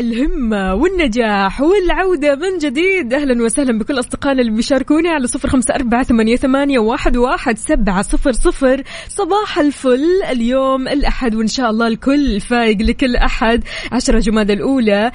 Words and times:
الهمة 0.00 0.74
والنجاح 0.74 1.60
والعودة 1.60 2.34
من 2.34 2.58
جديد. 2.58 3.14
أهلا 3.14 3.44
وسهلا 3.44 3.78
بكل 3.78 3.98
أصدقائنا 3.98 4.40
اللي 4.40 4.52
بيشاركوني 4.52 5.08
على 5.08 5.26
صفر 5.26 5.48
خمسة 5.48 5.74
أربعة 5.74 6.02
ثمانية, 6.36 6.78
واحد, 6.78 7.16
واحد 7.16 7.58
سبعة 7.58 8.02
صفر 8.02 8.32
صفر. 8.32 8.82
صباح 9.08 9.58
الفل 9.58 10.22
اليوم 10.30 10.88
الأحد 10.88 11.34
وإن 11.34 11.46
شاء 11.46 11.70
الله 11.70 11.86
الكل 11.86 12.40
فايق 12.40 12.82
لكل 12.82 13.16
أحد. 13.16 13.64
عشرة 13.92 14.18
جماد 14.18 14.50
الأولى 14.50 15.12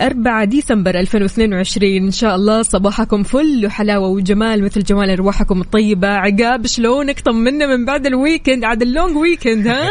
أربعة 0.00 0.44
ديسمبر 0.44 1.00
2022 1.00 1.96
إن 1.96 2.10
شاء 2.10 2.34
الله 2.34 2.62
صباحكم 2.62 3.22
فل 3.22 3.66
وحلاوة 3.66 4.08
وجمال 4.08 4.64
مثل 4.64 4.82
جمال 4.82 5.10
أرواحكم 5.10 5.60
الطيبة. 5.60 6.08
عقاب 6.08 6.66
شلونك؟ 6.66 7.20
طمنا 7.20 7.76
من 7.76 7.84
بعد 7.84 8.06
ال 8.06 8.13
weekend 8.13 8.64
عاد 8.64 8.82
ال 8.82 8.89
long 8.89 9.16
weekend 9.16 9.66
ها؟ 9.66 9.90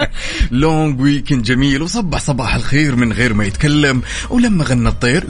Long 0.62 1.00
weekend 1.00 1.42
جميل 1.42 1.82
وصبح 1.82 2.18
صباح 2.18 2.54
الخير 2.54 2.96
من 2.96 3.12
غير 3.12 3.34
ما 3.34 3.44
يتكلم. 3.44 3.77
ولما 4.30 4.64
غنى 4.64 4.88
الطير 4.88 5.26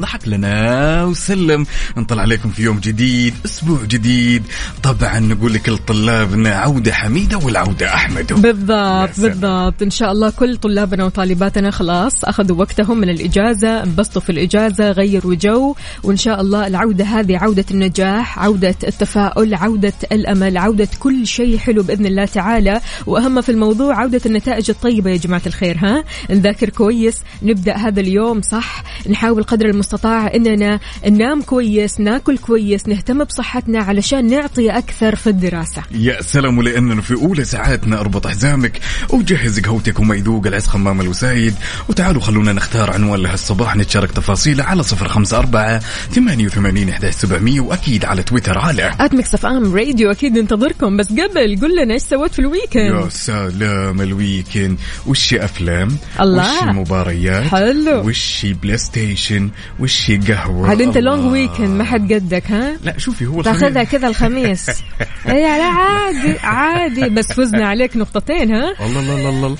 ضحك 0.00 0.28
لنا 0.28 1.04
وسلم. 1.04 1.66
نطلع 1.96 2.22
عليكم 2.22 2.50
في 2.50 2.62
يوم 2.62 2.78
جديد 2.78 3.34
أسبوع 3.44 3.78
جديد. 3.84 4.42
طبعا 4.82 5.18
نقول 5.18 5.54
لكل 5.54 5.78
طلابنا 5.78 6.50
عودة 6.50 6.92
حميدة 6.92 7.38
والعودة 7.38 7.94
أحمد. 7.94 8.32
بالضبط. 8.32 9.20
بالضبط. 9.20 9.82
إن 9.82 9.90
شاء 9.90 10.12
الله 10.12 10.30
كل 10.30 10.56
طلابنا 10.56 11.04
وطالباتنا 11.04 11.70
خلاص 11.70 12.24
أخذوا 12.24 12.56
وقتهم 12.56 12.98
من 12.98 13.08
الإجازة 13.08 13.82
انبسطوا 13.82 14.22
في 14.22 14.32
الإجازة 14.32 14.90
غيروا 14.90 15.34
جو. 15.34 15.74
وإن 16.02 16.16
شاء 16.16 16.40
الله 16.40 16.66
العودة 16.66 17.04
هذه 17.04 17.36
عودة 17.38 17.64
النجاح 17.70 18.38
عودة 18.38 18.74
التفاؤل 18.86 19.54
عودة 19.54 19.92
الأمل 20.12 20.58
عودة 20.58 20.88
كل 20.98 21.26
شيء 21.26 21.58
حلو 21.58 21.82
بإذن 21.82 22.06
الله 22.06 22.24
تعالى. 22.24 22.80
وأهم 23.06 23.40
في 23.40 23.48
الموضوع 23.48 24.00
عودة 24.00 24.20
النتائج 24.26 24.70
الطيبة 24.70 25.10
يا 25.10 25.16
جماعة 25.16 25.42
الخير 25.46 25.76
ها؟ 25.78 26.04
نذاكر 26.30 26.68
كويس 26.68 27.22
نبدأ 27.42 27.76
هذا 27.76 28.00
اليوم 28.00 28.42
صح 28.42 28.84
نحاول 29.10 29.42
قدر 29.42 29.66
المستطاع 29.66 29.87
إننا 30.34 30.80
ننام 31.06 31.42
كويس 31.42 32.00
ناكل 32.00 32.38
كويس 32.38 32.88
نهتم 32.88 33.24
بصحتنا 33.24 33.78
علشان 33.78 34.30
نعطي 34.30 34.70
أكثر 34.70 35.16
في 35.16 35.26
الدراسة. 35.26 35.82
يا 35.90 36.22
سلام 36.22 36.58
ولاننا 36.58 37.00
في 37.00 37.14
أولى 37.14 37.44
ساعاتنا 37.44 38.00
اربط 38.00 38.26
حزامك 38.26 38.80
وجهز 39.10 39.60
قهوتك 39.60 40.00
وما 40.00 40.14
يذوق 40.14 40.46
العز 40.46 40.66
خمام 40.66 41.00
الوسايد. 41.00 41.54
وتعالوا 41.88 42.22
خلونا 42.22 42.52
نختار 42.52 42.90
عنوان 42.90 43.20
لهالصباح 43.20 43.76
نتشارك 43.76 44.12
تفاصيله 44.12 44.64
على 44.64 44.82
صفر 44.82 45.08
خمسة 45.08 45.38
أربعة 45.38 45.78
ثمانية 46.10 46.46
وثمانين 46.46 46.88
إحدى 46.88 47.12
سبعمية 47.12 47.60
وأكيد 47.60 48.04
على 48.04 48.22
تويتر 48.22 48.58
على 48.58 48.94
FM 49.00 49.76
Radio 49.76 50.10
أكيد 50.10 50.38
ننتظركم. 50.38 50.96
بس 50.96 51.08
قبل 51.08 51.60
قل 51.62 51.82
لنا 51.82 51.94
إيش 51.94 52.02
سويت 52.02 52.32
في 52.32 52.38
ال 52.38 52.46
weekend 52.46 53.04
يا 53.04 53.08
سلام 53.08 54.00
ال 54.00 54.10
weekend 54.10 54.78
وش 55.06 55.34
أفلام؟ 55.34 55.96
الله. 56.20 56.68
وش 56.68 56.74
مباريات 56.74 57.42
حلو. 57.42 58.08
وش 58.08 58.46
PlayStation 58.62 59.50
وش 59.80 60.10
قهوة؟ 60.28 60.68
عاد 60.68 60.80
أنت 60.82 60.96
الله. 60.96 61.16
Long 61.16 61.32
weekend 61.32 61.68
ما 61.68 61.84
حد 61.84 62.12
قدك 62.12 62.50
ها؟ 62.50 62.76
لا 62.84 62.98
شوفي 62.98 63.26
هو 63.26 63.42
تاخذها. 63.42 63.84
كذا 63.84 64.08
الخميس. 64.08 64.68
اي 65.28 65.42
لا 65.42 65.64
عادي 65.64 66.38
عادي. 66.42 67.08
بس 67.08 67.32
فزنا 67.32 67.68
عليك 67.68 67.96
نقطتين 67.96 68.54
ها؟ 68.54 68.74
الله 68.86 69.00
الله 69.00 69.14
الله 69.30 69.46
الله. 69.46 69.56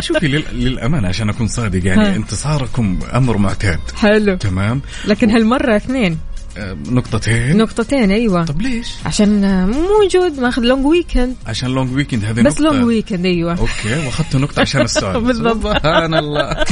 شوفي 0.00 0.28
لل- 0.28 0.44
للأمانة 0.52 1.08
عشان 1.08 1.28
أكون 1.28 1.48
صادق 1.48 1.86
يعني 1.86 2.02
ها. 2.06 2.16
انتصاركم 2.16 2.98
أمر 3.14 3.36
معتاد. 3.36 3.78
حلو. 3.96 4.36
تمام؟ 4.36 4.80
لكن 5.04 5.30
هالمرة 5.30 5.76
اثنين. 5.76 6.18
آه، 6.58 6.76
نقطتين. 6.86 7.56
نقطتين 7.56 8.10
أيوه. 8.10 8.44
طب 8.44 8.62
ليش؟ 8.62 8.86
عشان 9.06 9.40
مو 9.70 9.78
موجود 10.02 10.40
ماخذ 10.40 10.62
long 10.62 10.86
weekend 10.86 11.34
عشان 11.46 11.68
long 11.70 11.92
weekend 11.94 12.24
هذه 12.24 12.42
بس 12.42 12.52
نقطة. 12.52 12.62
Long 12.64 12.84
weekend 12.84 13.24
أيوه. 13.26 13.52
Okay 13.58 14.06
وأخذت 14.06 14.36
نقطة 14.36 14.60
عشان 14.60 14.80
السؤال. 14.80 15.20
بالضبط. 15.26 15.76
سبحان 15.76 16.14
الله. 16.14 16.50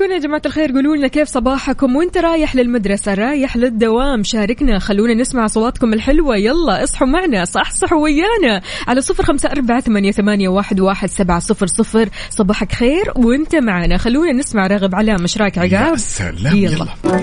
شاركونا 0.00 0.14
يا 0.14 0.20
جماعة 0.26 0.42
الخير. 0.46 0.72
قولوا 0.72 0.96
لنا 0.96 1.08
كيف 1.08 1.28
صباحكم؟ 1.28 1.96
وانت 1.96 2.18
رايح 2.18 2.56
للمدرسة 2.56 3.14
رايح 3.14 3.56
للدوام 3.56 4.22
شاركنا. 4.22 4.78
خلونا 4.78 5.14
نسمع 5.14 5.46
صوتكم 5.46 5.92
الحلوة. 5.92 6.36
يلا 6.36 6.84
اصحوا 6.84 7.06
معنا 7.06 7.44
صحصحوا 7.44 8.02
ويانا 8.02 8.62
على 8.88 9.00
صفر 9.00 9.24
خمسة 9.24 9.48
أربعة 9.48 9.80
ثمانية, 9.80 10.12
ثمانية 10.12 10.48
واحد, 10.48 10.80
واحد 10.80 11.08
سبعة 11.08 11.38
صفر 11.38 11.66
صفر. 11.66 12.08
صباحك 12.30 12.72
خير 12.72 13.12
وانت 13.16 13.56
معنا. 13.56 13.96
خلونا 13.96 14.32
نسمع 14.32 14.66
راغب 14.66 14.94
علام. 14.94 15.20
إيش 15.20 15.38
رايك 15.38 15.56
يا 15.56 15.62
عقاب 15.78 15.96
سلام. 15.96 16.56
يلا. 16.56 16.86
يلا. 17.04 17.20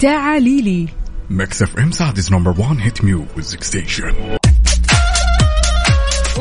تعالي 0.00 0.62
لي. 0.62 0.88
Mix 1.30 1.62
FM 1.62 1.90
Saudi's 1.90 2.32
number 2.32 2.54
1 2.60 2.76
hit 2.80 3.04
music 3.04 3.62
station 3.62 4.12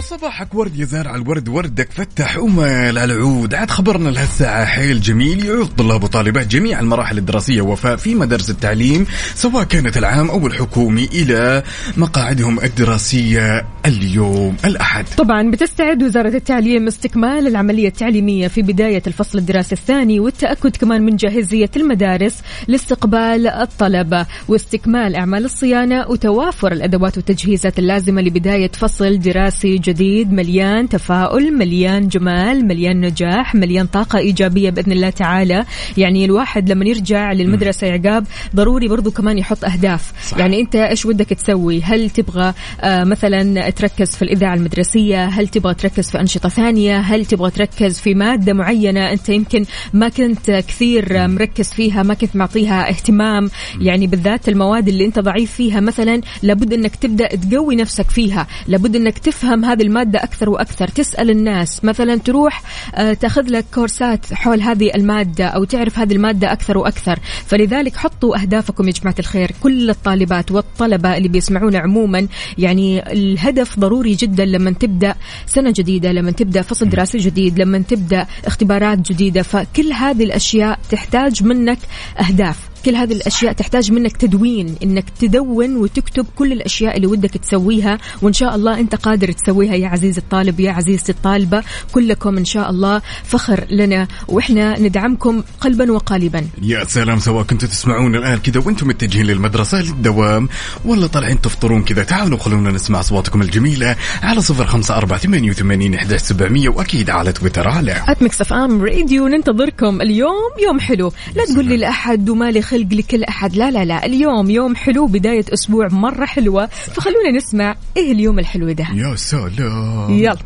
وصباحك 0.04 0.56
ورد 0.56 0.76
يا 0.76 0.86
زارع 0.86 1.16
الورد 1.16 1.50
وردك 1.50 1.92
فتح 1.92 2.38
ومال 2.38 2.98
على 2.98 3.14
العود. 3.14 3.54
عاد 3.54 3.70
خبرنا 3.70 4.10
لهالساعة 4.10 4.66
حيل 4.66 5.02
جميل 5.02 5.46
يعود 5.46 5.68
طلاب 5.68 6.04
وطالبات 6.04 6.48
جميع 6.48 6.80
المراحل 6.80 7.18
الدراسية 7.18 7.62
وفاء 7.62 7.96
في 7.96 8.16
مدارس 8.16 8.50
التعليم 8.50 9.06
سواء 9.36 9.64
كانت 9.64 9.98
العام 9.98 10.30
أو 10.30 10.48
الحكومي 10.48 11.10
إلى 11.14 11.64
مقاعدهم 11.98 12.60
الدراسية 12.60 13.66
اليوم 13.86 14.58
الأحد. 14.66 15.06
طبعا 15.18 15.52
بتستعد 15.52 16.04
وزارة 16.04 16.36
التعليم 16.36 16.88
استكمال 16.88 17.48
العملية 17.48 17.88
التعليمية 17.88 18.48
في 18.48 18.62
بداية 18.62 19.04
الفصل 19.08 19.38
الدراسي 19.38 19.76
الثاني 19.76 20.20
والتأكد 20.20 20.76
كمان 20.76 21.02
من 21.06 21.16
جاهزية 21.16 21.72
المدارس 21.76 22.42
لاستقبال 22.68 23.48
الطلبة 23.48 24.26
واستكمال 24.48 25.16
أعمال 25.16 25.46
الصيانة 25.46 26.08
وتوافر 26.08 26.72
الأدوات 26.72 27.18
والتجهيزات 27.18 27.80
اللازمة 27.80 28.22
لبداية 28.22 28.72
فصل 28.72 29.20
دراسي 29.20 29.78
جديد. 29.78 29.93
مليان 30.02 30.90
تفاؤل 30.90 31.54
مليان 31.58 32.08
جمال 32.08 32.68
مليان 32.68 33.02
نجاح 33.02 33.56
مليان 33.56 33.86
طاقة 33.86 34.20
إيجابية 34.20 34.70
بإذن 34.70 34.92
الله 34.92 35.10
تعالى. 35.10 35.66
يعني 35.98 36.26
الواحد 36.26 36.72
لما 36.72 36.86
يرجع 36.86 37.32
للمدرسة 37.32 37.88
عقاب 37.88 38.26
ضروري 38.56 38.88
برضو 38.88 39.12
كمان 39.12 39.38
يحط 39.38 39.66
أهداف. 39.66 40.14
صح. 40.30 40.38
يعني 40.38 40.62
أنت 40.62 40.76
إيش 40.76 41.06
ودك 41.06 41.30
تسوي؟ 41.30 41.82
هل 41.82 42.10
تبغى 42.10 42.54
آه 42.82 43.04
مثلا 43.04 43.70
تركز 43.70 44.16
في 44.16 44.22
الإذاعة 44.22 44.54
المدرسية؟ 44.54 45.26
هل 45.26 45.48
تبغى 45.48 45.74
تركز 45.74 46.10
في 46.10 46.20
أنشطة 46.20 46.50
ثانية؟ 46.50 47.00
هل 47.00 47.26
تبغى 47.26 47.52
تركز 47.52 48.00
في 48.00 48.14
مادة 48.14 48.54
معينة 48.54 49.12
أنت 49.12 49.30
يمكن 49.30 49.66
ما 49.94 50.10
كنت 50.10 50.52
كثير 50.52 51.28
مركز 51.28 51.74
فيها 51.74 52.04
ما 52.04 52.14
كنت 52.14 52.36
معطيها 52.36 52.90
اهتمام؟ 52.90 53.50
يعني 53.82 54.08
بالذات 54.08 54.50
المواد 54.50 54.88
اللي 54.88 55.06
أنت 55.06 55.20
ضعيف 55.20 55.52
فيها 55.52 55.80
مثلا 55.80 56.22
لابد 56.44 56.74
أنك 56.74 56.96
تبدأ 56.96 57.28
تقوي 57.28 57.76
نفسك 57.76 58.10
فيها 58.10 58.48
لابد 58.68 58.96
أنك 58.96 59.18
تفهم 59.18 59.66
هذه 59.66 59.82
المادة 59.84 60.24
أكثر 60.24 60.50
وأكثر. 60.50 60.88
تسأل 60.88 61.30
الناس 61.30 61.86
مثلا 61.86 62.16
تروح 62.16 62.62
آه، 62.96 63.14
تأخذ 63.14 63.44
لك 63.48 63.66
كورسات 63.74 64.34
حول 64.34 64.62
هذه 64.62 64.92
المادة 64.96 65.46
أو 65.46 65.64
تعرف 65.64 66.00
هذه 66.00 66.14
المادة 66.14 66.52
أكثر 66.52 66.78
وأكثر. 66.78 67.20
فلذلك 67.46 67.98
حطوا 67.98 68.42
أهدافكم 68.42 68.88
يا 68.88 68.94
جماعة 68.94 69.16
الخير. 69.20 69.52
كل 69.64 69.90
الطالبات 69.90 70.52
والطلبة 70.52 71.18
اللي 71.18 71.28
بيسمعونا 71.28 71.80
عموما 71.80 72.28
يعني 72.58 73.12
الهدف 73.14 73.80
ضروري 73.80 74.16
جدا 74.16 74.46
لما 74.46 74.72
تبدأ 74.72 75.16
سنة 75.46 75.74
جديدة 75.76 76.12
لما 76.12 76.32
تبدأ 76.32 76.62
فصل 76.62 76.90
دراسي 76.90 77.18
جديد 77.18 77.60
لما 77.60 77.78
تبدأ 77.78 78.28
اختبارات 78.46 79.12
جديدة. 79.12 79.42
فكل 79.42 79.94
هذه 79.94 80.24
الأشياء 80.24 80.80
تحتاج 80.90 81.44
منك 81.44 81.80
أهداف. 82.20 82.73
كل 82.86 82.96
هذه 82.96 83.14
الأشياء 83.14 83.54
تحتاج 83.54 83.92
منك 83.92 84.18
تدوين 84.18 84.76
إنك 84.84 85.06
تدون 85.20 85.76
وتكتب 85.76 86.26
كل 86.36 86.52
الأشياء 86.52 86.98
اللي 86.98 87.08
ودك 87.08 87.30
تسويها 87.30 87.98
وإن 88.22 88.34
شاء 88.34 88.56
الله 88.56 88.80
أنت 88.80 88.96
قادر 88.96 89.32
تسويها 89.32 89.76
يا 89.76 89.88
عزيزي 89.88 90.22
الطالب 90.22 90.60
يا 90.60 90.72
عزيزتي 90.72 91.12
الطالبة. 91.12 91.64
كلكم 91.92 92.38
إن 92.38 92.46
شاء 92.46 92.70
الله 92.70 93.02
فخر 93.24 93.66
لنا 93.70 94.08
وإحنا 94.28 94.80
ندعمكم 94.80 95.44
قلبا 95.60 95.92
وقالبا. 95.92 96.48
يا 96.62 96.84
سلام 96.84 97.20
سواء 97.20 97.44
كنتوا 97.44 97.68
تسمعون 97.68 98.16
الآن 98.16 98.38
كذا 98.38 98.62
وأنتم 98.66 98.88
متجهين 98.88 99.26
للمدرسة 99.26 99.82
للدوام. 99.82 100.50
ولا 100.86 101.08
طالعين 101.08 101.42
تفطرون 101.42 101.84
كذا 101.84 102.04
تعالوا 102.04 102.38
خلونا 102.38 102.72
نسمع 102.72 103.00
أصواتكم 103.00 103.42
الجميلة 103.42 103.96
على 104.24 104.42
صفر 104.42 104.66
خمسة 104.66 104.98
أربعة 104.98 105.20
ثمانية 105.20 105.50
وثمانين 105.50 105.96
إحدى 105.96 106.18
سبعمية 106.18 106.70
وأكيد 106.70 107.10
على 107.10 107.32
تويتر 107.32 107.68
على 107.68 108.04
at 108.08 108.22
Mix 108.22 108.42
FM 108.42 108.82
Radio 108.82 109.28
ننتظركم 109.28 110.02
اليوم 110.02 110.52
يوم 110.64 110.80
حلو. 110.80 111.12
لا 111.36 111.46
تقول 111.46 111.66
لي 111.66 111.78
لأحد 111.78 112.30
ومالي 112.30 112.62
خلق 112.74 112.94
لكل 112.94 113.24
أحد. 113.24 113.56
لا 113.56 113.72
لا 113.72 113.86
لا. 113.86 114.06
اليوم 114.06 114.50
يوم 114.50 114.76
حلو 114.76 115.06
بداية 115.08 115.46
أسبوع 115.54 115.88
مرة 115.88 116.26
حلوة. 116.26 116.66
فخلونا 116.66 117.32
نسمع 117.32 117.76
إيه 117.98 118.12
اليوم 118.12 118.40
الحلو 118.40 118.72
ده. 118.72 118.88
يا 118.94 119.16
سلام. 119.16 120.10
يلا. 120.10 120.38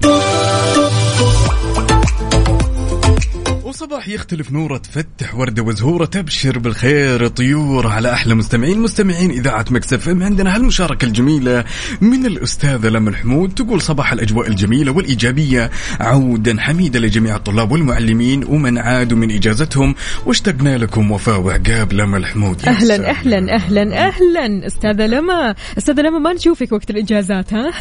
وصباح 3.68 4.08
يختلف 4.08 4.52
نوره 4.52 4.78
تفتح 4.78 5.36
ورده 5.36 5.64
وزهوره 5.64 6.06
تبشر 6.06 6.60
بالخير 6.60 7.28
طيور 7.28 7.88
على 7.88 8.14
أحلى 8.14 8.36
مستمعين. 8.36 8.80
مستمعين 8.80 9.32
إذاعة 9.32 9.66
Mix 9.72 10.10
FM 10.10 10.24
عندنا 10.24 10.56
هالمشاركة 10.56 11.06
الجميلة 11.06 11.64
من 12.02 12.26
الأستاذة 12.26 12.88
لمن 12.90 13.16
حمود. 13.16 13.54
تقول 13.54 13.82
صباح 13.82 14.14
الأجواء 14.14 14.48
الجميلة 14.48 14.92
والإيجابية 14.92 15.72
عودا 16.00 16.60
حميدا 16.60 17.00
لجميع 17.00 17.36
الطلاب 17.36 17.72
والمعلمين 17.72 18.44
ومن 18.44 18.78
عادوا 18.78 19.18
من 19.18 19.32
إجازتهم. 19.32 19.96
واشتقنا 20.26 20.78
لكم 20.78 21.12
وفاء 21.12 21.40
وعقاب 21.40 21.94
لمن 21.94 22.26
حمود. 22.26 22.64
يا 22.64 22.70
أهلا. 22.70 23.10
أهلا 23.10 23.56
أهلا 23.56 24.08
أهلا. 24.08 24.68
أستاذة 24.68 25.08
لما 25.08 25.56
أستاذة 25.78 26.02
لما 26.02 26.20
ما 26.20 26.34
نشوفك 26.34 26.72
وقت 26.72 26.90
الإجازات 26.90 27.54
ها؟ 27.54 27.72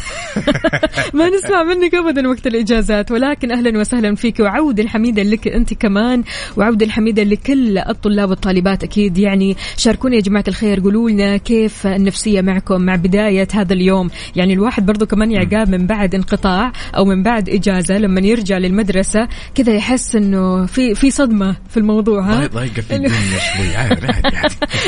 ما 1.17 1.29
نسمع 1.29 1.63
منك 1.63 1.95
ابدا 1.95 2.27
وقت 2.27 2.47
الإجازات 2.47 3.11
ولكن 3.11 3.51
أهلا 3.51 3.79
وسهلا 3.79 4.15
فيك 4.15 4.39
وعودا 4.39 4.87
حميدا 4.87 5.23
لك 5.23 5.47
أنت 5.47 5.76
كمان. 5.79 6.23
وعودا 6.57 6.91
حميدا 6.91 7.23
لكل 7.23 7.77
الطلاب 7.77 8.29
والطالبات 8.29 8.83
أكيد. 8.83 9.17
يعني 9.17 9.55
شاركونا 9.77 10.15
يا 10.15 10.21
جماعة 10.21 10.43
الخير. 10.47 10.79
قولوا 10.79 11.09
لنا 11.09 11.37
كيف 11.37 11.87
النفسية 11.87 12.41
معكم 12.41 12.81
مع 12.81 12.95
بداية 12.95 13.47
هذا 13.53 13.73
اليوم. 13.73 14.09
يعني 14.35 14.53
الواحد 14.53 14.85
برضو 14.85 15.05
كمان 15.05 15.31
يعقاب 15.31 15.69
من 15.69 15.87
بعد 15.87 16.15
انقطاع 16.15 16.71
أو 16.97 17.05
من 17.05 17.23
بعد 17.23 17.49
إجازة. 17.49 17.97
لما 17.97 18.21
يرجع 18.21 18.57
للمدرسة 18.57 19.27
كذا 19.55 19.73
يحس 19.73 20.15
إنه 20.15 20.65
في 20.65 20.95
في 20.95 21.11
صدمة 21.11 21.55
في 21.69 21.77
الموضوع 21.77 22.21
ها؟ 22.21 22.35
ضايق- 22.47 22.51
ضايقة 22.53 22.81
في 22.81 22.95
الدنيا 22.95 23.09
شوي. 23.09 23.67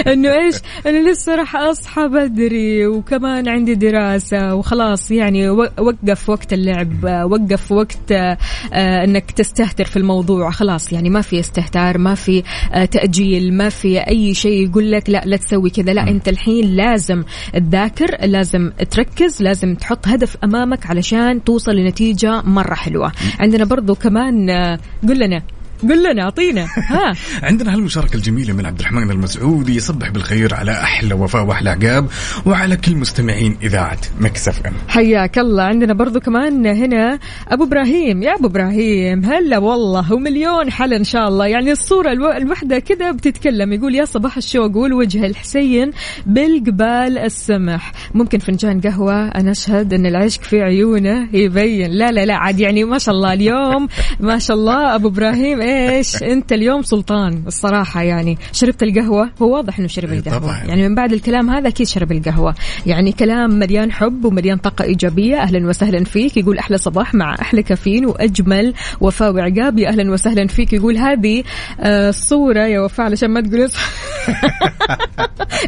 إنه 0.14 0.30
إيش؟ 0.34 0.56
أنا 0.86 1.12
لسه 1.12 1.36
راح 1.36 1.56
أصحى 1.56 2.08
بدري 2.08 2.88
وكمان 2.88 3.48
عندي 3.50 3.76
دراسة 3.76 4.56
وخلاص. 4.56 5.12
يعني 5.12 5.50
وقف 5.50 6.30
وقت 6.30 6.54
اللعب 6.54 7.04
وقف 7.04 7.72
وقت 7.72 8.12
آه، 8.12 8.38
إنك 8.74 9.32
تستهتر 9.32 9.86
في 9.86 9.98
الموضوع. 9.98 10.52
خلاص. 10.52 10.79
يعني 10.92 11.10
ما 11.10 11.22
في 11.22 11.40
استهتار 11.40 11.98
ما 11.98 12.16
في 12.16 12.44
آه، 12.74 12.86
تأجيل 12.86 13.54
ما 13.54 13.70
في 13.70 14.00
أي 14.00 14.34
شيء 14.34 14.70
يقول 14.70 14.92
لك 14.92 15.10
لا 15.10 15.22
لا 15.26 15.38
تسوي 15.38 15.70
كذا. 15.70 15.94
لا 15.94 16.10
أنت 16.10 16.28
الحين 16.28 16.76
لازم 16.76 17.24
تذاكر 17.54 18.26
لازم 18.26 18.72
تركز 18.92 19.42
لازم 19.42 19.76
تحط 19.76 20.08
هدف 20.08 20.38
أمامك 20.44 20.86
علشان 20.86 21.44
توصل 21.44 21.72
لنتيجة 21.72 22.42
مرة 22.42 22.74
حلوة. 22.74 23.12
عندنا 23.40 23.66
برضو 23.66 23.96
كمان 23.96 24.50
آه، 24.50 24.80
قل 25.08 25.20
لنا 25.20 25.42
قل 25.84 26.12
لنا 26.12 26.24
أعطينا. 26.24 26.66
ها. 26.90 27.14
عندنا 27.44 27.74
هالمشاركة 27.76 28.16
الجميلة 28.16 28.54
من 28.54 28.66
عبد 28.66 28.80
الرحمن 28.80 29.12
المسعودي 29.12 29.76
يصبح 29.76 30.10
بالخير 30.10 30.54
على 30.56 30.72
أحلى 30.72 31.14
وفاء 31.14 31.46
وأحلى 31.46 31.70
عقاب 31.70 32.08
وعلى 32.46 32.78
كل 32.78 32.96
مستمعين 32.96 33.58
إذاعة 33.64 33.98
مكسف 34.20 34.66
أم 34.68 34.74
حياك 34.88 35.40
الله. 35.40 35.64
عندنا 35.64 35.94
برضو 35.94 36.20
كمان 36.20 36.66
هنا 36.66 37.20
أبو 37.48 37.64
إبراهيم. 37.64 38.24
يا 38.24 38.36
أبو 38.36 38.48
إبراهيم 38.48 39.26
هلا 39.26 39.58
والله 39.58 40.14
ومليون 40.14 40.72
حلا 40.72 40.96
إن 40.98 41.04
شاء 41.04 41.28
الله. 41.28 41.46
يعني 41.48 41.72
الصورة 41.72 42.12
الو- 42.12 42.32
الوحدة 42.32 42.80
كذا 42.80 43.12
بتتكلم 43.12 43.74
يقول 43.74 43.96
يا 43.96 44.06
صباح 44.06 44.38
الشوق 44.38 44.78
والوجه 44.78 45.26
الحسين 45.26 45.92
بالقبال 46.26 47.18
السمح. 47.18 47.92
ممكن 48.14 48.40
فنجان 48.40 48.82
قهوة 48.82 49.28
أنا 49.28 49.52
أشهد 49.52 49.94
إن 49.94 50.06
العشق 50.06 50.42
في 50.44 50.62
عيونه 50.62 51.28
يبين. 51.34 51.92
لا 51.92 52.12
لا 52.12 52.26
لا 52.26 52.36
عاد 52.36 52.60
يعني 52.60 52.84
ما 52.84 52.98
شاء 52.98 53.16
الله 53.16 53.34
اليوم 53.34 53.88
ما 54.20 54.40
شاء 54.40 54.58
الله. 54.58 54.96
أبو 54.96 55.08
إبراهيم 55.08 55.62
إيش 55.70 56.24
أنت 56.24 56.52
اليوم 56.54 56.82
سلطان 56.82 57.44
الصراحة 57.48 58.02
يعني 58.02 58.38
شربت 58.52 58.84
القهوة؟ 58.84 59.30
هو 59.42 59.56
واضح 59.56 59.80
إنه 59.80 59.88
شرب 59.88 60.12
إيه 60.12 60.20
القهوة. 60.20 60.40
طبعاً. 60.40 60.64
يعني 60.66 60.90
من 60.90 60.96
بعد 60.96 61.14
الكلام 61.14 61.50
هذا 61.50 61.68
أكيد 61.68 61.88
شرب 61.88 62.12
القهوة. 62.12 62.56
يعني 62.86 63.12
كلام 63.12 63.50
مليان 63.60 63.92
حب 63.92 64.26
ومليان 64.26 64.58
طاقة 64.58 64.84
إيجابية. 64.84 65.42
أهلا 65.42 65.68
وسهلا 65.68 66.04
فيك. 66.04 66.38
يقول 66.38 66.58
أحلى 66.58 66.78
صباح 66.78 67.16
مع 67.16 67.36
أحلى 67.42 67.64
كافيين 67.64 68.06
وأجمل 68.06 68.74
وفاء 69.02 69.34
وعقاب. 69.34 69.80
يا 69.80 69.90
أهلا 69.90 70.12
وسهلا 70.12 70.48
فيك. 70.48 70.74
يقول 70.74 70.98
هذه 70.98 71.44
آه، 71.80 72.10
الصورة 72.10 72.66
يا 72.66 72.80
وفاء 72.80 73.06
علشان 73.06 73.30
ما 73.30 73.42
تقول 73.42 73.70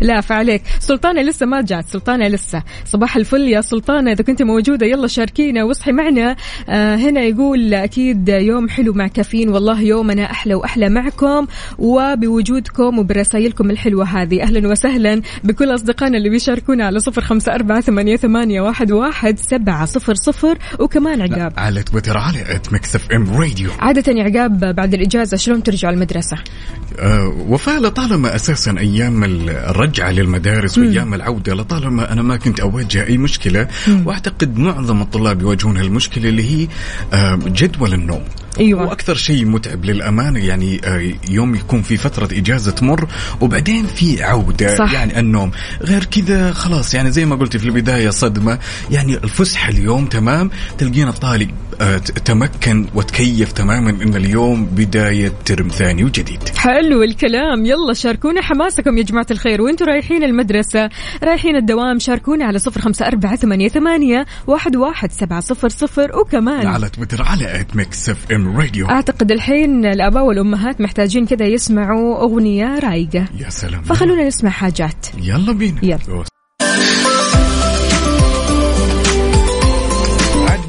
لا 0.01 0.21
فعليك 0.21 0.62
سلطانة 0.80 1.21
لسه 1.21 1.45
ما 1.45 1.62
جات. 1.62 1.86
سلطانة 1.88 2.27
لسه. 2.27 2.63
صباح 2.86 3.15
الفل 3.15 3.48
يا 3.48 3.62
سلطانة. 3.62 4.12
إذا 4.12 4.24
كنت 4.24 4.42
موجودة 4.42 4.86
يلا 4.86 5.07
شاركينا. 5.07 5.63
واصحي 5.63 5.92
معنا. 5.92 6.36
آه 6.69 6.95
هنا 6.95 7.21
يقول 7.21 7.74
أكيد 7.74 8.30
يوم 8.30 8.69
حلو 8.69 8.94
مع 8.94 9.07
كافيين. 9.07 9.50
والله 9.50 9.81
يومنا 9.91 10.31
أحلى 10.31 10.55
وأحلى 10.55 10.89
معكم 10.89 11.47
وبوجودكم 11.77 12.99
وبرسائلكم 12.99 13.71
الحلوة 13.71 14.05
هذه. 14.05 14.43
أهلا 14.43 14.67
وسهلا 14.67 15.21
بكل 15.43 15.75
أصدقائنا 15.75 16.17
اللي 16.17 16.29
بيشاركونا 16.29 16.85
على 16.85 16.99
صفر 16.99 17.21
خمسة 17.21 17.55
أربعة 17.55 17.81
ثمانية, 17.81 18.15
ثمانية 18.15 18.61
واحد, 18.61 18.91
واحد 18.91 19.39
سبعة 19.39 19.85
صفر 19.85 20.13
صفر. 20.13 20.57
وكمان 20.79 21.21
عقاب. 21.21 21.53
على 21.57 21.83
تويتر 21.83 22.17
على 22.17 22.55
at 22.56 22.74
Mix 22.74 23.12
FM 23.12 23.36
Radio 23.38 23.69
عادة 23.79 24.11
يا 24.11 24.23
عقاب 24.23 24.75
بعد 24.75 24.93
الإجازة 24.93 25.38
شلون 25.38 25.63
ترجع 25.63 25.89
المدرسة؟ 25.89 26.38
آه 26.99 27.45
وفاء 27.47 27.81
لطالما 27.81 28.35
أساسا 28.35 28.75
أيام 28.79 29.23
الرجعة 29.23 30.11
للمدارس 30.11 30.77
وأيام 30.77 31.13
العودة 31.13 31.53
لطالما 31.53 32.13
أنا 32.13 32.21
ما 32.21 32.38
كنت 32.38 32.59
أواجه 32.59 33.07
أي 33.07 33.17
مشكلة 33.17 33.67
وأعتقد 34.05 34.57
معظم 34.57 35.01
الطلاب 35.01 35.41
يواجهون 35.41 35.77
هالمشكلة 35.77 36.29
اللي 36.29 36.43
هي 36.43 36.67
آه 37.13 37.39
جدول 37.45 37.93
النوم. 37.93 38.23
أيوة. 38.59 38.88
وأكثر 38.88 39.15
شيء 39.15 39.45
متعب 39.45 39.86
للأمانة 39.86 40.39
يعني 40.45 40.81
آه 40.86 41.13
يوم 41.30 41.56
يكون 41.56 41.81
في 41.81 41.98
فترة 41.98 42.25
إجازة 42.38 42.71
تمر 42.71 43.07
وبعدين 43.42 43.86
في 43.88 44.24
عودة 44.24 44.75
صح. 44.75 44.94
يعني 44.94 45.19
النوم 45.19 45.51
غير 45.81 46.03
كذا 46.06 46.51
خلاص 46.53 46.94
يعني 46.94 47.12
زي 47.12 47.25
ما 47.25 47.36
قلت 47.36 47.57
في 47.57 47.65
البداية 47.65 48.09
صدمة 48.09 48.59
يعني 48.92 49.13
الفسحة 49.18 49.69
اليوم 49.69 50.06
تمام 50.06 50.50
تلقين 50.77 51.07
الطالب 51.07 51.50
آه 51.50 51.53
ت- 51.70 51.70
تمكن 52.25 52.88
وتكيف 52.95 53.51
تماما 53.51 53.89
إن 53.89 54.16
اليوم 54.16 54.66
بداية 54.66 55.31
ترم 55.45 55.68
ثاني 55.68 56.04
وجديد. 56.04 56.50
حلو 56.57 57.04
الكلام. 57.04 57.66
يلا 57.66 57.94
شاركونا 57.94 58.42
حماسكم 58.42 58.98
يا 58.98 59.04
جماعة 59.04 59.28
الخير. 59.31 59.62
وأنتم 59.62 59.86
رايحين 59.86 60.24
المدرسة 60.24 60.89
رايحين 61.24 61.56
الدوام 61.56 62.00
شاركونا 62.00 62.45
على 62.45 62.60
صفر 62.60 62.81
خمسة 62.81 63.07
أربعة 63.07 63.36
ثمانية, 63.36 63.69
ثمانية 63.69 64.25
واحد, 64.48 64.75
واحد 64.75 65.12
سبعة 65.12 65.39
صفر 65.39 65.69
صفر. 65.69 66.19
وكمان 66.19 66.68
على 66.68 66.89
تويتر 66.89 67.24
على 67.24 67.62
at 67.62 67.75
Mix 67.75 68.09
FM 68.09 68.57
Radio 68.57 68.89
أعتقد 68.89 69.31
الحين 69.31 69.86
الآباء 69.86 70.25
والأمهات 70.25 70.81
محتاجين 70.81 71.25
كذا 71.25 71.45
يسمعوا 71.45 72.22
أغنية 72.22 72.80
رايقة. 72.80 73.25
يا 73.39 73.50
سلام. 73.50 73.81
فخلونا 73.81 74.27
نسمع 74.27 74.50
حاجات. 74.50 75.07
يلا 75.22 75.53
بينا. 75.53 75.79
يلا. 75.84 76.24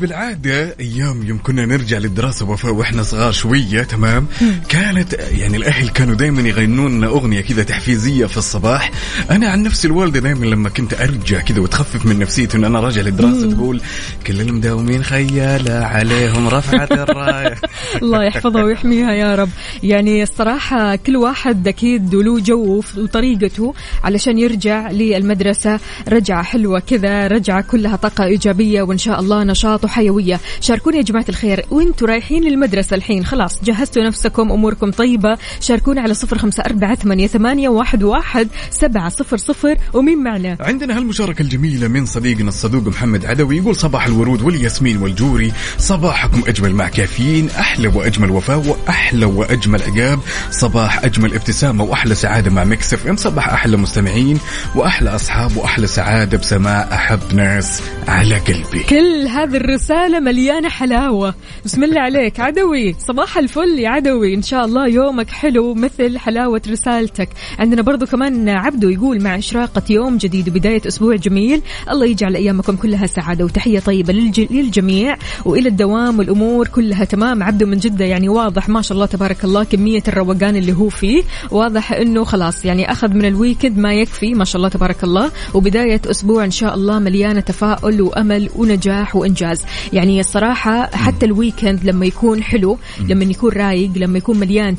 عاد 0.03 0.43
بالعادة 0.43 0.75
أيام 0.81 1.23
يوم 1.23 1.39
كنا 1.43 1.67
نرجع 1.67 1.99
للدراسة 1.99 2.51
وفاء 2.51 2.73
وإحنا 2.73 3.03
صغار 3.03 3.33
شوية 3.33 3.83
تمام؟ 3.83 4.27
كانت 4.69 5.13
يعني 5.13 5.57
الأهل 5.57 5.89
كانوا 5.89 6.15
دائما 6.15 6.43
يغنون 6.49 6.97
لنا 6.97 7.07
أغنية 7.07 7.41
كذا 7.41 7.63
تحفيزية 7.63 8.27
في 8.27 8.37
الصباح. 8.37 8.91
أنا 9.31 9.49
عن 9.49 9.63
نفسي 9.63 9.87
الوالدة 9.89 10.21
دائما 10.21 10.47
لما 10.47 10.69
كنت 10.69 11.01
أرجع 11.01 11.41
كذا 11.41 11.61
وتخفف 11.61 12.07
من 12.07 12.19
نفسيتي 12.19 12.57
إن 12.57 12.65
أنا 12.65 12.81
راجع 12.81 13.03
للدراسة 13.03 13.51
تقول 13.51 13.81
كل 14.27 14.41
المداومين 14.41 15.05
خيالة 15.05 15.75
عليهم 15.75 16.49
رفعت 16.49 16.93
الراية. 16.93 17.57
الله 18.03 18.25
يحفظها 18.25 18.63
ويحميها 18.63 19.13
يا 19.13 19.35
رب. 19.35 19.51
يعني 19.83 20.23
الصراحة 20.23 20.97
كل 20.97 21.17
واحد 21.17 21.69
أكيد 21.69 22.15
له 22.15 22.41
جو 22.41 22.83
وطريقته 22.97 23.75
علشان 24.05 24.39
يرجع 24.39 24.91
للمدرسة. 24.91 25.81
رجعة 26.09 26.43
حلوة 26.43 26.81
كذا 26.81 27.27
رجعة 27.27 27.61
كلها 27.61 27.97
طاقة 27.97 28.25
إيجابية 28.25 28.83
وإن 28.83 28.99
شاء 28.99 29.21
الله 29.21 29.45
نشاط 29.45 29.92
وحيوية 29.93 30.41
شاركونا 30.61 30.97
يا 30.97 31.03
جماعة 31.03 31.25
الخير 31.29 31.65
وانتوا 31.71 32.09
رايحين 32.09 32.45
للمدرسة 32.45 32.97
الحين. 32.97 33.25
خلاص 33.25 33.65
جهزتوا 33.65 34.03
نفسكم 34.03 34.53
أموركم 34.53 34.91
طيبة. 34.91 35.39
شاركونا 35.61 36.01
على 36.01 36.15
صفر 36.15 36.39
خمسة 36.39 36.63
أربعة 36.63 36.95
ثمانية, 36.95 37.27
ثمانية 37.27 37.69
واحد, 37.69 38.03
واحد 38.03 38.49
سبعة 38.71 39.09
صفر 39.09 39.37
صفر. 39.37 39.77
ومين 39.95 40.19
معنا؟ 40.19 40.57
عندنا 40.61 40.97
هالمشاركة 40.97 41.43
الجميلة 41.43 41.89
من 41.89 42.07
صديقنا 42.07 42.49
الصدوق 42.49 42.87
محمد 42.87 43.27
عدوي. 43.27 43.57
يقول 43.57 43.77
صباح 43.77 44.07
الورود 44.07 44.43
والياسمين 44.43 44.97
والجوري. 44.97 45.53
صباحكم 45.79 46.43
أجمل 46.49 46.75
مع 46.75 46.89
كافيين 46.89 47.51
أحلى 47.51 47.89
وأجمل 47.89 48.31
وفاء 48.31 48.59
وأحلى 48.67 49.25
وأجمل 49.25 49.83
عقاب. 49.83 50.19
صباح 50.51 51.05
أجمل 51.05 51.35
ابتسامة 51.35 51.85
وأحلى 51.85 52.15
سعادة 52.15 52.51
مع 52.51 52.65
Mix 52.65 52.95
FM. 52.95 53.17
صباح 53.17 53.49
أحلى 53.49 53.77
مستمعين 53.77 54.39
وأحلى 54.75 55.15
أصحاب 55.15 55.57
وأحلى 55.57 55.87
سعادة 55.87 56.39
بسماع 56.39 56.89
أحب 56.93 57.35
ناس 57.35 57.83
على 58.09 58.39
قلبي. 58.39 58.83
كل 58.89 59.29
هذه 59.29 59.57
رسالة 59.83 60.21
مليانة 60.21 60.69
حلاوة. 60.69 61.35
بسم 61.65 61.85
الله 61.85 62.01
عليك. 62.01 62.41
عدوي 62.41 62.95
صباح 62.99 63.39
الفل 63.39 63.79
يا 63.79 63.89
عدوي. 63.89 64.35
إن 64.35 64.43
شاء 64.43 64.65
الله 64.65 64.89
يومك 64.89 65.31
حلو 65.31 65.75
مثل 65.75 66.19
حلاوة 66.19 66.63
رسالتك. 66.69 67.29
عندنا 67.59 67.83
برضو 67.83 68.07
كمان 68.07 68.49
عبدو 68.49 68.89
يقول 68.89 69.23
مع 69.23 69.39
إشراقة 69.39 69.83
يوم 69.91 70.17
جديد 70.17 70.49
وبداية 70.49 70.81
أسبوع 70.89 71.17
جميل. 71.17 71.63
الله 71.91 72.07
يجعل 72.07 72.37
أيامكم 72.37 72.77
كلها 72.77 73.07
سعادة 73.07 73.45
وتحية 73.45 73.79
طيبة 73.79 74.13
للج- 74.13 74.53
للجميع 74.53 75.17
وإلى 75.45 75.69
الدوام 75.69 76.19
والأمور 76.19 76.69
كلها 76.69 77.05
تمام. 77.05 77.43
عبدو 77.43 77.67
من 77.67 77.79
جدة 77.79 78.05
يعني 78.05 78.29
واضح 78.29 78.69
ما 78.69 78.83
شاء 78.83 78.93
الله 78.95 79.07
تبارك 79.07 79.45
الله 79.45 79.65
كمية 79.65 80.03
الروقان 80.09 80.57
اللي 80.57 80.73
هو 80.73 80.89
فيه. 80.89 81.23
واضح 81.51 81.93
أنه 81.93 82.25
خلاص 82.25 82.65
يعني 82.65 82.93
أخذ 82.93 83.09
من 83.15 83.25
ال 83.25 83.31
weekend 83.31 83.79
ما 83.79 83.95
يكفي 83.95 84.35
ما 84.35 84.45
شاء 84.45 84.57
الله 84.57 84.69
تبارك 84.69 85.05
الله. 85.05 85.31
وبداية 85.55 86.01
أسبوع 86.07 86.45
إن 86.45 86.51
شاء 86.51 86.75
الله 86.75 86.99
مليانة 86.99 87.41
تفاؤل 87.41 88.03
وأمل 88.03 88.49
ونجاح 88.57 89.17
وإنجاز. 89.17 89.63
يعني 89.93 90.21
الصراحة 90.21 90.97
حتى 90.97 91.27
ال 91.27 91.34
weekend 91.34 91.85
لما 91.85 92.07
يكون 92.07 92.43
حلو 92.43 92.79
لما 93.09 93.25
يكون 93.25 93.53
رايق 93.53 93.91
لما 93.97 94.19
يكون 94.19 94.39
مليان 94.39 94.77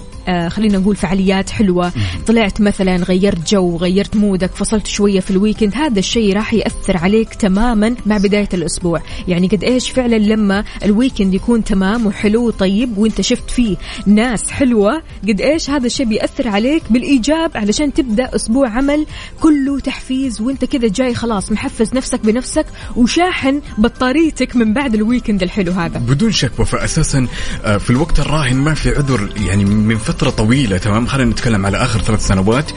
خلينا 0.47 0.77
نقول 0.77 0.95
فعاليات 0.95 1.49
حلوة. 1.49 1.91
طلعت 2.27 2.61
مثلا 2.61 2.95
غيرت 2.95 3.51
جو 3.51 3.77
غيرت 3.77 4.15
mood 4.15 4.44
ك 4.44 4.51
فصلت 4.55 4.87
شوية 4.87 5.19
في 5.19 5.31
ال 5.31 5.36
weekend. 5.36 5.75
هذا 5.75 5.99
الشيء 5.99 6.35
راح 6.35 6.53
يأثر 6.53 6.97
عليك 6.97 7.33
تماما 7.33 7.95
مع 8.05 8.17
بداية 8.17 8.49
الأسبوع. 8.53 9.01
يعني 9.27 9.47
قد 9.47 9.63
إيش 9.63 9.89
فعلا 9.89 10.15
لما 10.15 10.63
ال 10.85 10.91
weekend 10.91 11.33
يكون 11.33 11.63
تمام 11.63 12.05
وحلو 12.05 12.47
وطيب 12.47 12.97
وإنت 12.97 13.21
شفت 13.21 13.49
فيه 13.49 13.77
ناس 14.05 14.51
حلوة 14.51 15.01
قد 15.27 15.41
إيش 15.41 15.69
هذا 15.69 15.85
الشيء 15.85 16.05
بيأثر 16.05 16.47
عليك 16.47 16.83
بالإيجاب 16.89 17.51
علشان 17.57 17.93
تبدأ 17.93 18.35
أسبوع 18.35 18.69
عمل 18.69 19.05
كله 19.39 19.79
تحفيز 19.79 20.41
وإنت 20.41 20.65
كذا 20.65 20.87
جاي 20.87 21.15
خلاص 21.15 21.51
محفز 21.51 21.93
نفسك 21.93 22.19
بنفسك 22.25 22.65
وشاحن 22.95 23.61
بطاريتك 23.77 24.55
من 24.55 24.73
بعد 24.73 24.93
ال 24.93 25.00
weekend 25.00 25.43
الحلو 25.43 25.71
هذا. 25.71 25.99
بدون 25.99 26.31
شك 26.31 26.59
وفاء 26.59 26.83
أساسا 26.83 27.27
آه، 27.65 27.77
في 27.77 27.89
الوقت 27.89 28.19
الراهن 28.19 28.55
ما 28.55 28.73
في 28.73 28.89
عذر 28.89 29.29
يعني 29.47 29.65
من 29.65 29.97
فترة 30.13 30.29
طويلة 30.29 30.77
تمام؟ 30.77 31.07
خلينا 31.07 31.31
نتكلم 31.31 31.65
على 31.65 31.77
آخر 31.77 31.99
ثلاث 31.99 32.27
سنوات. 32.27 32.71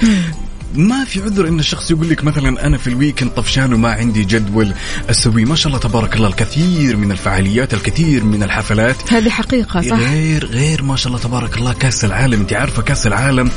ما 0.74 1.04
في 1.04 1.22
عذر 1.22 1.48
إن 1.48 1.58
الشخص 1.58 1.90
يقول 1.90 2.08
لك 2.10 2.24
مثلا 2.24 2.66
أنا 2.66 2.78
في 2.78 2.86
الويكند 2.86 3.30
طفشان 3.30 3.72
وما 3.72 3.90
عندي 3.92 4.24
جدول 4.24 4.72
أسوي. 5.10 5.44
ما 5.44 5.54
شاء 5.54 5.68
الله 5.68 5.78
تبارك 5.78 6.16
الله 6.16 6.28
الكثير 6.28 6.96
من 6.96 7.12
الفعاليات 7.12 7.74
الكثير 7.74 8.24
من 8.24 8.42
الحفلات. 8.42 9.12
هذه 9.12 9.28
حقيقة 9.28 9.80
صح؟ 9.80 9.98
غير 9.98 10.44
غير 10.46 10.82
ما 10.82 10.96
شاء 10.96 11.08
الله 11.12 11.24
تبارك 11.24 11.58
الله 11.58 11.72
كأس 11.72 12.04
العالم. 12.04 12.40
أنت 12.40 12.52
عارفة 12.52 12.82
كأس 12.82 13.06
العالم؟ 13.06 13.50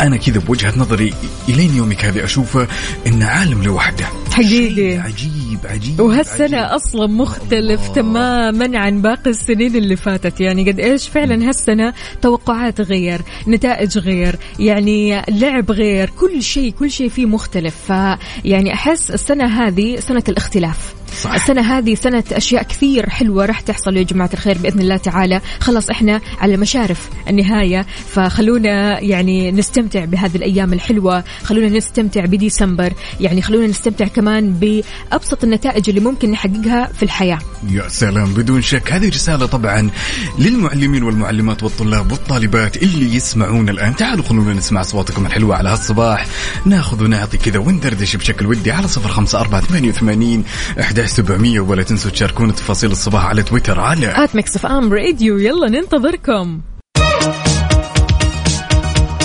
أنا 0.00 0.16
كذا 0.16 0.38
بوجهة 0.38 0.72
نظري 0.76 1.14
إلين 1.48 1.76
يومك 1.76 2.04
هذه 2.04 2.24
أشوفه 2.24 2.66
انه 3.06 3.26
عالم 3.26 3.62
لوحده. 3.62 4.06
حقيقي. 4.32 4.98
عجيب 4.98 5.58
عجيب 5.64 6.00
وهالسنة 6.00 6.58
عجيب. 6.58 6.74
أصلا 6.74 7.06
مختلف 7.06 7.80
الله. 7.80 7.94
تماما 7.94 8.78
عن 8.78 9.02
باقي 9.02 9.30
السنين 9.30 9.76
اللي 9.76 9.96
فاتت. 9.96 10.40
يعني 10.40 10.70
قد 10.70 10.80
إيش 10.80 11.08
فعلا 11.08 11.48
هالسنة 11.48 11.94
توقعات 12.22 12.80
غير 12.80 13.20
نتائج 13.48 13.98
غير 13.98 14.38
يعني 14.58 15.22
لعب 15.28 15.70
غير 15.70 16.10
كل 16.10 16.42
شيء 16.42 16.49
كل 16.78 16.90
شيء 16.90 17.08
فيه 17.08 17.26
مختلف. 17.26 17.92
فيعني 17.92 18.74
أحس 18.74 19.10
السنة 19.10 19.44
هذه 19.44 20.00
سنة 20.00 20.24
الاختلاف. 20.28 20.99
صح. 21.22 21.32
السنة 21.32 21.78
هذه 21.78 21.94
سنة 21.94 22.24
أشياء 22.32 22.62
كثير 22.62 23.10
حلوة 23.10 23.46
راح 23.46 23.60
تحصل 23.60 23.96
يا 23.96 24.02
جماعة 24.02 24.30
الخير 24.34 24.58
بإذن 24.58 24.80
الله 24.80 24.96
تعالى. 24.96 25.40
خلاص 25.60 25.90
إحنا 25.90 26.20
على 26.38 26.56
مشارف 26.56 27.08
النهاية. 27.28 27.86
فخلونا 28.14 29.00
يعني 29.00 29.52
نستمتع 29.52 30.04
بهذه 30.04 30.36
الأيام 30.36 30.72
الحلوة. 30.72 31.24
خلونا 31.42 31.68
نستمتع 31.68 32.24
بديسمبر. 32.24 32.92
يعني 33.20 33.42
خلونا 33.42 33.66
نستمتع 33.66 34.06
كمان 34.06 34.52
بأبسط 34.52 35.44
النتائج 35.44 35.88
اللي 35.88 36.00
ممكن 36.00 36.30
نحققها 36.30 36.90
في 36.92 37.02
الحياة. 37.02 37.38
يا 37.70 37.88
سلام 37.88 38.34
بدون 38.34 38.62
شك. 38.62 38.92
هذه 38.92 39.08
رسالة 39.08 39.46
طبعا 39.46 39.90
للمعلمين 40.38 41.02
والمعلمات 41.02 41.62
والطلاب 41.62 42.12
والطالبات 42.12 42.76
اللي 42.76 43.14
يسمعون 43.14 43.68
الآن. 43.68 43.96
تعالوا 43.96 44.24
خلونا 44.24 44.54
نسمع 44.54 44.80
أصواتكم 44.80 45.26
الحلوة 45.26 45.56
على 45.56 45.68
هالصباح. 45.68 46.26
ناخذ 46.64 47.04
ونعطي 47.04 47.38
كذا 47.38 47.58
وندردش 47.58 48.16
بشكل 48.16 48.46
ودي 48.46 48.70
على 48.70 48.88
صفر 48.88 49.08
خمسة 49.08 49.40
أربعة 49.40 49.60
ثمانية 49.60 49.88
وثمانين 49.88 50.44
أحد 50.80 50.99
سبعمية 51.06 51.60
ولا 51.60 51.82
تنسوا 51.82 52.10
تشاركونا 52.10 52.52
تفاصيل 52.52 52.90
الصباح 52.90 53.26
على 53.26 53.42
تويتر 53.42 53.80
على 53.80 54.24
at 54.24 54.36
Mix 54.36 54.64
FM 54.64 54.92
Radio. 54.92 55.38
يلا 55.38 55.68
ننتظركم. 55.68 56.60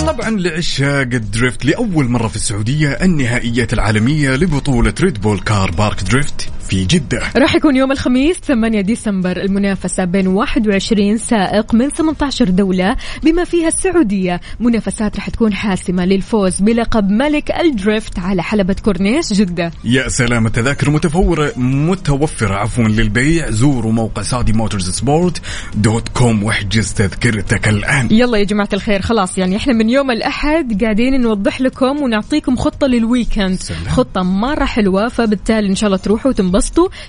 طبعا 0.06 0.30
لعشاق 0.30 1.08
ال 1.12 1.21
drift 1.21 1.64
لأول 1.64 2.08
مرة 2.08 2.28
في 2.28 2.36
السعودية 2.36 2.88
النهائيات 2.88 3.72
العالمية 3.72 4.30
لبطولة 4.30 4.94
Red 5.00 5.20
Bull 5.20 5.40
Car 5.40 5.70
Park 5.70 6.02
Drift 6.02 6.48
في 6.68 6.84
جدة. 6.84 7.20
راح 7.36 7.54
يكون 7.54 7.76
يوم 7.76 7.92
الخميس 7.92 8.36
8 8.36 8.80
ديسمبر 8.80 9.36
المنافسة 9.36 10.04
بين 10.04 10.26
21 10.26 11.18
سائق 11.18 11.74
من 11.74 11.90
18 11.90 12.44
دولة 12.44 12.96
بما 13.22 13.44
فيها 13.44 13.68
السعودية. 13.68 14.40
منافسات 14.60 15.16
راح 15.16 15.30
تكون 15.30 15.52
حاسمة 15.52 16.04
للفوز 16.04 16.60
بلقب 16.60 17.10
ملك 17.10 17.50
ال 17.50 17.61
drift 17.61 18.18
على 18.18 18.42
حلبة 18.42 18.76
كورنيش 18.84 19.32
جدة. 19.32 19.70
يا 19.84 20.08
سلام 20.08 20.46
التذاكر 20.46 20.90
متفورة 20.90 21.52
متوفرة. 21.56 22.54
عفوا 22.54 22.84
للبيع. 22.84 23.50
زوروا 23.50 23.92
موقع 23.92 24.22
Saudi 24.22 24.52
Motorsport 24.52 25.42
dot 25.74 26.08
com 26.08 26.42
واحجز 26.42 26.92
تذكرتك 26.92 27.68
الآن. 27.68 28.08
يلا 28.10 28.38
يا 28.38 28.44
جماعة 28.44 28.68
الخير 28.72 29.02
خلاص 29.02 29.38
يعني 29.38 29.56
إحنا 29.56 29.72
من 29.72 29.90
يوم 29.90 30.10
الأحد 30.10 30.82
قاعدين 30.82 31.20
نوضح 31.20 31.60
لكم 31.60 32.02
ونعطيكم 32.02 32.56
خطة 32.56 32.86
لل 32.86 33.01
weekend. 33.01 33.60
سلام. 33.60 33.88
خطة 33.88 34.22
مرة 34.22 34.64
حلوة 34.64 35.08
فبالتالي 35.08 35.68
إن 35.68 35.74
شاء 35.74 35.86
الله 35.86 35.96
تروحوا 35.96 36.30
وتنبسطوا. 36.30 36.55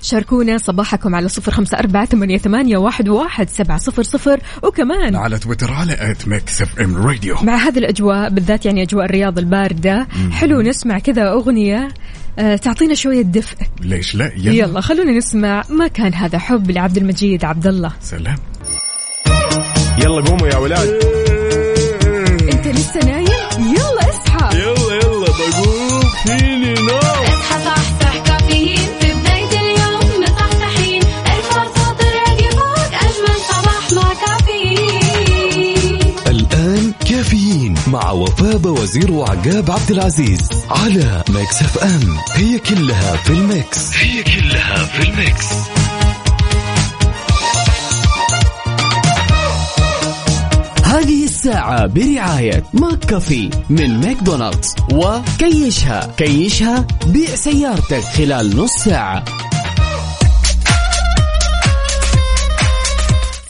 شاركونا 0.02 0.58
صباحكم 0.58 1.14
على 1.14 1.28
صفر 1.28 1.52
خمسة 1.52 1.78
أربعة 1.78 2.04
ثمانية, 2.04 2.38
ثمانية 2.38 2.76
واحد, 2.76 3.08
واحد 3.08 3.50
سبعة 3.50 3.78
صفر 3.78 4.02
صفر. 4.02 4.40
وكمان 4.62 5.16
على 5.16 5.38
تويتر 5.38 5.72
على 5.72 5.96
at 6.10 6.28
Mix 6.28 6.62
FM 6.62 6.96
Radio 6.96 7.36
مع 7.42 7.56
هذه 7.56 7.78
الأجواء 7.78 8.28
بالذات 8.30 8.66
يعني 8.66 8.82
أجواء 8.82 9.04
الرياض 9.04 9.38
الباردة. 9.38 10.06
حلو 10.30 10.60
نسمع 10.60 10.98
كذا 10.98 11.32
أغنية. 11.32 11.88
آه، 12.38 12.56
تعطينا 12.56 12.94
شوية 12.94 13.22
دفء. 13.22 13.56
ليش 13.80 14.14
لا؟ 14.14 14.32
يلا, 14.36 14.52
يلا 14.52 14.80
خلونا 14.80 15.12
نسمع 15.12 15.62
ما 15.70 15.88
كان 15.88 16.14
هذا. 16.14 16.38
حب 16.38 16.70
لعبد 16.70 16.96
المجيد 16.96 17.44
عبد 17.44 17.66
الله 17.66 17.92
سلام. 18.00 18.36
يلا 19.98 20.20
قوموا 20.20 20.48
يا 20.48 20.56
ولاد. 20.56 20.88
انت 22.52 22.66
لسه 22.66 23.00
نايم؟ 23.00 23.26
يلا 23.58 24.10
اصحى. 24.10 24.58
يلا 24.58 24.94
يلا 24.94 25.26
بقوم 25.26 26.00
فيني 26.24 26.74
نوم 26.74 27.07
مع 37.88 38.10
وفاء 38.10 38.66
وزير 38.66 39.12
وعقاب 39.12 39.70
عبد 39.70 39.90
العزيز 39.90 40.48
على 40.70 41.24
Mix 41.28 41.62
FM. 41.62 42.16
هي 42.32 42.58
كلها 42.58 43.16
في 43.16 43.30
ال 43.30 43.43
mix. 43.43 43.96
هي 43.96 44.22
كلها 44.22 44.84
في 44.84 45.02
ال 45.02 45.11
mix. 45.11 45.46
هذه 50.84 51.24
الساعة 51.24 51.86
برعاية 51.86 52.64
McCafé 52.72 53.50
من 53.70 54.00
ماكدونالدز. 54.00 54.74
وكيشها. 54.92 56.14
كيشها 56.16 56.86
بيع 57.06 57.34
سيارتك 57.34 58.04
خلال 58.04 58.56
نص 58.56 58.72
ساعة. 58.72 59.24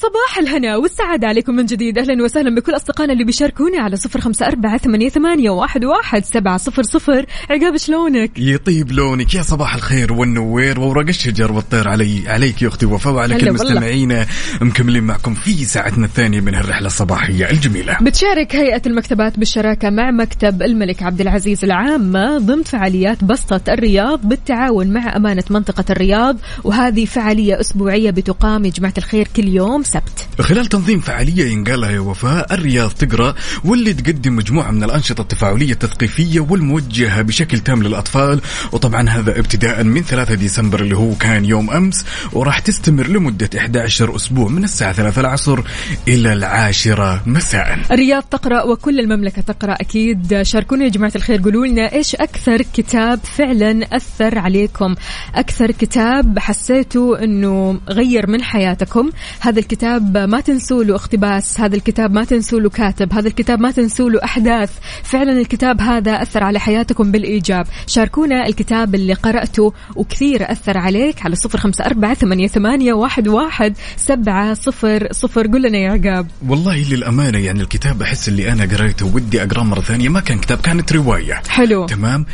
صباح 0.02 0.38
الهنا 0.38 0.76
والسعادة 0.76 1.26
عليكم 1.26 1.54
من 1.54 1.66
جديد. 1.66 1.98
أهلا 1.98 2.24
وسهلا 2.24 2.54
بكل 2.54 2.76
أصدقائنا 2.76 3.12
اللي 3.12 3.24
بيشاركونا 3.24 3.82
على 3.82 3.96
صفر 3.96 4.20
خمسة 4.20 4.46
أربعة 4.46 4.78
ثمانية, 4.78 5.08
ثمانية 5.08 5.50
واحد, 5.50 5.84
واحد 5.84 6.24
سبعة 6.24 6.56
صفر 6.56 6.82
صفر. 6.82 7.26
عقاب 7.50 7.76
شلونك؟ 7.76 8.38
يطيب 8.38 8.92
لونك. 8.92 9.34
يا 9.34 9.42
صباح 9.42 9.74
الخير 9.74 10.12
والنوير 10.12 10.80
وورق 10.80 11.08
الشجر 11.08 11.52
والطير 11.52 11.88
علي 11.88 12.28
عليك 12.28 12.62
يا 12.62 12.68
أختي 12.68 12.86
وفاء 12.86 13.12
وعلى 13.12 13.38
كل. 13.38 13.52
مستمعينا. 13.52 14.26
مكملين 14.60 15.02
معكم 15.04 15.34
في 15.34 15.64
ساعتنا 15.64 16.06
الثانية 16.06 16.40
من 16.40 16.54
الرحلة 16.54 16.86
الصباحية 16.86 17.50
الجميلة. 17.50 17.96
بتشارك 18.00 18.56
هيئة 18.56 18.82
المكتبات 18.86 19.38
بالشراكة 19.38 19.90
مع 19.90 20.10
مكتب 20.10 20.62
الملك 20.62 21.02
عبد 21.02 21.20
العزيز 21.20 21.64
العامة 21.64 22.38
ضمن 22.38 22.62
فعاليات 22.62 23.24
بسطة 23.24 23.60
الرياض 23.72 24.20
بالتعاون 24.28 24.92
مع 24.92 25.16
أمانة 25.16 25.44
منطقة 25.50 25.84
الرياض. 25.90 26.36
وهذه 26.64 27.04
فعالية 27.04 27.60
أسبوعية 27.60 28.10
بتقام 28.10 28.64
يا 28.64 28.70
جماعة 28.70 28.94
الخير 28.98 29.28
كل 29.36 29.48
يوم 29.48 29.82
السبت 29.88 30.28
خلال 30.40 30.66
تنظيم 30.66 31.00
فعالية 31.00 31.52
ينقالها 31.52 31.90
يا 31.90 32.00
وفاء 32.00 32.54
الرياض 32.54 32.90
تقرأ 32.90 33.34
واللي 33.64 33.92
تقدم 33.92 34.36
مجموعة 34.36 34.70
من 34.70 34.84
الأنشطة 34.84 35.22
التفاعلية 35.22 35.72
التثقيفية 35.72 36.40
والموجهة 36.40 37.22
بشكل 37.22 37.58
تام 37.58 37.82
للأطفال. 37.82 38.40
وطبعا 38.72 39.08
هذا 39.08 39.38
ابتداء 39.38 39.84
من 39.84 40.02
3 40.02 40.34
ديسمبر 40.34 40.80
اللي 40.80 40.96
هو 40.96 41.14
كان 41.14 41.44
يوم 41.44 41.70
أمس 41.70 42.04
وراح 42.32 42.58
تستمر 42.58 43.06
لمدة 43.06 43.50
11 43.58 44.16
أسبوع 44.16 44.48
من 44.48 44.64
الساعة 44.64 44.92
3 44.92 45.20
العصر 45.20 45.60
إلى 46.08 46.32
العاشرة 46.32 47.22
مساء. 47.26 47.78
الرياض 47.90 48.22
تقرأ 48.22 48.62
وكل 48.62 49.00
المملكة 49.00 49.42
تقرأ 49.42 49.72
أكيد. 49.72 50.42
شاركونا 50.42 50.84
يا 50.84 50.88
جماعة 50.88 51.12
الخير 51.16 51.42
قولوا 51.42 51.66
لنا 51.66 51.92
إيش 51.92 52.14
أكثر 52.14 52.62
كتاب 52.74 53.20
فعلا 53.36 53.96
أثر 53.96 54.38
عليكم؟ 54.38 54.94
أكثر 55.34 55.70
كتاب 55.70 56.38
حسيتوا 56.38 57.24
إنه 57.24 57.80
غير 57.88 58.30
من 58.30 58.42
حياتكم؟ 58.42 59.10
هذا 59.40 59.58
الكتاب 59.58 59.77
ما 59.84 60.40
تنسوا 60.40 60.84
له 60.84 60.94
اقتباس 60.94 61.60
هذا 61.60 61.76
الكتاب 61.76 62.12
ما 62.12 62.24
تنسوا 62.24 62.60
له 62.60 62.70
كاتب 62.70 63.12
هذا 63.12 63.28
الكتاب 63.28 63.60
ما 63.60 63.70
تنسوا 63.70 64.10
له 64.10 64.24
أحداث. 64.24 64.70
فعلا 65.02 65.32
الكتاب 65.40 65.80
هذا 65.80 66.22
أثر 66.22 66.44
على 66.44 66.60
حياتكم 66.60 67.12
بالإيجاب. 67.12 67.66
شاركونا 67.86 68.46
الكتاب 68.46 68.94
اللي 68.94 69.12
قرأته 69.12 69.72
وكثير 69.96 70.52
أثر 70.52 70.78
عليك 70.78 71.24
على 71.24 71.36
صفر 71.36 71.58
خمسة 71.58 71.84
أربعة 71.84 72.14
ثمانية, 72.14 72.48
ثمانية 72.48 72.92
واحد, 72.92 73.28
واحد 73.28 73.74
سبعة 73.96 74.54
صفر 74.54 75.08
صفر. 75.12 75.46
قول 75.46 75.62
لنا 75.62 75.78
يا 75.78 75.90
عقاب. 75.90 76.26
والله 76.48 76.76
للأمانة 76.90 77.38
يعني 77.38 77.60
الكتاب 77.60 78.02
أحس 78.02 78.28
اللي 78.28 78.52
أنا 78.52 78.64
قريته 78.64 79.06
ودي 79.06 79.42
أقرأه 79.42 79.62
مرة 79.62 79.80
ثانية 79.80 80.08
ما 80.08 80.20
كان 80.20 80.38
كتاب 80.38 80.58
كانت 80.58 80.92
رواية. 80.92 81.42
حلو. 81.48 81.86
تمام؟ 81.86 82.26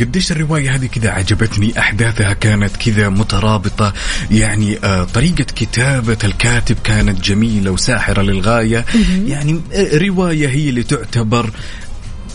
قديش 0.00 0.32
الرواية 0.32 0.74
هذه 0.74 0.86
كذا 0.86 1.10
عجبتني؟ 1.10 1.78
أحداثها 1.78 2.32
كانت 2.32 2.76
كذا 2.76 3.08
مترابطة 3.08 3.92
يعني 4.30 4.78
آه، 4.84 5.04
طريقة 5.04 5.44
كتابة 5.56 6.18
الكاتب 6.24 6.59
كانت 6.84 7.20
جميلة 7.20 7.70
وساحرة 7.70 8.22
للغاية. 8.22 8.84
يعني 9.26 9.60
آه، 9.72 9.98
رواية 9.98 10.48
هي 10.48 10.68
اللي 10.68 10.82
تعتبر 10.82 11.50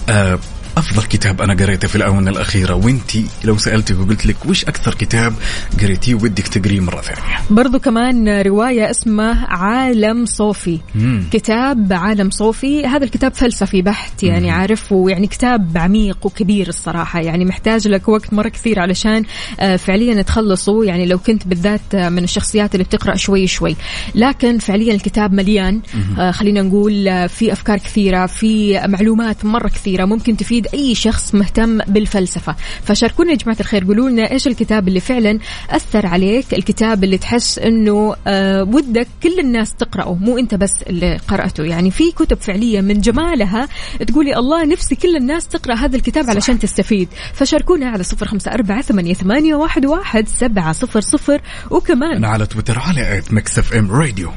آه، 0.09 0.39
أفضل 0.77 1.03
كتاب 1.03 1.41
أنا 1.41 1.53
قريته 1.53 1.87
في 1.87 1.95
الآونة 1.95 2.31
الأخيرة 2.31 2.73
وأنتي 2.73 3.25
لو 3.43 3.57
سألتك 3.57 3.99
وقلت 3.99 4.25
لك 4.25 4.35
وش 4.45 4.65
أكثر 4.65 4.93
كتاب 4.93 5.33
قريتيه 5.81 6.15
ودك 6.15 6.47
تقريه 6.47 6.79
مرة 6.79 7.01
ثانية. 7.01 7.37
برضو 7.49 7.79
كمان 7.79 8.41
رواية 8.41 8.89
اسمه 8.89 9.45
عالم 9.45 10.25
صوفي. 10.25 10.79
مم. 10.95 11.23
كتاب 11.31 11.93
عالم 11.93 12.29
صوفي. 12.29 12.85
هذا 12.85 13.03
الكتاب 13.05 13.33
فلسفي 13.33 13.81
بحت 13.81 14.23
يعني 14.23 14.51
عارف 14.51 14.91
ويعني 14.91 15.27
كتاب 15.27 15.77
عميق 15.77 16.17
وكبير 16.25 16.67
الصراحة. 16.67 17.19
يعني 17.19 17.45
محتاج 17.45 17.87
لك 17.87 18.07
وقت 18.09 18.33
مرة 18.33 18.49
كثير 18.49 18.79
علشان 18.79 19.23
آه، 19.59 19.75
فعليا 19.75 20.21
تخلصه. 20.21 20.83
يعني 20.83 21.05
لو 21.05 21.17
كنت 21.17 21.47
بالذات 21.47 21.95
آه، 21.95 22.09
من 22.09 22.23
الشخصيات 22.23 22.75
اللي 22.75 22.83
بتقرأ 22.83 23.15
شوي 23.15 23.47
شوي. 23.47 23.75
لكن 24.15 24.57
فعليا 24.57 24.93
الكتاب 24.93 25.33
مليان. 25.33 25.81
آه، 26.19 26.31
خلينا 26.31 26.61
نقول 26.61 27.29
في 27.29 27.51
أفكار 27.53 27.77
كثيرة 27.77 28.25
في 28.25 28.81
معلومات 28.87 29.45
مرة 29.45 29.67
كثيرة 29.67 30.05
ممكن 30.05 30.37
تفيد 30.37 30.64
أي 30.73 30.95
شخص 30.95 31.35
مهتم 31.35 31.77
بالفلسفة. 31.77 32.55
فشاركونا 32.83 33.31
يا 33.31 33.35
جماعة 33.35 33.57
الخير 33.59 33.83
قولوا 33.83 34.09
لنا 34.09 34.31
إيش 34.31 34.47
الكتاب 34.47 34.87
اللي 34.87 34.99
فعلا 34.99 35.39
أثر 35.69 36.05
عليك 36.05 36.53
الكتاب 36.53 37.03
اللي 37.03 37.17
تحس 37.17 37.59
أنه 37.59 38.15
آه، 38.27 38.63
ودك 38.63 39.07
كل 39.23 39.39
الناس 39.39 39.73
تقرأه 39.73 40.13
مو 40.13 40.37
أنت 40.37 40.55
بس 40.55 40.71
اللي 40.87 41.17
قرأته. 41.27 41.63
يعني 41.63 41.91
في 41.91 42.11
كتب 42.11 42.37
فعليا 42.37 42.81
من 42.81 43.01
جمالها 43.01 43.67
تقولي 44.07 44.37
الله 44.37 44.65
نفسي 44.65 44.95
كل 44.95 45.15
الناس 45.15 45.47
تقرأ 45.47 45.75
هذا 45.75 45.95
الكتاب 45.95 46.29
علشان 46.29 46.59
تستفيد. 46.59 47.09
فشاركونا 47.33 47.89
على 47.89 48.03
صفر 48.03 48.27
خمسة 48.27 48.51
أربعة 48.51 48.81
ثمانية, 48.81 49.13
ثمانية 49.13 49.55
واحد, 49.55 49.85
واحد 49.85 50.27
سبعة 50.27 50.71
صفر 50.71 51.01
صفر 51.01 51.41
وكمان 51.71 52.15
أنا 52.15 52.27
على 52.27 52.45
تويتر 52.45 52.79
على 52.79 53.17
at 53.17 53.33
Mix 53.33 53.59
FM 53.59 53.91
Radio 53.91 54.31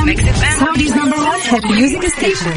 Saudi's 0.00 0.94
number 0.94 1.18
one 1.30 1.40
hit 1.50 1.64
music 1.76 2.04
station. 2.18 2.56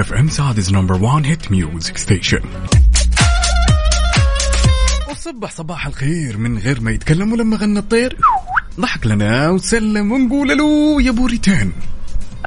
FM 0.00 0.28
Saudi's 0.28 0.72
number 0.72 0.94
1 0.94 1.26
hit 1.26 1.50
music 1.50 1.96
station 1.98 2.40
وصبح 5.10 5.50
صباح 5.50 5.86
الخير. 5.86 6.38
من 6.38 6.58
غير 6.58 6.80
ما 6.80 6.90
يتكلم 6.90 7.32
ولما 7.32 7.56
غنى 7.56 7.78
الطير. 7.78 8.16
ضحك 8.80 9.06
لنا 9.06 9.50
وسلم 9.50 10.12
ونقول 10.12 10.58
له 10.58 11.02
يا 11.02 11.10
بوريتان. 11.10 11.72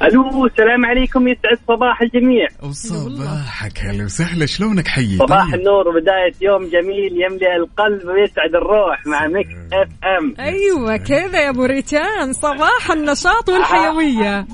ألو 0.00 0.46
السلام 0.46 0.86
عليكم 0.86 1.28
يسعد 1.28 1.58
صباح 1.68 2.02
الجميع. 2.02 2.48
وصباحك 2.62 3.78
هلا 3.78 4.04
وسهلا 4.04 4.46
شلونك 4.46 4.88
حي 4.88 5.16
صباح 5.18 5.44
طيب. 5.50 5.54
النور 5.60 5.88
وبداية 5.88 6.32
يوم 6.40 6.62
جميل 6.70 7.12
يملأ 7.22 7.56
القلب 7.56 8.08
ويسعد 8.08 8.54
الروح 8.54 9.06
مع 9.06 9.26
Mix 9.26 9.50
FM. 9.72 10.34
أيوة 10.40 10.96
كذا 10.96 11.40
يا 11.40 11.50
أبو 11.50 11.64
ريتان. 11.64 12.32
صباح 12.32 12.90
النشاط 12.90 13.48
والحيوية. 13.48 14.40
ه- 14.40 14.46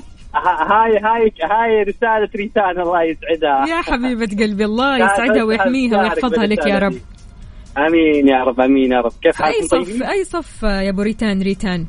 هاي 0.73 0.97
هاي 0.97 1.31
هاي 1.51 1.83
رسالة 1.83 2.29
ريتان 2.35 2.79
الله 2.81 3.03
يسعدها. 3.03 3.75
يا 3.75 3.81
حبيبة 3.81 4.43
قلبي 4.45 4.65
الله 4.65 4.97
يسعدها 4.97 5.43
ويحميها 5.43 6.01
ويحفظها 6.01 6.45
لك 6.45 6.67
يا 6.67 6.79
رب. 6.79 6.93
آمين 7.77 8.27
يا 8.27 8.43
رب 8.43 8.59
آمين 8.61 8.91
يا 8.91 9.01
رب. 9.01 9.11
كيف 9.23 9.35
حالكم 9.41 9.67
صف 9.67 9.71
طيبين؟ 9.71 10.03
أي 10.03 10.23
صف 10.23 10.63
يا 10.63 10.89
أبو 10.89 11.01
ريتان 11.01 11.41
ريتان. 11.41 11.85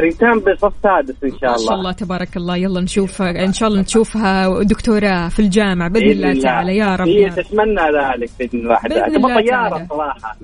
ريتان 0.00 0.38
بصف 0.38 0.72
سادس 0.82 1.14
إن 1.24 1.30
شاء 1.30 1.50
ما 1.50 1.56
الله 1.56 1.66
شاء 1.66 1.74
الله. 1.74 1.92
تبارك 1.92 2.36
الله. 2.36 2.56
يلا 2.56 2.80
نشوف 2.80 3.22
إن 3.22 3.52
شاء 3.52 3.68
الله 3.68 3.80
نشوفها 3.80 4.62
دكتوراه 4.62 5.28
في 5.28 5.40
الجامعة 5.40 5.90
بإذن 5.90 6.10
الله 6.10 6.42
تعالى. 6.42 6.76
يا 6.76 6.96
رب 6.96 7.08
هي. 7.08 7.30
تتمنى 7.30 7.80
ذلك 7.80 8.30
بإذن 8.38 8.60
الواحد 8.60 8.90
تبغى 8.90 9.48
تعالى. 9.50 9.86
صراحة. 9.90 10.36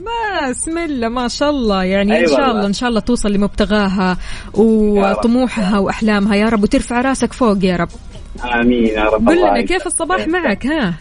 بسم 0.50 0.78
الله 0.78 1.08
ما 1.08 1.28
شاء 1.28 1.50
الله. 1.50 1.84
يعني 1.84 2.10
إن 2.12 2.16
أيوة 2.16 2.36
شاء 2.36 2.50
الله. 2.50 2.66
إن 2.66 2.72
شاء 2.72 2.88
الله 2.88 3.00
توصل 3.00 3.32
لمبتغاها 3.32 4.16
وطموحها 4.54 5.78
وأحلامها. 5.78 6.36
يا 6.36 6.48
رب 6.48 6.62
وترفع 6.62 7.00
راسك 7.00 7.32
فوق 7.32 7.64
يا 7.64 7.76
رب. 7.76 7.88
آمين 8.54 8.86
يا 8.86 9.04
رب. 9.04 9.28
قل 9.28 9.32
الله 9.32 9.50
لنا 9.50 9.66
كيف. 9.66 9.86
الصباح 9.86 10.28
معك؟ 10.28 10.66
ها؟ 10.66 10.94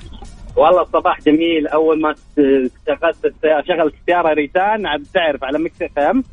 والله 0.56 0.82
الصباح 0.82 1.22
جميل. 1.26 1.68
أول 1.68 2.02
ما 2.02 2.12
اشتغلت 2.12 3.36
شغلت 3.68 3.94
السيارة 4.02 4.34
ريتان 4.34 4.86
عاد 4.86 5.04
تعرف 5.14 5.44
على 5.44 5.60
Mix 5.60 5.82
FM. 5.82 6.24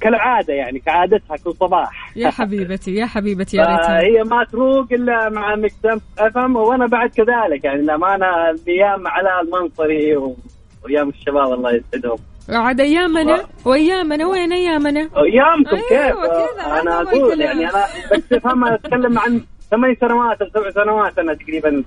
كالعادة 0.00 0.54
يعني 0.54 0.78
كعادتها 0.78 1.36
كل 1.44 1.52
صباح. 1.54 2.12
يا 2.16 2.30
حبيبتي 2.30 2.94
يا 2.94 3.06
حبيبتي 3.06 3.56
يا 3.56 3.62
ريتان 3.76 3.96
هي 3.96 4.22
ما 4.24 4.44
تروق 4.44 4.92
إلا 4.92 5.28
مع 5.28 5.54
Mix 5.56 6.00
FM 6.18 6.56
وأنا 6.56 6.86
بعد 6.86 7.10
كذلك 7.10 7.64
يعني 7.64 7.80
الامانه 7.80 8.26
الأيام 8.50 9.06
علاء 9.08 9.40
المنصري 9.42 10.16
و- 10.16 10.36
وأيام 10.84 11.08
الشباب 11.08 11.52
الله 11.52 11.70
يسعدهم. 11.72 12.18
عاد 12.48 12.80
أيامنا 12.80 13.44
وأيامنا 13.64 14.26
وين 14.26 14.52
أيامنا؟ 14.52 15.00
أيامكم 15.00 15.76
أيوة 15.76 16.22
كيف؟ 16.22 16.66
أنا 16.66 17.02
أقول. 17.02 17.40
يعني 17.40 17.70
أنا 17.70 17.84
FM 18.32 18.64
أتكلم 18.64 19.18
عن 19.18 19.40
ثمان 19.70 19.94
سنوات 20.00 20.42
أو 20.42 20.48
سبع 20.48 20.70
سنوات 20.70 21.18
أنا 21.18 21.34
تقريبا 21.34 21.84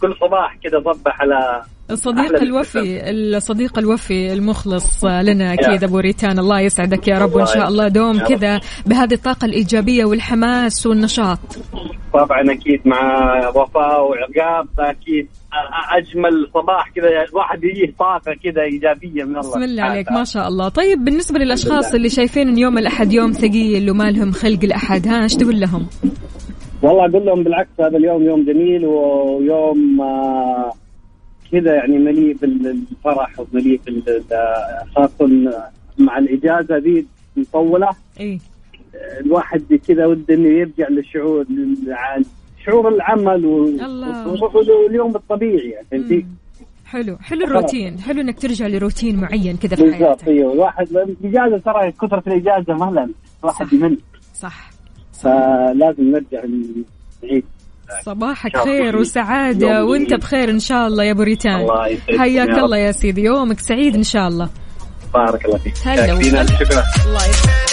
كل 0.00 0.14
صباح 0.20 0.56
كذا 0.64 0.80
صبح 0.92 1.20
على 1.20 1.62
الصديق 1.90 2.42
الوفي 2.42 3.10
الصديق 3.10 3.78
الوفي 3.78 4.32
المخلص 4.32 5.04
لنا. 5.04 5.54
أكيد 5.54 5.84
أبو 5.84 5.98
ريتان 5.98 6.38
الله 6.38 6.60
يسعدك 6.60 7.08
يا 7.08 7.18
رب 7.18 7.34
وإن 7.34 7.46
شاء 7.46 7.68
الله 7.68 7.88
دوم. 7.88 8.18
كذا 8.18 8.60
بهذه 8.86 9.14
الطاقة 9.14 9.44
الإيجابية 9.44 10.04
والحماس 10.04 10.86
والنشاط. 10.86 11.38
طبعا 12.12 12.42
أكيد 12.52 12.80
مع 12.84 13.38
وفاء 13.48 14.00
وعقاب 14.10 14.68
أكيد 14.78 15.28
أجمل 15.98 16.50
صباح 16.54 16.90
كذا 16.90 17.08
الواحد 17.30 17.64
يجيه 17.64 17.94
طاقة 17.98 18.34
كذا 18.44 18.62
إيجابية 18.62 19.24
من 19.24 19.36
الله 19.36 19.50
بسم 19.50 19.62
الله 19.62 19.82
عليك 19.82 20.12
ما 20.12 20.24
شاء 20.24 20.48
الله. 20.48 20.68
طيب 20.68 21.04
بالنسبة 21.04 21.38
للأشخاص 21.38 21.94
اللي 21.94 22.08
شايفين 22.08 22.48
إن 22.48 22.58
يوم 22.58 22.78
الأحد 22.78 23.12
يوم 23.12 23.32
ثقيل 23.32 23.90
وما 23.90 24.10
لهم 24.10 24.32
خلق 24.32 24.64
الأحد 24.64 25.08
ها 25.08 25.22
إيش 25.22 25.34
تقول 25.34 25.60
لهم؟ 25.60 25.86
والله 26.82 27.06
أقول 27.10 27.26
لهم 27.26 27.42
بالعكس 27.44 27.70
هذا 27.80 27.96
اليوم 27.96 28.22
يوم 28.22 28.44
جميل 28.44 28.86
ويوم 28.86 30.00
آه، 30.00 30.72
كذا 31.54 31.74
يعني 31.74 31.98
مليء 31.98 32.36
بالفرح 32.36 33.40
ومليء 33.40 33.80
بال 33.86 34.22
خاصة 34.96 35.26
مع 35.98 36.18
الإجازة 36.18 36.76
ذي 36.76 37.06
مطوله 37.36 37.88
إي. 38.20 38.40
الواحد 39.20 39.80
كذا 39.88 40.06
وده 40.06 40.34
إنه 40.34 40.48
يرجع 40.48 40.88
للشعور 40.88 41.44
لل- 41.50 42.24
شعور 42.66 42.88
العمل 42.88 43.46
واليوم 43.46 45.16
الطبيعي 45.16 45.68
يعني 45.70 45.86
فهمتي؟ 45.90 46.26
حلو. 46.86 47.16
حلو 47.16 47.44
الروتين. 47.44 47.98
حلو 47.98 48.20
إنك 48.20 48.38
ترجع 48.38 48.66
لروتين 48.66 49.16
معين 49.16 49.56
كذا 49.56 49.76
في 49.76 49.82
بالضبط 49.82 49.98
حياتك. 50.02 50.28
أيوه 50.28 50.52
الواحد 50.52 50.88
الإجازة 50.96 51.58
ترى 51.58 51.92
كثرة 51.92 52.22
الإجازة 52.26 52.74
مهلا. 52.74 53.10
الواحد 53.42 53.66
صح. 53.66 53.72
يمل. 53.72 53.98
صح. 54.34 54.70
فلازم 55.22 56.10
نرجع 56.10 56.44
نعيد 57.22 57.44
صباحك. 58.04 58.56
خير 58.56 58.96
وسعادة 58.96 59.84
وانت. 59.84 60.14
بخير 60.14 60.50
إن 60.50 60.58
شاء 60.58 60.86
الله 60.86 61.04
يا 61.04 61.12
أبو 61.12 61.22
ريتان 61.22 61.60
الله 61.60 61.88
يسعدك 61.88 62.18
حياك. 62.18 62.48
الله 62.48 62.76
يا 62.76 62.92
سيدي 62.92 63.22
يومك 63.22 63.60
سعيد 63.60 63.94
إن 63.94 64.02
شاء 64.02 64.28
الله 64.28 64.48
بارك 65.14 65.44
الله 65.44 65.58
فيك 65.58 65.74
هلا. 65.84 66.06
شكرا 66.46 66.82
الله 67.06 67.28
يسعدك 67.28 67.63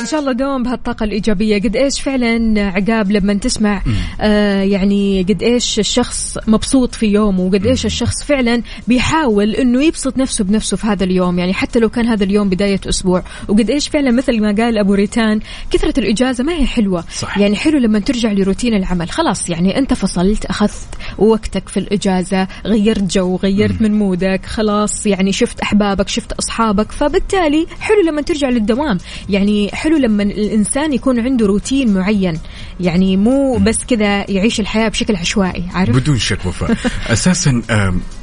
إن 0.00 0.06
شاء 0.06 0.20
الله 0.20 0.32
دوم 0.32 0.62
بهالطاقة 0.62 1.04
الإيجابية. 1.04 1.58
قد 1.58 1.76
إيش 1.76 2.00
فعلا 2.00 2.62
عقاب 2.62 3.12
لما 3.12 3.34
تسمع 3.34 3.82
آه 4.20 4.62
يعني 4.62 5.22
قد 5.22 5.42
إيش 5.42 5.78
الشخص 5.78 6.38
مبسوط 6.46 6.94
في 6.94 7.06
يومه 7.06 7.40
وقد 7.40 7.66
إيش 7.66 7.86
الشخص 7.86 8.24
فعلا 8.24 8.62
بيحاول 8.88 9.50
إنه 9.50 9.84
يبسط 9.84 10.18
نفسه 10.18 10.44
بنفسه 10.44 10.76
في 10.76 10.86
هذا 10.86 11.04
اليوم. 11.04 11.38
يعني 11.38 11.54
حتى 11.54 11.78
لو 11.78 11.88
كان 11.88 12.06
هذا 12.06 12.24
اليوم 12.24 12.48
بداية 12.48 12.80
أسبوع. 12.88 13.22
وقد 13.48 13.70
إيش 13.70 13.88
فعلا 13.88 14.10
مثل 14.10 14.40
ما 14.40 14.54
قال 14.58 14.78
أبو 14.78 14.94
ريتان 14.94 15.40
كثرة 15.70 16.00
الإجازة 16.00 16.44
ما 16.44 16.52
هي 16.52 16.66
حلوة. 16.66 17.04
صح. 17.12 17.38
يعني 17.38 17.56
حلو 17.56 17.78
لما 17.78 17.98
ترجع 17.98 18.32
لروتين 18.32 18.74
العمل. 18.74 19.10
خلاص 19.10 19.50
يعني 19.50 19.78
أنت 19.78 19.94
فصلت 19.94 20.44
أخذت 20.44 20.88
وقتك 21.18 21.68
في 21.68 21.76
الإجازة 21.76 22.48
غيرت 22.66 23.02
جو 23.02 23.36
غيرت 23.36 23.82
من 23.82 23.98
مودك 23.98 24.46
خلاص 24.46 25.06
يعني 25.06 25.32
شفت 25.32 25.60
أحبابك 25.60 26.08
شفت 26.08 26.32
أصحابك. 26.32 26.92
فبالتالي 26.92 27.66
حلو 27.80 28.00
لما 28.08 28.22
ترجع 28.22 28.48
للدوام. 28.48 28.98
يعني 29.28 29.70
حلو 29.72 29.89
لما 29.98 30.22
الإنسان 30.22 30.92
يكون 30.92 31.20
عنده 31.20 31.46
روتين 31.46 31.94
معين. 31.94 32.38
يعني 32.80 33.16
مو 33.16 33.56
بس 33.56 33.84
كذا 33.88 34.30
يعيش 34.30 34.60
الحياة 34.60 34.88
بشكل 34.88 35.16
عشوائي 35.16 35.64
عارف؟ 35.74 35.96
بدون 35.96 36.18
شك 36.18 36.46
وفاء. 36.46 36.76
أساسا 37.06 37.62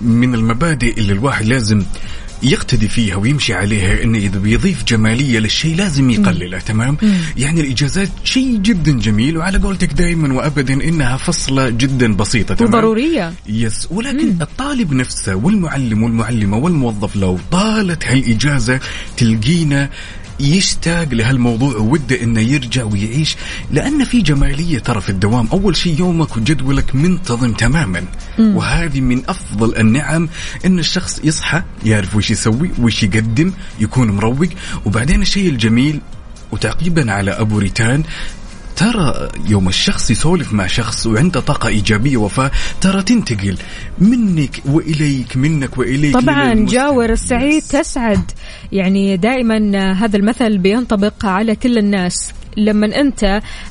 من 0.01 0.35
المبادئ 0.35 0.99
اللي 0.99 1.13
الواحد 1.13 1.45
لازم 1.45 1.83
يقتدي 2.43 2.87
فيها 2.87 3.15
ويمشي 3.15 3.53
عليها 3.53 4.03
إنه 4.03 4.17
إذا 4.17 4.39
بيضيف 4.39 4.83
جمالية 4.83 5.39
للشيء 5.39 5.75
لازم 5.75 6.09
يقلله 6.09 6.59
تمام؟ 6.59 6.97
يعني 7.37 7.61
الإجازات 7.61 8.09
شيء 8.23 8.57
جدا 8.57 8.91
جميل 8.91 9.37
وعلى 9.37 9.57
قولتك 9.57 9.93
دائما 9.93 10.33
وابدا 10.33 10.73
إنها 10.73 11.17
فصلة 11.17 11.69
جدا 11.69 12.13
بسيطة 12.13 12.55
تمام؟ 12.55 12.73
وضرورية. 12.73 13.33
يس 13.49 13.87
ولكن 13.91 14.41
الطالب 14.41 14.93
نفسه 14.93 15.35
والمعلم 15.35 16.03
والمعلمة 16.03 16.57
والموظف 16.57 17.15
لو 17.15 17.39
طالت 17.51 18.05
هالإجازة 18.07 18.79
تلقينا 19.17 19.89
يشتاق 20.39 21.13
لهالموضوع 21.13 21.77
وده 21.77 22.23
إنه 22.23 22.41
يرجع 22.41 22.83
ويعيش. 22.83 23.35
لأن 23.71 24.03
في 24.03 24.21
جمالية 24.21 24.79
ترى 24.79 25.01
في 25.01 25.09
الدوام. 25.09 25.47
أول 25.53 25.75
شيء 25.75 25.99
يومك 25.99 26.37
وجدولك 26.37 26.95
منتظم 26.95 27.53
تماما. 27.53 28.03
وهذه 28.39 29.01
من 29.01 29.21
أفضل 29.29 29.77
النعم 29.77 30.29
إن 30.65 30.79
الشخص 30.79 31.19
يصحى 31.23 31.63
يعرف 31.85 32.15
وش 32.15 32.31
يسوي 32.31 32.71
وش 32.79 33.03
يقدم 33.03 33.51
يكون 33.79 34.11
مروق. 34.11 34.49
وبعدين 34.85 35.21
الشيء 35.21 35.49
الجميل 35.49 36.01
وتعقيبا 36.51 37.11
على 37.11 37.31
أبو 37.31 37.59
ريتان 37.59 38.03
ترى 38.77 39.29
يوم 39.49 39.67
الشخص 39.67 40.11
يسولف 40.11 40.53
مع 40.53 40.67
شخص 40.67 41.07
وعنده 41.07 41.39
طاقة 41.39 41.67
إيجابية 41.67 42.17
وفاة 42.17 42.51
ترى 42.81 43.03
تنتقل 43.03 43.57
منك 43.99 44.61
وإليك 44.65 45.37
منك 45.37 45.77
وإليك 45.77 46.17
طبعا. 46.17 46.53
جاور 46.53 47.09
السعيد 47.09 47.61
تسعد 47.61 48.31
يعني 48.71 49.17
دائما 49.17 49.91
هذا 49.91 50.17
المثل 50.17 50.57
بينطبق 50.57 51.25
على 51.25 51.55
كل 51.55 51.77
الناس 51.77 52.33
لما 52.57 53.01
انت 53.01 53.23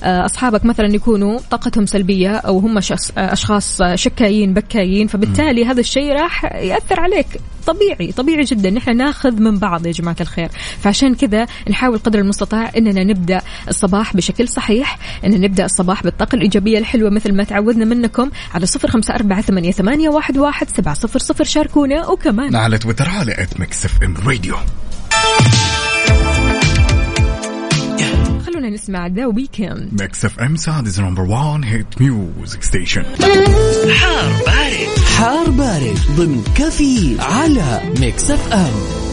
آه، 0.05 0.25
اصحابك 0.25 0.64
مثلا 0.64 0.94
يكونوا 0.94 1.38
طاقتهم 1.51 1.87
سلبية 1.87 2.37
أو 2.37 2.59
هم 2.59 2.81
شخص 2.81 3.11
آه، 3.18 3.33
أشخاص 3.33 3.83
شكايين 3.94 4.55
بكايين 4.55 5.07
فبالتالي 5.07 5.64
هذا 5.64 5.81
الشيء 5.81 6.12
راح 6.12 6.44
يأثر 6.44 7.01
عليك. 7.01 7.27
طبيعي 7.66 8.12
طبيعي 8.12 8.44
جدا. 8.44 8.70
نحن 8.70 8.96
ناخذ 8.96 9.40
من 9.42 9.59
بعض 9.59 9.87
يا 9.87 9.92
جماعة 9.92 10.16
الخير. 10.20 10.49
فعشان 10.81 11.14
كذا 11.14 11.46
نحاول 11.70 11.99
قدر 11.99 12.18
المستطاع 12.18 12.70
إننا 12.77 13.05
نبدأ 13.05 13.40
الصباح 13.68 14.16
بشكل 14.16 14.49
صحيح 14.49 14.99
إن 15.25 15.40
نبدأ 15.40 15.64
الصباح 15.64 16.03
بالطاقة 16.03 16.37
الإيجابية 16.37 16.79
الحلوة 16.79 17.11
مثل 17.11 17.33
ما 17.33 17.44
تعودنا 17.44 17.85
منكم 17.85 18.31
على 18.55 18.66
صفر 18.66 18.88
خمسة 18.90 19.14
أربعة 19.14 19.40
ثمانية, 19.40 19.72
ثمانية 19.72 20.09
واحد, 20.09 20.38
واحد 20.38 20.68
سبعة 20.77 20.94
صفر 20.94 21.18
صفر. 21.18 21.44
شاركونا. 21.44 22.09
وكمان 22.09 22.57
على 22.57 22.79
تويتر 22.79 23.09
على 23.09 23.42
at 23.42 23.61
Mix 23.61 23.85
FM 23.85 24.14
Radio 24.27 24.55
نسمع 28.77 29.07
The 29.07 29.27
Weeknd 29.27 30.03
Mix 30.03 30.25
FM 30.25 30.57
Saudi's 30.57 31.01
number 31.01 31.22
1 31.23 31.65
hit 31.64 32.01
music 32.01 32.62
station 32.62 33.03
حار 33.95 34.33
بارد. 34.47 34.99
حار 35.19 35.51
بارد 35.51 35.99
ضمن 36.17 36.45
كفي 36.57 37.17
على 37.21 37.81
Mix 38.01 38.31
FM 38.31 39.06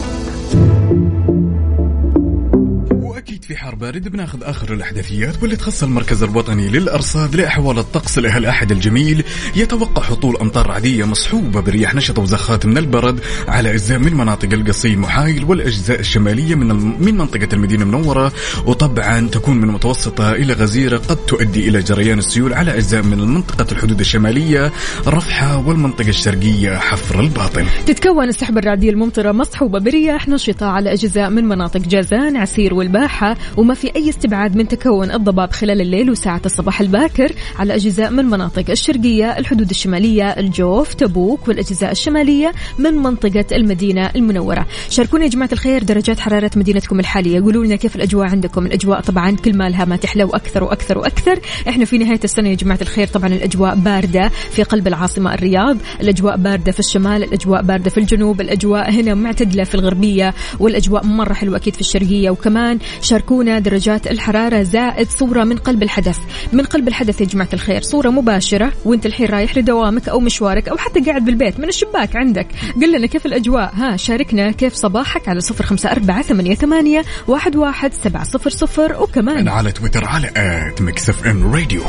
في 3.44 3.56
حار 3.56 3.74
بارد 3.74 4.08
بناخذ 4.08 4.42
آخر 4.42 4.74
الأحداثيات 4.74 5.42
واللي 5.42 5.56
تخص 5.56 5.82
المركز 5.82 6.22
الوطني 6.22 6.68
للأرصاد 6.68 7.36
لأحوال 7.36 7.78
الطقس 7.78 8.18
لهالأحد 8.18 8.72
الجميل. 8.72 9.24
يتوقع 9.56 10.02
هطول 10.02 10.36
أمطار 10.36 10.70
عادية 10.70 11.04
مصحوبه 11.04 11.60
برياح 11.60 11.94
نشطه 11.94 12.22
وزخات 12.22 12.66
من 12.66 12.78
البرد 12.78 13.20
على 13.48 13.70
أجزاء 13.70 13.98
من 13.98 14.14
مناطق 14.14 14.52
القصيم 14.52 15.00
وحايل 15.00 15.44
والأجزاء 15.44 16.00
الشمالية 16.00 16.54
من 16.54 16.66
من 17.04 17.14
منطقة 17.14 17.48
المدينة 17.52 17.82
المنورة. 17.82 18.32
وطبعا 18.66 19.28
تكون 19.28 19.56
من 19.56 19.68
متوسطة 19.68 20.32
إلى 20.32 20.52
غزيرة 20.52 20.96
قد 20.96 21.16
تؤدي 21.16 21.68
إلى 21.68 21.82
جريان 21.82 22.18
السيول 22.18 22.52
على 22.52 22.74
أجزاء 22.74 23.02
من 23.02 23.18
منطقه 23.18 23.66
الحدود 23.72 24.00
الشمالية 24.00 24.72
رفحه 25.06 25.68
والمنطقة 25.68 26.08
الشرقية 26.08 26.76
حفر 26.76 27.20
الباطن. 27.20 27.66
تتكون 27.86 28.28
السحب 28.28 28.58
الرعدية 28.58 28.90
الممطرة 28.90 29.32
مصحوبة 29.32 29.78
برياح 29.78 30.28
نشطة 30.28 30.66
على 30.66 30.92
أجزاء 30.92 31.30
من 31.30 31.44
مناطق 31.44 31.80
جازان 31.80 32.36
عسير 32.36 32.74
والباحة 32.74 33.33
وما 33.56 33.74
في 33.74 33.96
أي 33.96 34.08
استبعاد 34.08 34.56
من 34.56 34.68
تكون 34.68 35.10
الضباب 35.10 35.52
خلال 35.52 35.80
الليل 35.80 36.10
وساعة 36.10 36.42
الصباح 36.46 36.80
الباكر 36.80 37.32
على 37.58 37.74
أجزاء 37.74 38.10
من 38.10 38.24
مناطق 38.24 38.70
الشرقية 38.70 39.38
الحدود 39.38 39.70
الشمالية 39.70 40.24
الجوف 40.24 40.94
تبوك 40.94 41.48
والأجزاء 41.48 41.90
الشمالية 41.90 42.52
من 42.78 42.94
منطقة 42.94 43.44
المدينة 43.52 44.10
المنورة. 44.16 44.66
شاركونا 44.90 45.24
يا 45.24 45.30
جماعة 45.30 45.48
الخير 45.52 45.82
درجات 45.82 46.20
حرارة 46.20 46.50
مدينتكم 46.56 47.00
الحالية. 47.00 47.40
قولوا 47.40 47.64
لنا 47.64 47.76
كيف 47.76 47.96
الأجواء 47.96 48.26
عندكم؟ 48.30 48.66
الأجواء 48.66 49.00
طبعا 49.00 49.30
كل 49.30 49.56
ما 49.56 49.68
لها 49.68 49.84
ما 49.84 49.96
تحلى 49.96 50.24
وأكثر 50.24 50.64
وأكثر 50.64 50.98
وأكثر. 50.98 51.40
إحنا 51.68 51.84
في 51.84 51.98
نهاية 51.98 52.20
السنة 52.24 52.48
يا 52.48 52.54
جماعة 52.54 52.78
الخير 52.82 53.06
طبعا 53.06 53.28
الأجواء 53.28 53.74
باردة 53.74 54.28
في 54.28 54.62
قلب 54.62 54.86
العاصمة 54.88 55.34
الرياض 55.34 55.76
الأجواء 56.00 56.36
باردة 56.36 56.72
في 56.72 56.80
الشمال 56.80 57.22
الأجواء 57.22 57.62
باردة 57.62 57.90
في 57.90 57.98
الجنوب 57.98 58.40
الأجواء 58.40 58.90
هنا 58.90 59.14
معتدلة 59.14 59.64
في 59.64 59.74
الغربية 59.74 60.34
والأجواء 60.60 61.06
مرة 61.06 61.32
حلوة 61.32 61.56
أكيد 61.56 61.74
في 61.74 61.80
الشرقية. 61.80 62.30
وكمان 62.30 62.78
شاركونا 63.24 63.58
درجات 63.58 64.06
الحرارة 64.06 64.62
زائد 64.62 65.10
صورة 65.10 65.44
من 65.44 65.56
قلب 65.56 65.82
الحدث. 65.82 66.18
من 66.52 66.64
قلب 66.64 66.88
الحدث 66.88 67.20
يا 67.20 67.26
جماعة 67.26 67.48
الخير 67.52 67.82
صورة 67.82 68.10
مباشرة 68.10 68.72
وانت 68.84 69.06
الحين 69.06 69.26
رايح 69.26 69.58
لدوامك 69.58 70.08
أو 70.08 70.20
مشوارك 70.20 70.68
أو 70.68 70.76
حتى 70.76 71.00
قاعد 71.00 71.24
بالبيت 71.24 71.60
من 71.60 71.68
الشباك 71.68 72.16
عندك. 72.16 72.46
قل 72.82 72.92
لنا 72.92 73.06
كيف 73.06 73.26
الأجواء؟ 73.26 73.74
ها 73.74 73.96
شاركنا 73.96 74.50
كيف 74.50 74.74
صباحك 74.74 75.28
على 75.28 75.40
صفر 75.40 75.64
خمسة 75.64 75.92
أربعة 75.92 76.22
ثمانية, 76.22 76.54
ثمانية 76.54 77.04
واحد, 77.28 77.56
واحد 77.56 77.92
سبعة 77.92 78.24
صفر 78.24 78.50
صفر. 78.50 79.02
وكمان 79.02 79.48
على 79.48 79.72
تويتر 79.72 80.04
على 80.04 80.30
at 80.36 80.82
Mix 80.82 81.08
FM 81.08 81.54
Radio 81.54 81.82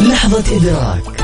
لحظة 0.00 0.56
إدراك. 0.56 1.23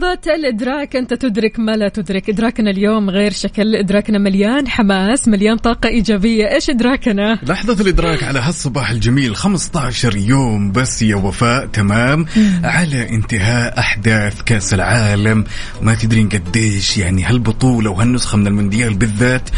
لحظة 0.00 0.34
الإدراك 0.34 0.96
أنت 0.96 1.14
تدرك 1.14 1.58
ما 1.58 1.72
لا 1.76 1.88
تدرك. 1.88 2.30
إدراكنا 2.30 2.70
اليوم 2.70 3.10
غير 3.10 3.32
شكل 3.32 3.76
إدراكنا 3.76 4.18
مليان 4.18 4.68
حماس 4.68 5.28
مليان 5.28 5.56
طاقة 5.56 5.88
إيجابية. 5.88 6.54
إيش 6.54 6.70
إدراكنا؟ 6.70 7.38
لحظة 7.42 7.82
الإدراك 7.82 8.22
على 8.22 8.38
هالصباح 8.38 8.90
الجميل 8.90 9.36
15 9.36 10.16
يوم 10.16 10.72
بس 10.72 11.02
يا 11.02 11.16
وفاء 11.16 11.66
تمام؟ 11.66 12.26
على 12.64 13.08
انتهاء 13.08 13.78
أحداث 13.78 14.42
كأس 14.42 14.74
العالم. 14.74 15.44
ما 15.82 15.94
تدرين 15.94 16.28
قديش 16.28 16.98
يعني 16.98 17.24
هالبطولة 17.24 17.90
وهالنسخة 17.90 18.38
من 18.38 18.46
المونديال 18.46 18.94
بالذات 18.94 19.50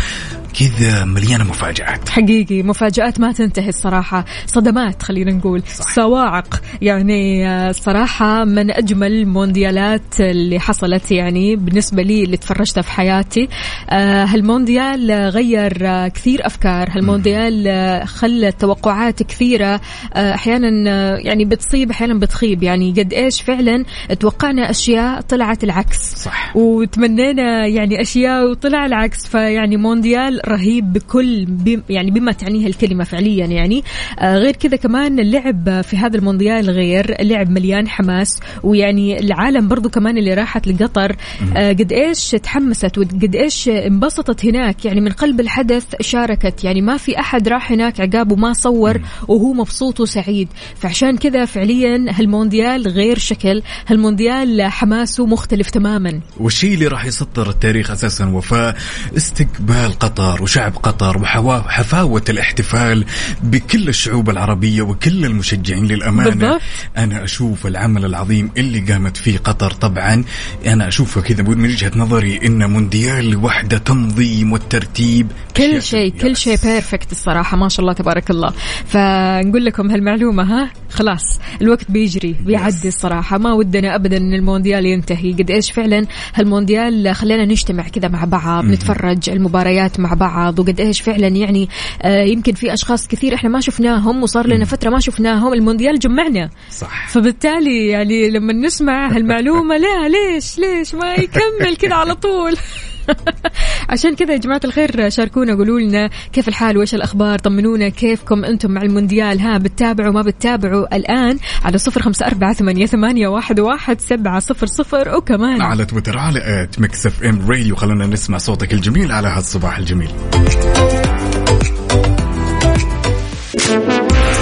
كذا 0.61 1.05
مليانة 1.05 1.45
مفاجآت. 1.45 2.09
حقيقي 2.09 2.63
مفاجآت 2.63 3.21
ما 3.21 3.33
تنتهي 3.33 3.69
الصراحة. 3.69 4.25
صدمات 4.47 5.03
خلينا 5.03 5.33
نقول. 5.33 5.63
صح. 5.67 5.95
صواعق 5.95 6.63
يعني 6.83 7.49
الصراحة 7.71 8.45
من 8.45 8.71
أجمل 8.71 9.13
المونديالات 9.13 10.21
اللي 10.21 10.61
حصلت 10.61 11.11
يعني 11.11 11.57
بالنسبة 11.57 12.03
لي 12.03 12.25
اللي 12.25 12.37
تفرجتها 12.37 12.83
في 12.83 12.91
حياتي. 12.91 13.49
آه، 13.91 14.25
هالمونديال 14.25 15.11
غير 15.11 16.09
كثير 16.09 16.47
أفكار. 16.47 16.89
هالمونديال 16.91 18.09
خلى 18.09 18.53
توقعات 18.53 19.23
كثيرة. 19.23 19.81
آه، 20.15 20.35
أحيانا 20.35 20.91
آه، 20.91 21.17
يعني 21.17 21.45
بتصيب 21.45 21.91
أحيانا 21.91 22.15
بتخيب. 22.15 22.63
يعني 22.63 22.91
قد 22.91 23.13
إيش 23.13 23.43
فعلا 23.43 23.85
توقعنا 24.21 24.71
أشياء 24.71 25.21
طلعت 25.21 25.65
العكس. 25.65 26.15
صح. 26.15 26.57
وتمنينا 26.57 27.67
يعني 27.67 28.01
أشياء 28.03 28.51
وطلع 28.51 28.87
العكس. 28.87 29.27
فيعني 29.27 29.77
مونديال 29.77 30.42
رهيب 30.49 30.93
بكل 30.93 31.45
بم 31.45 31.83
يعني 31.89 32.11
بما 32.11 32.33
تعنيه 32.33 32.67
الكلمة 32.67 33.05
فعليا 33.05 33.47
يعني. 33.47 33.85
آه 34.19 34.37
غير 34.37 34.57
كذا 34.57 34.77
كمان 34.77 35.19
اللعب 35.19 35.81
في 35.81 35.97
هذا 35.97 36.17
المونديال 36.17 36.71
غير 36.71 37.23
لعب 37.23 37.51
مليان 37.51 37.89
حماس 37.89 38.41
ويعني 38.63 39.21
العالم 39.21 39.69
برضو 39.69 39.89
كمان 39.89 40.19
اللي 40.19 40.35
راحت 40.35 40.67
لقطر. 40.67 41.17
آه 41.57 41.73
قد 41.73 41.93
إيش 41.93 42.31
تحمست 42.31 42.99
وقد 42.99 43.35
إيش 43.35 43.69
انبسطت 43.69 44.47
هناك. 44.47 44.85
يعني 44.85 45.01
من 45.01 45.11
قلب 45.11 45.41
الحدث 45.41 45.85
شاركت. 46.01 46.65
يعني 46.65 46.81
ما 46.81 46.97
في 46.97 47.19
أحد 47.21 47.49
راح 47.49 47.73
هناك 47.73 48.01
عقاب 48.01 48.33
وما 48.33 48.53
صور 48.53 49.01
وهو 49.29 49.53
مبسوط 49.53 50.01
وسعيد. 50.01 50.49
فعشان 50.77 51.17
كذا 51.17 51.45
فعليا 51.45 52.07
هالمونديال 52.09 52.89
غير 52.89 53.19
شكل 53.19 53.63
هالمونديال 53.87 54.63
حماسه 54.63 55.27
مختلف 55.27 55.71
تماما. 55.71 56.21
والشيء 56.41 56.75
اللي 56.75 56.87
راح 56.87 57.05
يسطر 57.05 57.51
التاريخ 57.51 57.91
أساسا 57.91 58.27
وفاء 58.27 58.77
استقبال 59.17 59.99
قطر. 59.99 60.32
وشعب 60.41 60.77
قطر 60.77 61.19
وحفاوة 61.19 62.25
الاحتفال 62.29 63.05
بكل 63.43 63.89
الشعوب 63.89 64.31
العربية 64.31 64.83
وكل 64.83 65.25
المشجعين 65.25 65.87
للأمانة. 65.87 66.31
بالضبط. 66.31 66.61
أنا 66.97 67.25
أشوف 67.25 67.67
العمل 67.67 68.05
العظيم 68.05 68.51
اللي 68.57 68.81
قامت 68.81 69.17
فيه 69.17 69.39
قطر. 69.39 69.71
طبعا 69.71 70.25
أنا 70.67 70.89
أشوفه 70.89 71.21
كذا 71.21 71.43
من 71.43 71.65
وجهة 71.65 71.93
نظري 71.97 72.41
انه 72.47 72.67
مونديال 72.67 73.31
لوحده 73.31 73.79
تنظيم 73.79 74.53
والترتيب 74.53 75.27
كل 75.57 75.83
شيء. 75.83 76.13
كل 76.21 76.37
شيء 76.37 76.57
perfect 76.63 77.13
الصراحة 77.13 77.57
ما 77.57 77.69
شاء 77.69 77.81
الله 77.81 77.93
تبارك 77.93 78.31
الله. 78.31 78.53
فنقول 78.87 79.65
لكم 79.65 79.91
هالمعلومة 79.91 80.43
ها؟ 80.43 80.71
خلاص 80.91 81.41
الوقت 81.63 81.91
بيجري 81.91 82.37
بيعدي 82.41 82.89
الصراحة. 82.89 83.39
ما 83.39 83.53
ودنا 83.53 83.95
أبدا 83.95 84.17
أن 84.17 84.35
المونديال 84.35 84.87
ينتهي. 84.87 85.33
قد 85.33 85.51
إيش 85.51 85.71
فعلا 85.73 86.07
هالمونديال 86.35 87.15
خلينا 87.15 87.45
نجتمع 87.45 87.89
كذا 87.89 88.09
مع 88.09 88.25
بعض 88.25 88.65
نتفرج 88.65 89.31
المباريات 89.31 90.01
مع 90.01 90.15
بعض 90.15 90.22
وقد 90.61 90.81
إيش 90.81 91.01
فعلا 91.01 91.29
يعني 91.29 91.69
آه 92.03 92.23
يمكن 92.23 92.53
في 92.53 92.73
أشخاص 92.75 93.09
كثير 93.09 93.35
إحنا 93.35 93.49
ما 93.49 93.61
شفناهم 93.61 94.23
وصار 94.23 94.47
لنا 94.47 94.65
فترة 94.65 94.91
ما 94.91 95.01
شفناهم 95.01 95.53
المونديال 95.53 95.99
جمعنا. 95.99 96.51
صح. 96.71 97.09
فبالتالي 97.09 97.89
يعني 97.89 98.31
لما 98.31 98.53
نسمع 98.53 99.09
هالمعلومة 99.09 99.77
لا 99.77 100.09
ليش 100.09 100.59
ليش 100.59 100.95
ما 100.95 101.15
يكمل 101.15 101.77
كذا 101.77 101.95
على 101.95 102.15
طول. 102.15 102.57
عشان 103.91 104.17
كذا 104.17 104.33
يا 104.33 104.39
جماعة 104.39 104.61
الخير 104.65 105.11
شاركونا 105.11 105.55
قولوا 105.55 105.81
لنا 105.81 106.11
كيف 106.33 106.49
الحال 106.49 106.79
وإيش 106.79 106.95
الأخبار 106.95 107.39
طمنونا 107.39 107.89
كيفكم 107.89 108.45
أنتم 108.45 108.71
مع 108.71 108.83
المونديال. 108.83 109.41
ها 109.41 109.59
بتتابعوا 109.59 110.13
ما 110.13 110.23
بتتابعوا 110.23 110.97
الآن 110.97 111.39
على 111.65 111.79
صفر 111.79 112.03
خمسة 112.03 112.27
أربعة 112.27 112.53
ثمانية, 112.53 112.87
ثمانية 112.87 113.29
واحد, 113.29 113.61
واحد 113.61 114.01
سبعة 114.01 114.41
صفر 114.41 114.67
صفر. 114.67 115.17
وكمان 115.17 115.61
على 115.63 115.85
تويتر 115.85 116.19
على 116.19 116.63
at 116.63 116.81
Mix 116.81 117.07
FM 117.07 117.51
Radio 117.51 117.77
خلونا 117.77 118.07
نسمع 118.07 118.39
صوتك 118.39 118.73
الجميل 118.73 119.13
على 119.13 119.29
هالصباح 119.29 119.79
الجميل. 119.79 120.11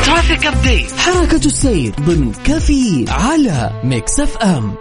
traffic 0.04 0.46
update 0.46 0.92
حركة 0.92 1.46
السير 1.46 1.92
ضمن 2.00 2.32
كفي 2.44 3.04
على 3.08 3.70
Mix 3.84 4.20
FM 4.20 4.74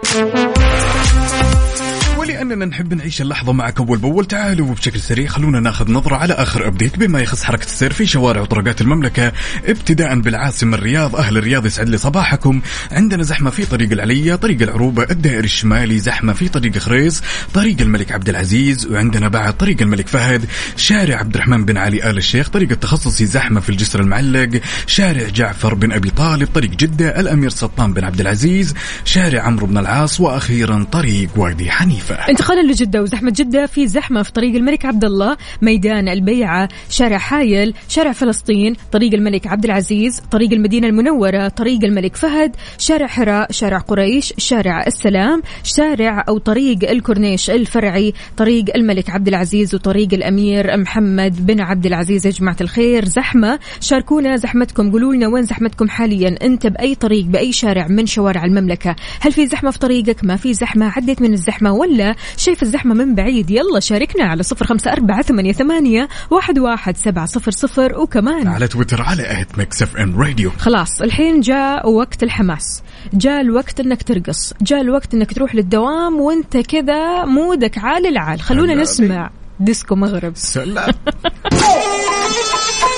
ولاننا 2.40 2.64
نحب 2.64 2.94
نعيش 2.94 3.20
اللحظة 3.22 3.52
معك 3.52 3.80
أول 3.80 3.98
بأول. 3.98 4.24
تعالوا 4.24 4.70
وبشكل 4.70 5.00
سريع 5.00 5.26
خلونا 5.28 5.60
ناخذ 5.60 5.92
نظرة 5.92 6.16
على 6.16 6.34
آخر 6.34 6.66
update. 6.66 6.98
بما 6.98 7.20
يخص 7.20 7.44
حركة 7.44 7.64
السير 7.64 7.92
في 7.92 8.06
شوارع 8.06 8.40
وطرقات 8.40 8.80
المملكة 8.80 9.32
ابتداء 9.64 10.20
بالعاصمة 10.20 10.76
الرياض 10.76 11.16
أهل 11.16 11.38
الرياض 11.38 11.66
يسعد 11.66 11.88
لي 11.88 11.98
صباحكم. 11.98 12.60
عندنا 12.92 13.22
زحمة 13.22 13.50
في 13.50 13.66
طريق 13.66 13.92
العليه 13.92 14.34
طريق 14.34 14.62
العروبه 14.62 15.06
الدائري 15.10 15.44
الشمالي 15.44 15.98
زحمة 15.98 16.32
في 16.32 16.48
طريق 16.48 16.78
خريص 16.78 17.22
طريق 17.54 17.80
الملك 17.80 18.12
عبد 18.12 18.28
العزيز 18.28 18.86
وعندنا 18.86 19.28
بعد 19.28 19.56
طريق 19.56 19.82
الملك 19.82 20.08
فهد 20.08 20.44
شارع 20.76 21.16
عبد 21.16 21.34
الرحمن 21.34 21.64
بن 21.64 21.76
علي 21.76 22.10
آل 22.10 22.18
الشيخ 22.18 22.48
طريق 22.48 22.70
التخصصي 22.70 23.26
زحمة 23.26 23.60
في 23.60 23.68
الجسر 23.70 24.00
المعلق 24.00 24.60
شارع 24.86 25.28
جعفر 25.28 25.74
بن 25.74 25.92
أبي 25.92 26.10
طالب 26.10 26.48
طريق 26.54 26.70
جدة 26.70 27.20
الأمير 27.20 27.50
سلطان 27.50 27.92
بن 27.92 28.04
عبد 28.04 28.20
العزيز 28.20 28.74
شارع 29.04 29.42
عمرو 29.42 29.66
بن 29.66 29.78
العاص 29.78 30.20
وأخيرا 30.20 30.86
طريق 30.92 31.28
وادي 31.36 31.70
حنيفة. 31.70 32.29
انتقالا 32.30 32.72
لجدة 32.72 33.02
وزحمة 33.02 33.32
جدة. 33.36 33.66
في 33.66 33.86
زحمة 33.86 34.22
في 34.22 34.32
طريق 34.32 34.54
الملك 34.54 34.84
عبد 34.84 35.04
الله 35.04 35.36
ميدان 35.62 36.08
البيعة 36.08 36.68
شارع 36.88 37.18
حايل 37.18 37.74
شارع 37.88 38.12
فلسطين 38.12 38.76
طريق 38.92 39.14
الملك 39.14 39.46
عبد 39.46 39.64
العزيز 39.64 40.20
طريق 40.30 40.52
المدينة 40.52 40.86
المنورة 40.86 41.48
طريق 41.48 41.84
الملك 41.84 42.16
فهد 42.16 42.56
شارع 42.78 43.06
حراء 43.06 43.52
شارع 43.52 43.78
قريش 43.78 44.34
شارع 44.38 44.86
السلام 44.86 45.42
شارع 45.64 46.24
أو 46.28 46.38
طريق 46.38 46.90
الكورنيش 46.90 47.50
الفرعي 47.50 48.14
طريق 48.36 48.64
الملك 48.76 49.10
عبد 49.10 49.28
العزيز 49.28 49.74
وطريق 49.74 50.14
الأمير 50.14 50.76
محمد 50.76 51.46
بن 51.46 51.60
عبد 51.60 51.86
العزيز. 51.86 52.26
يا 52.26 52.30
جماعة 52.30 52.56
الخير 52.60 53.04
زحمة. 53.04 53.58
شاركونا 53.80 54.36
زحمتكم. 54.36 54.90
قولوا 54.90 55.14
لنا 55.14 55.28
وين 55.28 55.42
زحمتكم 55.42 55.88
حاليا؟ 55.88 56.36
أنت 56.42 56.66
بأي 56.66 56.94
طريق 56.94 57.24
بأي 57.24 57.52
شارع 57.52 57.86
من 57.88 58.06
شوارع 58.06 58.44
المملكة. 58.44 58.96
هل 59.20 59.32
في 59.32 59.46
زحمة 59.46 59.70
في 59.70 59.78
طريقك؟ 59.78 60.24
ما 60.24 60.36
في 60.36 60.54
زحمة؟ 60.54 60.92
عديت 60.96 61.22
من 61.22 61.32
الزحمة 61.32 61.72
ولا 61.72 62.14
شايف 62.36 62.62
الزحمة 62.62 62.94
من 62.94 63.14
بعيد. 63.14 63.50
يلا 63.50 63.80
شاركنا 63.80 64.24
على 64.24 64.42
صفر 64.42 64.66
خمسة 64.66 64.92
أربعة 64.92 65.22
ثمانية, 65.22 65.52
ثمانية 65.52 66.08
واحد, 66.30 66.58
واحد 66.58 66.96
سبعة 66.96 67.26
صفر 67.26 67.50
صفر. 67.50 67.98
وكمان 67.98 68.48
على 68.48 68.68
تويتر 68.68 69.02
على 69.02 69.40
at 69.40 69.58
Mix 69.58 69.82
FM 69.82 70.20
Radio. 70.20 70.50
خلاص 70.58 71.02
الحين 71.02 71.40
جاء 71.40 71.90
وقت 71.90 72.22
الحماس. 72.22 72.82
جاء 73.12 73.40
الوقت 73.40 73.80
إنك 73.80 74.02
ترقص. 74.02 74.54
جاء 74.62 74.80
الوقت 74.80 75.14
إنك 75.14 75.32
تروح 75.32 75.54
للدوام 75.54 76.20
وإنت 76.20 76.56
كذا 76.56 77.24
مودك 77.24 77.78
عال 77.78 78.06
العال. 78.06 78.40
خلونا 78.40 78.74
نسمع 78.74 79.30
Disco 79.60 79.94
Maghreb. 79.94 80.36
سلام. 80.36 80.94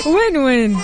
وين 0.06 0.37
وين؟ 0.37 0.78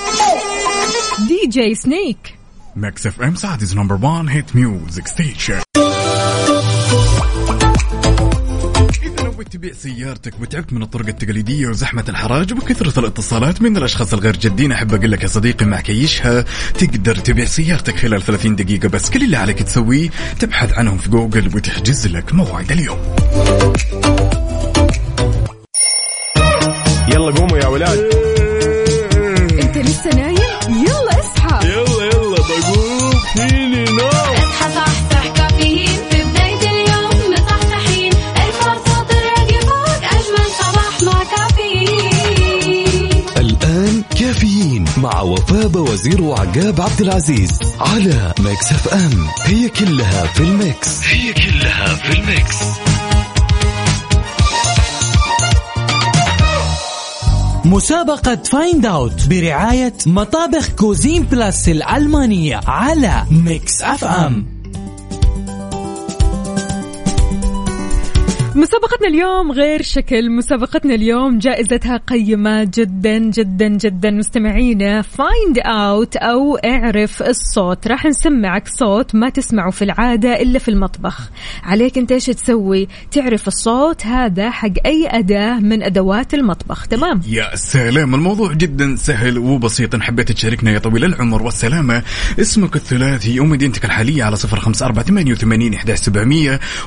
DJ 1.29 1.74
Snake. 1.74 2.38
Mix 2.77 3.07
FM 3.07 3.35
Saudi's 3.35 3.77
number 3.77 3.94
1 3.94 4.29
hit 4.29 4.57
music 4.57 5.09
station. 5.09 5.61
نويت 9.38 9.53
تبيع 9.53 9.72
سيارتك 9.72 10.40
وتعبت 10.40 10.72
من 10.72 10.83
الطرق 10.83 11.07
التقليدية 11.07 11.66
وزحمة 11.66 12.05
الحراج 12.09 12.53
وكثرة 12.53 13.01
الاتصالات 13.01 13.62
من 13.62 13.77
الأشخاص 13.77 14.12
الغير 14.12 14.37
جادين 14.37 14.72
أحب 14.72 14.94
أقول 14.94 15.12
لك 15.12 15.22
يا 15.22 15.29
صديقي 15.29 15.66
مع 15.66 15.81
كيشها 15.81 16.44
تقدر 16.79 17.16
تبيع 17.16 17.44
سيارتك 17.44 17.96
خلال 17.96 18.22
30 18.22 18.57
دقيقة 18.57 18.88
بس. 18.88 19.11
كل 19.11 19.22
اللي 19.22 19.37
عليك 19.37 19.62
تسويه 19.62 20.11
تبحث 20.40 20.72
عنهم 20.72 20.98
في 20.98 21.11
جوجل 21.11 21.57
وتحجز 21.57 22.07
لك 22.07 22.35
موعد 22.35 22.72
اليوم. 22.72 22.98
يلا 27.09 27.31
قوموا 27.31 27.59
يا 27.59 27.66
ولاد. 27.66 28.28
وفاء 45.29 45.79
وزير 45.79 46.23
وعقاب 46.23 46.81
عبد 46.81 47.01
العزيز 47.01 47.51
على 47.81 48.35
ميكس 48.41 48.73
اف 48.73 48.88
ام. 48.88 49.27
هي 49.45 49.69
كلها 49.69 50.27
في 50.27 50.41
الميكس. 50.41 51.01
هي 51.05 51.33
كلها 51.33 51.95
في 51.95 52.12
الميكس. 52.12 52.57
مسابقة 57.64 58.37
find 58.37 58.87
out 58.87 59.29
برعاية 59.29 59.95
مطابخ 60.07 60.69
Cuisine 60.68 61.22
Plus 61.22 61.68
الألمانية 61.69 62.61
على 62.67 63.25
Mix 63.31 63.83
FM. 63.83 64.58
مسابقتنا 68.59 69.09
اليوم 69.09 69.53
غير 69.53 69.83
شكل. 69.83 70.31
مسابقتنا 70.31 70.94
اليوم 70.94 71.38
جائزتها 71.38 71.97
قيمة 71.97 72.64
جدا 72.75 73.18
جدا 73.18 73.68
جدا. 73.68 74.11
مستمعينا 74.11 75.03
find 75.03 75.59
out 75.59 76.16
أو 76.16 76.57
اعرف 76.57 77.23
الصوت. 77.23 77.87
راح 77.87 78.07
نسمعك 78.07 78.68
صوت 78.68 79.14
ما 79.14 79.29
تسمعه 79.29 79.71
في 79.71 79.83
العادة 79.83 80.42
إلا 80.42 80.59
في 80.59 80.71
المطبخ. 80.71 81.31
عليك 81.62 81.99
أنت 81.99 82.12
إيش 82.12 82.27
تسوي؟ 82.27 82.88
تعرف 83.11 83.49
الصوت. 83.49 84.07
هذا 84.07 84.51
حق 84.51 84.87
أي 84.87 85.09
أداة 85.11 85.59
من 85.59 85.83
أدوات 85.83 86.35
المطبخ. 86.35 86.87
تمام؟ 86.87 87.21
يا 87.29 87.57
سلام. 87.57 88.14
الموضوع 88.14 88.53
جدا 88.53 88.97
سهل 88.97 89.38
وبسيط. 89.38 89.94
إن 89.94 90.03
حبيت 90.03 90.33
تشاركنا 90.33 90.71
يا 90.71 90.79
طويل 90.79 91.05
العمر. 91.05 91.42
والسلامة. 91.42 92.03
اسمك 92.40 92.77
الثلاثي. 92.77 93.40
ومدينتك 93.40 93.85
الحالية 93.85 94.25
على 94.25 94.37
صفر 94.37 94.61
خمسة 94.61 94.87
أربعة 94.87 95.05
ثمانية 95.05 95.33
وثمانين 95.33 95.79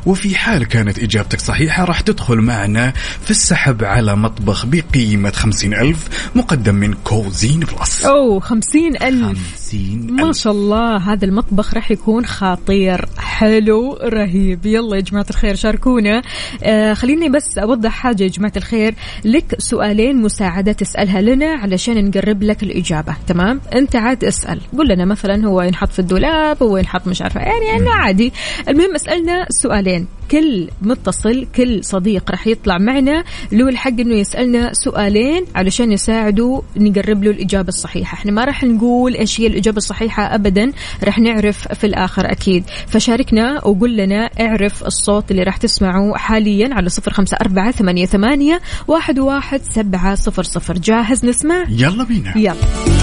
وفي 0.06 0.36
حال 0.36 0.66
كانت 0.66 1.00
إجابتك 1.00 1.40
صحيحة 1.40 1.61
الصحيحة 1.62 1.86
راح 1.86 2.02
تدخل 2.02 2.36
معنا 2.36 2.94
في 3.24 3.32
السحب 3.32 3.84
على 3.84 4.16
مطبخ 4.16 4.66
بقيمة 4.66 5.32
50 5.32 5.74
ألف 5.74 6.30
مقدم 6.36 6.76
من 6.76 6.94
Cuisine 6.94 7.60
Plus. 7.60 8.06
أوه 8.06 8.40
50 8.40 8.96
ألف. 8.96 9.61
60 9.72 10.12
ما 10.12 10.32
شاء 10.32 10.54
الله 10.54 10.98
هذا 10.98 11.26
المطبخ 11.26 11.74
راح 11.74 11.92
يكون 11.92 12.26
خطير 12.26 13.06
حلو 13.18 13.98
رهيب. 14.04 14.66
يلا 14.66 14.96
يا 14.96 15.02
جماعة 15.02 15.26
الخير 15.30 15.56
شاركونا. 15.56 16.22
آه 16.64 16.94
خليني 16.94 17.30
بس 17.30 17.58
أوضح 17.58 17.92
حاجة 17.92 18.24
يا 18.24 18.28
جماعة 18.28 18.54
الخير. 18.58 18.96
لك 19.26 19.56
سؤالين 19.58 20.22
مساعدة 20.22 20.72
تسألها 20.72 21.22
لنا 21.22 21.46
علشان 21.46 22.06
نقرب 22.06 22.44
لك 22.44 22.64
الإجابة 22.64 23.16
تمام؟ 23.28 23.62
أنت 23.76 23.96
عاد 23.96 24.24
اسأل. 24.24 24.62
قول 24.78 24.88
لنا 24.88 25.06
مثلا 25.06 25.48
هو 25.48 25.62
ينحط 25.62 25.90
في 25.90 26.00
الدولاب 26.00 26.64
هو 26.64 26.78
ينحط 26.78 27.08
مش 27.08 27.22
عارفة 27.22 27.42
يعني 27.42 27.78
أنه 27.78 27.92
عادي. 27.92 28.34
المهم 28.70 28.96
اسألنا 28.96 29.46
سؤالين. 29.50 30.08
كل 30.32 30.70
متصل 30.82 31.48
كل 31.56 31.84
صديق 31.84 32.32
راح 32.32 32.48
يطلع 32.48 32.78
معنا 32.78 33.24
له 33.52 33.70
الحق 33.70 34.00
إنه 34.00 34.16
يسألنا 34.16 34.74
سؤالين 34.74 35.46
علشان 35.56 35.92
يساعده 35.92 36.62
نقرب 36.78 37.24
له 37.24 37.32
الإجابة 37.32 37.68
الصحيحة. 37.68 38.14
إحنا 38.16 38.32
ما 38.32 38.46
راح 38.46 38.64
نقول 38.64 39.16
إيش 39.16 39.42
هي 39.42 39.48
الاجابه 39.48 39.61
الصحيحة 39.70 40.36
ابدا 40.36 40.72
راح 41.04 41.20
نعرف 41.20 41.68
في 41.68 41.88
الآخر 41.88 42.32
أكيد. 42.32 42.64
فشاركنا 42.88 43.66
وقول 43.66 43.98
لنا 43.98 44.30
اعرف 44.42 44.84
الصوت 44.84 45.32
اللي 45.32 45.44
راح 45.44 45.58
تسمعه 45.58 46.18
حاليا 46.18 46.70
على 46.74 46.90
صفر 46.90 47.14
خمسة 47.14 47.38
أربعة 47.42 47.72
ثمانية, 47.72 48.06
ثمانية 48.06 48.62
واحد, 48.88 49.20
واحد 49.20 49.62
سبعة 49.64 50.16
صفر 50.16 50.44
صفر. 50.44 50.74
جاهز 50.78 51.26
نسمع؟ 51.26 51.66
يلا 51.70 52.04
بينا. 52.04 52.38
يلا. 52.38 53.01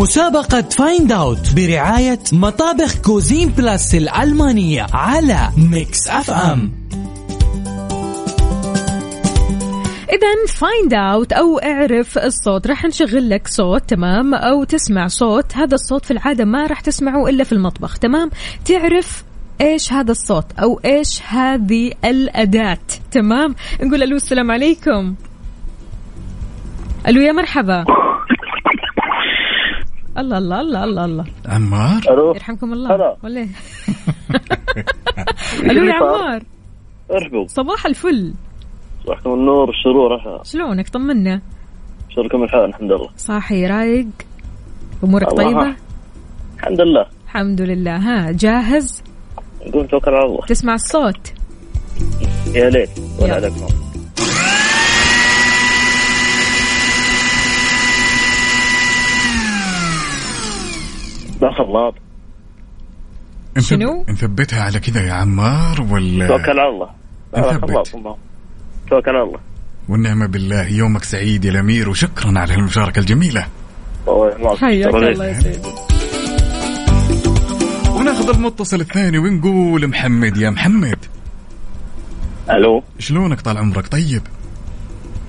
مسابقة 0.00 0.60
find 0.62 1.12
out 1.12 1.54
برعاية 1.56 2.18
مطابخ 2.32 2.96
Cuisine 2.96 3.48
Plus 3.48 3.94
الألمانية 3.94 4.86
على 4.92 5.48
Mix 5.70 6.08
FM 6.08 6.72
اذا 10.08 10.54
find 10.54 10.94
out 10.94 11.32
أو 11.32 11.58
اعرف 11.58 12.18
الصوت. 12.18 12.66
راح 12.66 12.84
نشغل 12.84 13.30
لك 13.30 13.48
صوت 13.48 13.82
تمام؟ 13.88 14.34
أو 14.34 14.64
تسمع 14.64 15.06
صوت. 15.06 15.56
هذا 15.56 15.74
الصوت 15.74 16.04
في 16.04 16.10
العادة 16.10 16.44
ما 16.44 16.66
راح 16.66 16.80
تسمعه 16.80 17.28
إلا 17.28 17.44
في 17.44 17.52
المطبخ 17.52 17.98
تمام؟ 17.98 18.30
تعرف 18.64 19.24
إيش 19.60 19.92
هذا 19.92 20.10
الصوت 20.12 20.46
أو 20.58 20.80
إيش 20.84 21.22
هذه 21.28 21.92
الأداة 22.04 22.78
تمام؟ 23.10 23.54
نقول 23.82 24.02
ألو 24.02 24.16
السلام 24.16 24.50
عليكم. 24.50 25.14
ألو 27.08 27.20
يا 27.20 27.32
مرحبا. 27.32 27.84
الله 30.18 30.38
الله 30.38 30.60
الله 30.60 30.84
الله 30.84 31.04
الله. 31.04 31.24
عمار؟ 31.46 32.02
ألو. 32.10 32.34
يرحمكم 32.34 32.72
الله. 32.72 32.94
هلا. 32.94 33.16
ولا؟ 33.24 33.48
ألو 35.70 35.84
يا 35.84 35.94
عمار. 35.94 36.42
أرحبوا. 37.10 37.46
صباح 37.46 37.86
الفل. 37.86 38.34
صباحكم 39.04 39.34
النور 39.34 39.66
والسرور 39.70 40.16
إحنا 40.16 40.40
شلونك؟ 40.44 40.88
طمنا. 40.88 41.40
شلونكم 42.10 42.42
الحال؟ 42.42 42.64
الحمد 42.64 42.92
لله. 42.92 43.08
صاحي 43.16 43.66
رايق. 43.66 44.06
أمورك. 45.04 45.30
طيبة؟ 45.30 45.74
الحمد 46.58 46.80
لله. 46.80 47.06
الحمد 47.24 47.60
لله. 47.60 47.96
ها 47.96 48.32
جاهز؟ 48.32 49.02
نقول 49.66 49.88
توكل 49.88 50.10
على 50.14 50.26
الله. 50.26 50.46
تسمع 50.46 50.74
الصوت؟ 50.74 51.32
يا 52.54 52.70
ليت 52.70 52.90
ولا. 53.20 53.34
عليكم. 53.34 53.89
لا 61.42 61.50
خلاط 61.52 61.94
نثب- 63.58 63.62
شنو؟ 63.68 64.04
نثبتها 64.08 64.62
على 64.62 64.80
كذا 64.80 65.06
يا 65.06 65.12
عمار 65.12 65.82
ولا 65.90 66.28
توكل 66.28 66.58
على 66.60 66.68
الله. 66.68 66.90
نثبت. 67.36 67.88
توكل 68.90 69.10
على 69.10 69.22
الله. 69.22 69.38
والنعمة 69.88 70.26
بالله 70.26 70.68
يومك 70.68 71.04
سعيد 71.04 71.44
يا 71.44 71.50
الأمير 71.50 71.88
وشكرا 71.88 72.38
على 72.38 72.54
المشاركة 72.54 72.98
الجميلة. 72.98 73.46
الله 74.08 74.28
يسلمك. 74.28 74.58
حياك 74.58 74.94
لك. 74.94 75.12
الله 75.12 75.26
يا 75.26 75.32
سيدي. 75.40 75.68
وناخذ 77.90 78.28
المتصل 78.34 78.80
الثاني 78.80 79.18
ونقول 79.18 79.86
محمد 79.86 80.36
يا 80.36 80.50
محمد. 80.50 80.98
ألو؟ 82.50 82.82
شلونك 82.98 83.40
طال 83.40 83.58
عمرك؟ 83.58 83.88
طيب؟ 83.88 84.22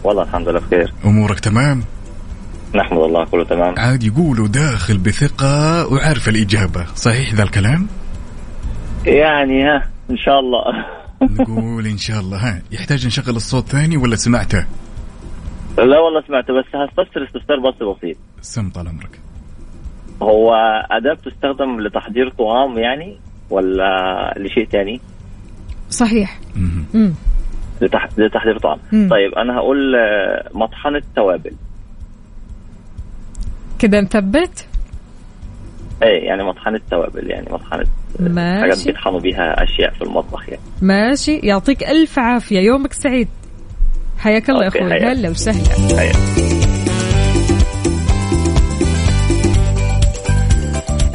والله 0.03 0.23
الحمد 0.23 0.47
لله 0.49 0.59
بخير. 0.59 0.93
أمورك 1.05 1.39
تمام؟ 1.39 1.83
نحمد 2.75 2.99
الله 2.99 3.25
كله 3.25 3.43
تمام. 3.43 3.75
عاد 3.77 4.03
يقولوا 4.03 4.47
داخل 4.47 4.97
بثقة 4.97 5.87
وعارف 5.93 6.29
الإجابة. 6.29 6.85
صحيح 6.95 7.33
ذا 7.33 7.43
الكلام؟ 7.43 7.87
يعني 9.05 9.63
ها 9.63 9.89
إن 10.09 10.17
شاء 10.17 10.39
الله. 10.39 10.63
نقول 11.39 11.85
إن 11.87 11.97
شاء 11.97 12.19
الله 12.19 12.37
ها. 12.37 12.61
يحتاج 12.71 13.07
نشغل 13.07 13.35
الصوت 13.35 13.67
ثاني 13.67 13.97
ولا 13.97 14.15
سمعته؟ 14.15 14.65
لا 15.77 15.99
والله 15.99 16.21
سمعته 16.27 16.53
بس 16.53 16.65
هستفسر 16.75 17.23
استفسار 17.23 17.59
بس 17.59 17.97
بسيط. 17.97 18.17
سم 18.41 18.69
طال 18.69 18.87
عمرك. 18.87 19.19
هو 20.21 20.53
أداة 20.91 21.13
تستخدم 21.25 21.79
لتحضير 21.79 22.29
طعام 22.29 22.77
يعني 22.77 23.17
ولا 23.49 24.33
لشيء 24.37 24.65
ثاني؟ 24.65 25.01
صحيح. 25.89 26.39
مم. 26.55 27.13
لتح... 27.81 28.09
لتحضير 28.17 28.57
طعام. 28.57 28.79
مم. 28.91 29.09
طيب 29.11 29.33
أنا 29.33 29.55
هقول 29.55 29.95
آه، 29.95 30.49
مطحنة 30.53 31.01
توابل. 31.15 31.51
كذا 33.81 34.01
نثبت 34.01 34.67
إيه 36.03 36.27
يعني 36.27 36.43
مطحنة 36.43 36.79
توابل 36.91 37.31
يعني 37.31 37.47
مطحنة 37.51 37.85
آه، 38.19 38.29
ماشي. 38.29 38.61
حاجات 38.61 38.85
بيطحنوا 38.85 39.19
بيها 39.19 39.63
أشياء 39.63 39.93
في 39.93 40.01
المطبخ 40.01 40.49
يعني. 40.49 40.61
ماشي. 40.81 41.37
يعطيك 41.37 41.83
ألف 41.83 42.19
عافية. 42.19 42.59
يومك 42.59 42.93
سعيد. 42.93 43.27
حياك 44.17 44.49
الله 44.49 44.63
يا 44.63 44.67
أخوي. 44.67 45.11
هلا 45.11 45.29
وسهلا. 45.29 46.11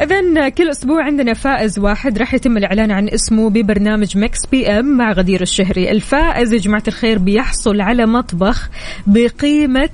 إذا 0.01 0.49
كل 0.49 0.69
أسبوع 0.69 1.03
عندنا 1.03 1.33
فائز 1.33 1.79
واحد 1.79 2.17
راح 2.17 2.33
يتم 2.33 2.57
الإعلان 2.57 2.91
عن 2.91 3.09
اسمه 3.09 3.49
ببرنامج 3.49 4.17
Mix 4.17 4.45
PM 4.45 4.97
مع 4.97 5.11
غدير 5.11 5.41
الشهري. 5.41 5.91
الفائز 5.91 6.53
يا 6.53 6.57
جماعة 6.57 6.83
الخير 6.87 7.17
بيحصل 7.17 7.81
على 7.81 8.05
مطبخ 8.05 8.69
بقيمة 9.07 9.89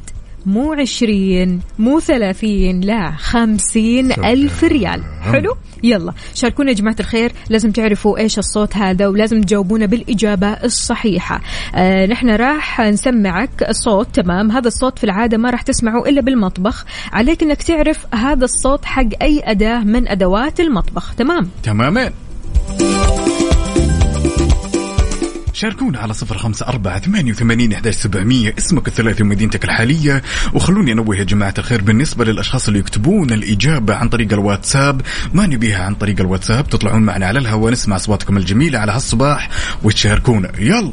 مو 0.46 0.74
عشرين 0.74 1.60
مو 1.80 2.00
ثلاثين 2.00 2.82
لا 2.82 3.12
خمسين 3.12 4.12
ألف 4.12 4.64
ريال. 4.64 5.04
حلو؟ 5.22 5.56
يلا 5.84 6.14
شاركونا 6.34 6.70
يا 6.70 6.76
جماعة 6.76 6.96
الخير. 7.00 7.32
لازم 7.50 7.72
تعرفوا 7.72 8.18
إيش 8.18 8.40
الصوت 8.40 8.78
هذا 8.78 9.08
ولازم 9.08 9.42
تجاوبونا 9.42 9.86
بالإجابة 9.86 10.48
الصحيحة. 10.48 11.42
آه 11.76 12.06
نحن 12.06 12.30
راح 12.30 12.82
نسمعك 12.82 13.72
صوت 13.72 14.08
تمام؟ 14.14 14.52
هذا 14.52 14.68
الصوت 14.68 14.98
في 14.98 15.04
العادة 15.04 15.38
ما 15.38 15.50
راح 15.50 15.62
تسمعه 15.62 16.04
إلا 16.04 16.22
بالمطبخ. 16.22 16.86
عليك 17.14 17.44
أنك 17.44 17.64
تعرف 17.64 18.16
هذا 18.16 18.46
الصوت 18.46 18.86
حق 18.86 19.10
أي 19.22 19.42
أداة 19.46 19.80
من 19.80 20.08
أدوات 20.08 20.60
المطبخ 20.60 21.16
تمام؟ 21.16 21.50
تماما. 21.64 22.12
شاركونا 25.64 26.00
على 26.00 26.14
صفر 26.14 26.38
خمسة 26.38 26.68
أربعة 26.68 27.00
ثمانية 27.00 27.32
وثمانين 27.32 27.74
إحداش 27.74 27.96
سبعمية. 27.96 28.56
اسمك 28.58 28.88
الثلاثي 28.88 29.24
ومدينتك 29.24 29.66
الحالية. 29.66 30.24
وخلوني 30.54 30.92
أنوه 30.92 31.18
يا 31.18 31.24
جماعة 31.24 31.54
الخير 31.58 31.82
بالنسبة 31.82 32.26
للأشخاص 32.26 32.68
اللي 32.68 32.80
يكتبون 32.80 33.32
الإجابة 33.32 33.96
عن 33.96 34.10
طريق 34.10 34.34
الواتساب. 34.34 35.02
ما 35.34 35.48
نبيها 35.48 35.84
عن 35.84 35.96
طريق 35.96 36.20
الواتساب 36.20 36.70
تطلعون 36.70 37.02
معنا 37.02 37.26
على 37.26 37.40
الهواء 37.40 37.72
نسمع 37.72 37.96
أصواتكم 37.96 38.38
الجميلة 38.38 38.80
على 38.80 38.92
هالصباح 38.92 39.50
وتشاركونا. 39.84 40.52
يلا. 40.60 40.92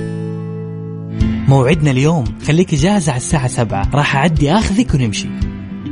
موعدنا 1.49 1.91
اليوم 1.91 2.25
خليك 2.47 2.75
جاهزة 2.75 3.13
على 3.13 3.21
الساعة 3.21 3.49
سبعة 3.49 3.91
راح 3.95 4.17
أعدي 4.17 4.53
أخذك 4.53 4.95
ونمشي. 4.95 5.29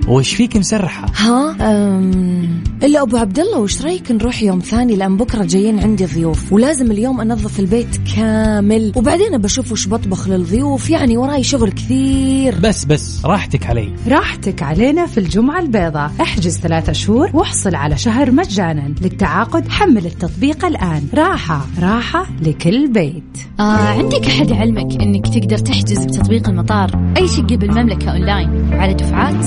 وش 0.08 0.34
فيك 0.34 0.56
مسرحة؟ 0.56 1.06
ها؟ 1.16 1.56
أم... 1.60 2.62
إلا 2.82 3.02
أبو 3.02 3.16
عبد 3.16 3.38
الله 3.38 3.58
وش 3.58 3.82
رأيك 3.82 4.12
نروح 4.12 4.42
يوم 4.42 4.58
ثاني؟ 4.58 4.96
لأن 4.96 5.16
بكرة 5.16 5.44
جايين 5.44 5.80
عندي 5.80 6.06
ضيوف 6.06 6.52
ولازم 6.52 6.90
اليوم 6.90 7.20
أنظف 7.20 7.60
البيت 7.60 8.00
كامل. 8.16 8.92
وبعدين 8.96 9.38
بشوف 9.38 9.72
وش 9.72 9.88
بطبخ 9.88 10.28
للضيوف 10.28 10.90
يعني 10.90 11.16
وراي 11.16 11.42
شغل 11.42 11.70
كثير. 11.70 12.58
بس 12.62 12.84
بس 12.84 13.24
راحتك 13.24 13.66
علي. 13.66 13.92
راحتك 14.08 14.62
علينا 14.62 15.06
في 15.06 15.18
الجمعة 15.18 15.60
البيضاء. 15.60 16.10
احجز 16.20 16.58
ثلاثة 16.58 16.92
شهور 16.92 17.30
واحصل 17.34 17.74
على 17.74 17.98
شهر 17.98 18.30
مجانا. 18.30 18.94
للتعاقد 19.02 19.68
حمل 19.68 20.06
التطبيق 20.06 20.64
الآن. 20.64 21.02
راحة 21.14 21.66
راحة 21.80 22.26
لكل 22.42 22.88
بيت. 22.88 23.38
آه 23.60 23.62
عندك 23.62 24.26
أحد 24.26 24.52
علمك 24.52 25.02
أنك 25.02 25.28
تقدر 25.28 25.58
تحجز 25.58 26.04
بتطبيق 26.04 26.48
المطار؟ 26.48 27.12
أي 27.16 27.28
شقة 27.28 27.56
بالمملكة 27.56 28.10
أونلاين؟ 28.10 28.68
وعلى 28.72 28.94
دفعات؟ 28.94 29.44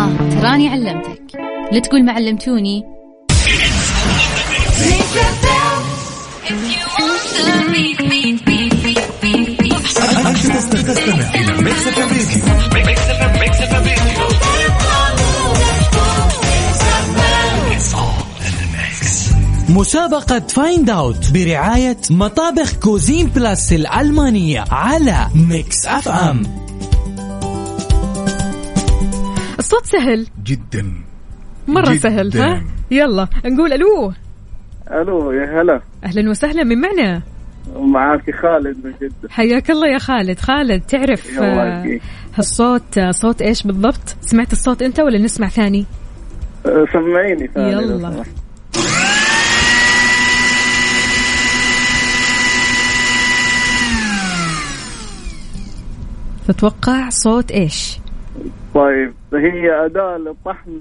ها 0.00 0.30
تراني 0.30 0.68
علمتك. 0.68 1.22
لا 1.72 1.80
تقول 1.80 2.04
ما 2.04 2.12
علمتوني. 2.12 2.84
مسابقة 19.68 20.40
Find 20.48 20.90
Out 20.90 21.30
برعاية 21.30 21.96
مطابخ 22.10 22.72
Cuisine 22.72 23.26
Plus 23.26 23.72
الألمانية 23.72 24.64
على 24.70 25.28
Mix 25.34 25.86
FM 25.86 26.69
الصوت 29.70 29.86
سهل. 29.86 30.26
جدا. 30.44 30.92
مرة 31.68 31.84
جداً. 31.84 31.98
سهل 31.98 32.38
ها؟ 32.38 32.64
يلا 32.90 33.28
نقول 33.44 33.72
ألو. 33.72 34.12
ألو 34.90 35.32
يا 35.32 35.60
هلا. 35.62 35.80
أهلا 36.04 36.30
وسهلا 36.30 36.64
من 36.64 36.80
معنا 36.80 37.22
معاك 37.76 38.30
خالد 38.42 38.76
من 38.84 38.92
جدة. 39.02 39.28
حياك 39.30 39.70
الله 39.70 39.88
يا 39.88 39.98
خالد. 39.98 40.38
خالد 40.38 40.82
تعرف 40.82 41.38
آه،. 41.38 41.98
هالصوت 42.34 42.98
آه، 42.98 43.10
صوت 43.10 43.42
إيش 43.42 43.62
بالضبط؟ 43.62 44.16
سمعت 44.20 44.52
الصوت 44.52 44.82
أنت 44.82 45.00
ولا 45.00 45.18
نسمع 45.18 45.48
ثاني؟ 45.48 45.86
أه، 46.66 46.84
سمعيني 46.92 47.46
ثاني 47.46 47.72
يلا. 47.72 48.24
تتوقع 56.48 57.08
صوت 57.08 57.50
إيش؟ 57.50 58.00
طيب 58.74 59.12
هي 59.34 59.84
أداة 59.86 60.16
لطحن 60.16 60.80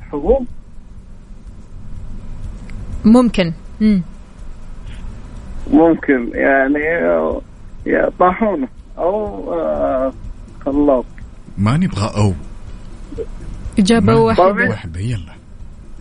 الحبوب 0.00 0.46
ممكن. 3.04 3.52
مم. 3.80 4.02
ممكن 5.70 6.30
يعني 6.34 6.80
يا 7.86 8.10
طاحونة 8.18 8.68
أو 8.98 9.52
آه، 9.54 10.12
خلاط. 10.64 11.04
ما 11.58 11.76
نبغى 11.76 12.10
أو. 12.16 12.32
إجابة 13.78 14.16
واحدة. 14.16 14.44
واحدة 14.68 15.00
يلا. 15.00 15.32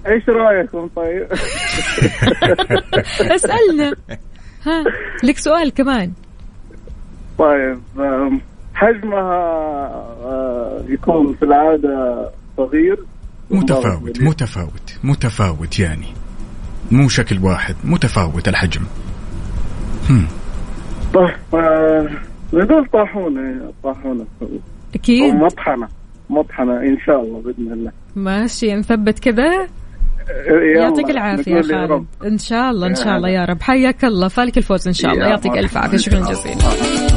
إيش 0.08 0.30
رأيكم 0.30 0.90
طيب؟ 0.96 1.28
أسألنا. 3.36 3.96
ها 4.66 4.84
لك 5.24 5.38
سؤال 5.38 5.74
كمان. 5.74 6.12
طيب 7.38 7.80
حجمها 8.82 9.32
آه، 10.26 10.82
يكون 10.90 11.34
في 11.36 11.46
العادة 11.46 12.30
صغير. 12.58 13.00
متفاوت 13.52 14.22
متفاوت. 14.22 14.98
متفاوت 15.04 15.80
يعني. 15.80 16.08
مو 16.92 17.10
شكل 17.10 17.40
واحد 17.44 17.76
متفاوت 17.84 18.48
الحجم. 18.48 18.82
هم. 20.10 20.28
طيب 21.14 21.30
آه، 21.54 22.10
نقول 22.54 22.88
طاحونة 22.94 23.72
طاحونة 23.84 24.26
أكيد. 24.96 25.34
أو 25.34 25.38
مطحنة 25.46 25.88
مطحنة 26.30 26.78
إن 26.78 26.98
شاء 27.06 27.22
الله 27.22 27.42
بإذن 27.42 27.74
الله. 27.74 27.92
ماشي 28.16 28.76
نثبت 28.76 29.20
كذا. 29.20 29.68
يعطيك 30.76 31.10
العافية 31.10 31.52
يا 31.56 31.60
نقول 31.60 31.72
يا 31.72 31.78
خالد. 31.78 31.92
رب. 31.92 32.06
إن 32.26 32.38
شاء 32.38 32.70
الله 32.72 32.88
إن 32.88 32.92
يا 32.92 32.96
شاء 32.96 33.18
الله. 33.18 33.30
يا 33.30 33.46
رب. 33.46 33.62
حياك 33.62 34.06
الله. 34.06 34.28
فالك 34.28 34.58
الفوز 34.58 34.88
إن 34.88 34.94
شاء 34.94 35.12
الله. 35.14 35.28
يعطيك 35.28 35.58
ألف 35.58 35.78
مرحبا. 35.78 35.80
عافية. 35.80 35.98
شكرا 35.98 36.20
جزيلا. 36.20 37.11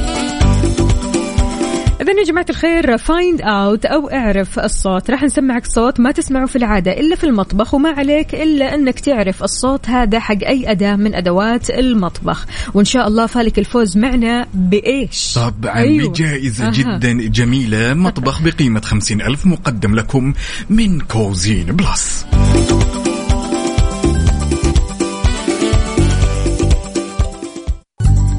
إذا 2.15 2.23
يا 2.23 2.27
جماعة 2.27 2.47
الخير 2.51 2.99
Find 2.99 3.43
Out 3.43 3.85
أو 3.85 4.11
اعرف 4.11 4.59
الصوت. 4.59 5.11
راح 5.11 5.23
نسمعك 5.23 5.67
صوت 5.67 6.01
ما 6.01 6.13
تسمعه 6.13 6.47
في 6.47 6.57
العادة 6.57 6.93
إلا 6.93 7.17
في 7.17 7.25
المطبخ 7.25 7.75
وما 7.75 7.91
عليك 7.91 8.35
إلا 8.35 8.75
أنك 8.75 9.01
تعرف 9.01 9.43
الصوت 9.43 9.89
هذا 9.89 10.19
حق 10.19 10.45
أي 10.47 10.71
أداة 10.71 10.97
من 10.97 11.15
أدوات 11.15 11.71
المطبخ. 11.71 12.47
وإن 12.75 12.85
شاء 12.85 13.09
الله 13.09 13.27
فالك 13.27 13.59
الفوز 13.59 13.99
معنا 13.99 14.47
بإيش؟ 14.55 15.35
طبعا 15.35 15.77
أيوة. 15.77 16.09
بجائزة 16.09 16.67
أها. 16.67 16.71
جدا 16.71 17.13
جميلة. 17.13 17.95
مطبخ 17.95 18.43
بقيمة 18.43 18.81
خمسين 18.81 19.23
ألف 19.23 19.47
مقدم 19.47 19.95
لكم 19.95 20.35
من 20.71 21.01
Cuisine 21.01 21.67
Plus. 21.67 22.27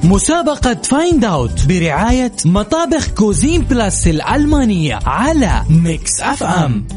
مسابقة 0.06 0.74
Find 0.74 1.26
Out 1.26 1.66
برعاية 1.66 2.32
مطابخ 2.46 3.08
Cuisine 3.08 3.62
Plus 3.62 4.08
الألمانية 4.08 5.00
على 5.06 5.64
Mix 5.70 6.22
FM 6.22 6.88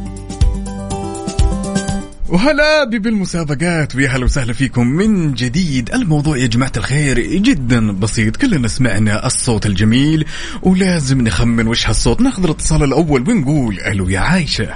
وهلا 2.28 2.84
بي 2.84 2.98
بالمسابقات 2.98 3.96
ويا 3.96 4.08
هلا 4.08 4.24
وسهلا 4.24 4.52
فيكم. 4.52 4.86
من 4.86 5.34
جديد 5.34 5.90
الموضوع 5.94 6.36
يا 6.36 6.46
جماعة 6.46 6.72
الخير 6.76 7.20
جدا 7.20 7.92
بسيط. 7.92 8.36
كلنا 8.36 8.68
سمعنا 8.68 9.26
الصوت 9.26 9.66
الجميل 9.66 10.24
ولازم 10.62 11.20
نخمن 11.20 11.68
وش 11.68 11.88
هالصوت. 11.88 12.20
ناخذ 12.20 12.44
الاتصال 12.44 12.84
الأول 12.84 13.30
ونقول 13.30 13.80
ألو 13.80 14.08
يا 14.08 14.20
عايشة. 14.20 14.68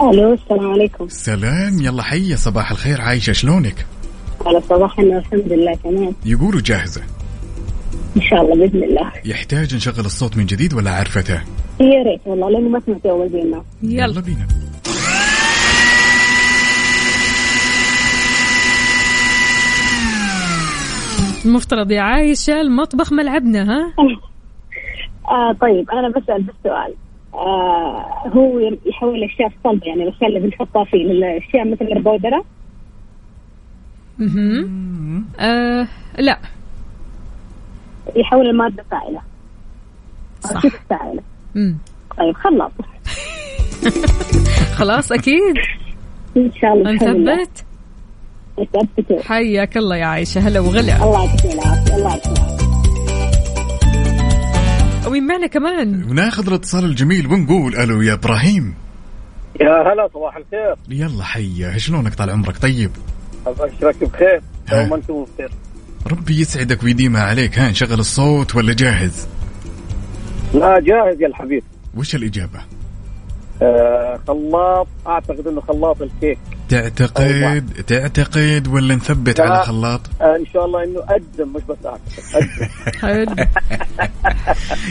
ألو 0.00 0.34
السلام 0.34 0.70
عليكم. 0.72 1.08
سلام 1.08 1.80
يلا 1.80 2.02
حيا 2.02 2.36
صباح 2.36 2.70
الخير. 2.70 3.00
عايشة 3.00 3.32
شلونك؟ 3.32 3.86
على 4.46 4.60
صباحنا 4.60 5.18
الحمد 5.18 5.52
لله 5.52 5.74
تمام. 5.74 6.12
يقولوا 6.26 6.60
جاهزة. 6.60 7.02
إن 8.16 8.22
شاء 8.22 8.42
الله 8.42 8.54
بإذن 8.66 8.82
الله. 8.84 9.12
يحتاج 9.24 9.74
نشغل 9.74 10.04
الصوت 10.04 10.36
من 10.36 10.46
جديد 10.46 10.74
ولا 10.74 10.90
عرفته؟ 10.90 11.40
يا 11.80 12.02
ريت 12.02 12.20
والله 12.26 12.50
لأنه 12.50 12.68
ما 12.68 12.80
سمعت 12.86 13.06
أول 13.06 13.28
بينا 13.28 13.62
يلا. 13.82 14.20
بينا. 14.20 14.46
المفترض 21.46 21.90
يا 21.90 22.00
عايشة 22.00 22.60
المطبخ 22.60 23.12
ملعبنا 23.12 23.62
ها؟ 23.62 23.92
آه 25.30 25.52
طيب 25.52 25.90
أنا 25.90 26.08
بسأل 26.08 26.42
بالسؤال 26.42 26.94
آه 27.34 28.06
هو 28.36 28.58
يحول 28.86 29.14
الأشياء 29.14 29.52
صلبة 29.64 29.86
يعني 29.86 30.02
الأشياء 30.02 30.28
اللي 30.28 30.40
بنحطها 30.40 30.84
فيه 30.84 31.02
الأشياء 31.02 31.68
مثل 31.68 31.84
البودرة؟ 31.96 32.44
مهم. 34.18 35.24
آه 35.40 35.88
لا. 36.18 36.38
يحول 38.16 38.46
المادة 38.46 38.84
سائلة. 38.90 39.20
صح. 40.40 40.62
طيب 42.18 42.34
خلاص. 42.34 42.72
خلاص 44.78 45.12
أكيد. 45.12 45.56
إن 46.36 46.50
شاء 46.60 46.72
الله. 46.72 46.92
نثبت 46.92 47.64
حياك 49.24 49.76
الله 49.76 49.96
يا 49.96 50.06
عايشة 50.06 50.40
هلا 50.40 50.60
وغلا. 50.60 51.04
الله 51.04 51.24
يعطيك 51.24 51.44
العافية 51.52 51.96
الله 51.96 52.10
يعطيك 52.10 52.32
العافية. 52.32 52.66
ومين 55.08 55.26
معنا 55.26 55.46
كمان؟ 55.46 56.04
وناخذ 56.10 56.46
الاتصال 56.46 56.84
الجميل 56.84 57.26
ونقول 57.26 57.76
ألو 57.76 58.02
يا 58.02 58.12
إبراهيم. 58.14 58.74
يا 59.60 59.92
هلا 59.92 60.08
صباح 60.14 60.36
الخير. 60.36 60.74
يلا 60.88 61.24
حيا. 61.24 61.78
شلونك 61.78 62.14
طال 62.14 62.30
عمرك؟ 62.30 62.58
طيب. 62.58 62.90
ابشرك 63.46 64.04
بخير. 64.04 64.42
دوما 64.70 64.96
أنتم 64.96 65.24
بخير. 65.34 65.50
ربي 66.06 66.40
يسعدك 66.40 66.82
ويديمها 66.82 67.22
عليك. 67.22 67.58
ها 67.58 67.70
نشغل 67.70 68.00
الصوت 68.00 68.56
ولا 68.56 68.74
جاهز؟ 68.74 69.28
لا 70.54 70.80
جاهز 70.80 71.20
يا 71.20 71.26
الحبيب. 71.26 71.62
وش 71.96 72.14
الإجابة؟ 72.14 72.60
آه 73.62 74.20
خلاط. 74.28 74.86
أعتقد 75.06 75.46
إنه 75.46 75.60
خلاط 75.60 76.02
الكيك. 76.02 76.38
تعتقد 76.68 77.64
تعتقد 77.86 78.68
ولا 78.68 78.94
نثبت 78.94 79.40
على 79.40 79.64
خلاط؟ 79.64 80.00
آه، 80.20 80.36
إن 80.36 80.46
شاء 80.52 80.64
الله 80.64 80.84
إنه 80.84 80.98
أقدم 80.98 81.52
مش 81.52 81.62
بس 81.68 81.76
اعتقد 81.86 83.48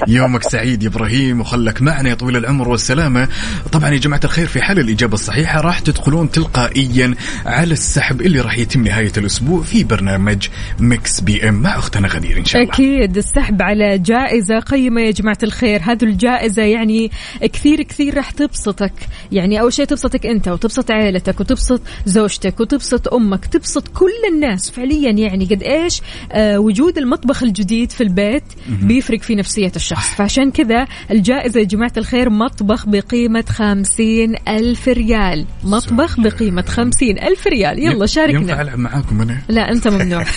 يومك 0.07 0.43
سعيد 0.43 0.83
يا 0.83 0.87
إبراهيم 0.87 1.41
وخلك 1.41 1.81
معنا 1.81 2.09
يا 2.09 2.15
طويل 2.15 2.37
العمر 2.37 2.69
والسلامة. 2.69 3.27
طبعا 3.71 3.89
يا 3.89 3.97
جماعة 3.97 4.19
الخير 4.23 4.47
في 4.47 4.61
حال 4.61 4.79
الإجابة 4.79 5.13
الصحيحة 5.13 5.61
راح 5.61 5.79
تدخلون 5.79 6.31
تلقائيا 6.31 7.15
على 7.45 7.73
السحب 7.73 8.21
اللي 8.21 8.41
راح 8.41 8.57
يتم 8.57 8.83
نهاية 8.83 9.11
الأسبوع 9.17 9.61
في 9.61 9.83
برنامج 9.83 10.47
Mix 10.79 11.21
PM 11.21 11.53
مع 11.53 11.77
أختنا 11.77 12.07
غدير 12.07 12.37
إن 12.37 12.45
شاء 12.45 12.61
الله. 12.61 12.73
أكيد 12.73 13.17
السحب 13.17 13.61
على 13.61 13.97
جائزة 13.97 14.59
قيمة 14.59 15.01
يا 15.01 15.11
جماعة 15.11 15.37
الخير. 15.43 15.81
هذه 15.83 16.03
الجائزة 16.03 16.63
يعني 16.63 17.11
كثير 17.41 17.81
كثير 17.81 18.17
راح 18.17 18.31
تبسطك. 18.31 18.93
يعني 19.31 19.61
أول 19.61 19.73
شيء 19.73 19.85
تبسطك 19.85 20.25
أنت 20.25 20.47
وتبسط 20.47 20.91
عائلتك 20.91 21.39
وتبسط 21.39 21.64
زوجتك 22.05 22.59
وتبسط 22.59 23.13
أمك 23.13 23.45
تبسط 23.45 23.87
كل 23.87 24.33
الناس 24.33 24.69
فعليا 24.69 25.11
يعني 25.11 25.45
قد 25.45 25.63
إيش 25.63 26.01
آه 26.31 26.59
وجود 26.59 26.97
المطبخ 26.97 27.43
الجديد 27.43 27.91
في 27.91 28.01
البيت 28.03 28.43
بيفرق 28.67 29.21
في 29.21 29.35
نفسية 29.35 29.71
الشخص. 29.75 30.15
فعشان 30.15 30.51
كذا 30.51 30.87
الجائزة 31.11 31.59
يا 31.59 31.65
جماعة 31.65 31.93
الخير 31.97 32.29
مطبخ 32.29 32.85
بقيمة 32.87 33.43
خمسين 33.49 34.35
ألف 34.47 34.87
ريال. 34.87 35.45
مطبخ 35.63 36.19
بقيمة 36.19 36.61
خمسين 36.67 37.19
ألف 37.19 37.47
ريال. 37.47 37.79
يلا 37.79 37.91
ينفع 37.91 38.05
شاركنا. 38.05 38.61
ألعب 38.61 38.79
معاكم 38.79 39.21
أنا؟ 39.21 39.41
لا 39.49 39.71
أنت 39.71 39.87
ممنوع. 39.87 40.25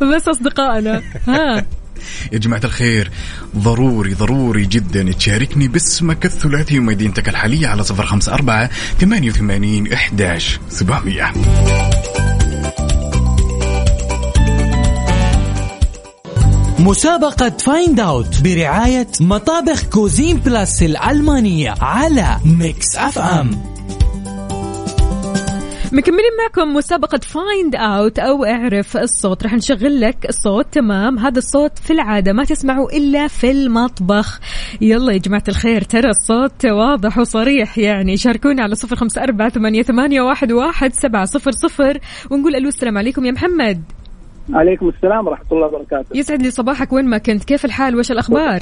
بس 0.14 0.28
أصدقائنا. 0.28 1.02
ها. 1.28 1.66
يا 2.32 2.38
جماعة 2.38 2.60
الخير 2.64 3.10
ضروري 3.56 4.14
ضروري 4.14 4.64
جدا 4.64 5.12
تشاركني 5.12 5.68
باسمك 5.68 6.24
الثلاثي 6.26 6.78
ومدينتك 6.78 7.28
الحالية 7.28 7.66
على 7.66 7.84
صفر 7.84 8.06
خمسة 8.06 8.34
أربعة 8.34 8.70
ثمانية 9.00 9.30
وثمانين 9.30 9.92
إحداش 9.92 10.60
سبعمية. 10.68 11.32
مسابقة 16.78 17.50
Find 17.50 18.00
Out 18.00 18.40
برعاية 18.40 19.08
مطابخ 19.20 19.84
Cuisine 19.84 20.36
Plus 20.36 20.82
الألمانية 20.82 21.74
على 21.80 22.40
Mix 22.44 22.96
FM 22.96 23.75
مكملين 25.96 26.30
معكم 26.42 26.74
مسابقة 26.74 27.18
Find 27.18 27.76
Out 27.76 28.18
أو 28.18 28.44
اعرف 28.44 28.96
الصوت. 28.96 29.42
راح 29.42 29.54
نشغل 29.54 30.00
لك 30.00 30.28
الصوت. 30.28 30.66
تمام؟ 30.72 31.18
هذا 31.18 31.38
الصوت 31.38 31.78
في 31.78 31.92
العادة 31.92 32.32
ما 32.32 32.44
تسمعه 32.44 32.86
إلا 32.86 33.28
في 33.28 33.50
المطبخ. 33.50 34.40
يلا 34.80 35.12
يا 35.12 35.18
جماعة 35.18 35.42
الخير 35.48 35.82
ترى 35.82 36.10
الصوت 36.10 36.66
واضح 36.66 37.18
وصريح 37.18 37.78
يعني. 37.78 38.16
شاركونا 38.16 38.62
على 38.62 38.74
صفر 38.74 38.96
خمسة 38.96 39.22
أربعة 39.22 39.48
ثمانية, 39.48 39.82
ثمانية 39.82 40.20
واحد, 40.20 40.52
واحد 40.52 40.92
سبعة 40.92 41.24
صفر 41.24 41.50
صفر 41.50 41.98
ونقول 42.30 42.56
ألو 42.56 42.68
السلام 42.68 42.98
عليكم 42.98 43.24
يا 43.24 43.32
محمد. 43.32 43.82
عليكم 44.52 44.88
السلام 44.88 45.26
ورحمة 45.26 45.46
الله 45.52 45.66
وبركاته. 45.66 46.16
يسعد 46.16 46.42
لي 46.42 46.50
صباحك. 46.50 46.92
وين 46.92 47.04
ما 47.04 47.18
كنت؟ 47.18 47.44
كيف 47.44 47.64
الحال؟ 47.64 47.96
وش 47.96 48.10
الأخبار؟ 48.10 48.60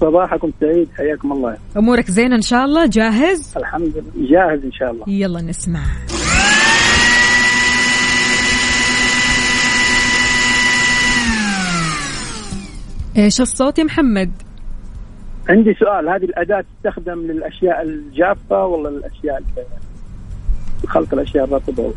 صباحكم 0.00 0.50
سعيد 0.60 0.88
حياكم 0.96 1.32
الله. 1.32 1.56
أمورك 1.76 2.10
زينة 2.10 2.36
إن 2.36 2.42
شاء 2.42 2.64
الله؟ 2.64 2.86
جاهز؟ 2.86 3.54
الحمد 3.56 4.02
لله 4.16 4.30
جاهز 4.30 4.64
إن 4.64 4.72
شاء 4.72 4.90
الله. 4.90 5.04
يلا 5.08 5.40
نسمع. 5.40 5.80
إيش 13.16 13.40
الصوت 13.40 13.78
يا 13.78 13.84
محمد؟ 13.84 14.30
عندي 15.48 15.74
سؤال 15.74 16.08
هذه 16.08 16.24
الأداة 16.24 16.64
تستخدم 16.76 17.18
للأشياء 17.18 17.82
الجافة 17.82 18.66
ولا 18.66 18.88
للأشياء 18.88 19.38
ال- 19.38 20.88
خلط 20.88 21.12
الأشياء 21.14 21.44
الرطبة؟ 21.44 21.94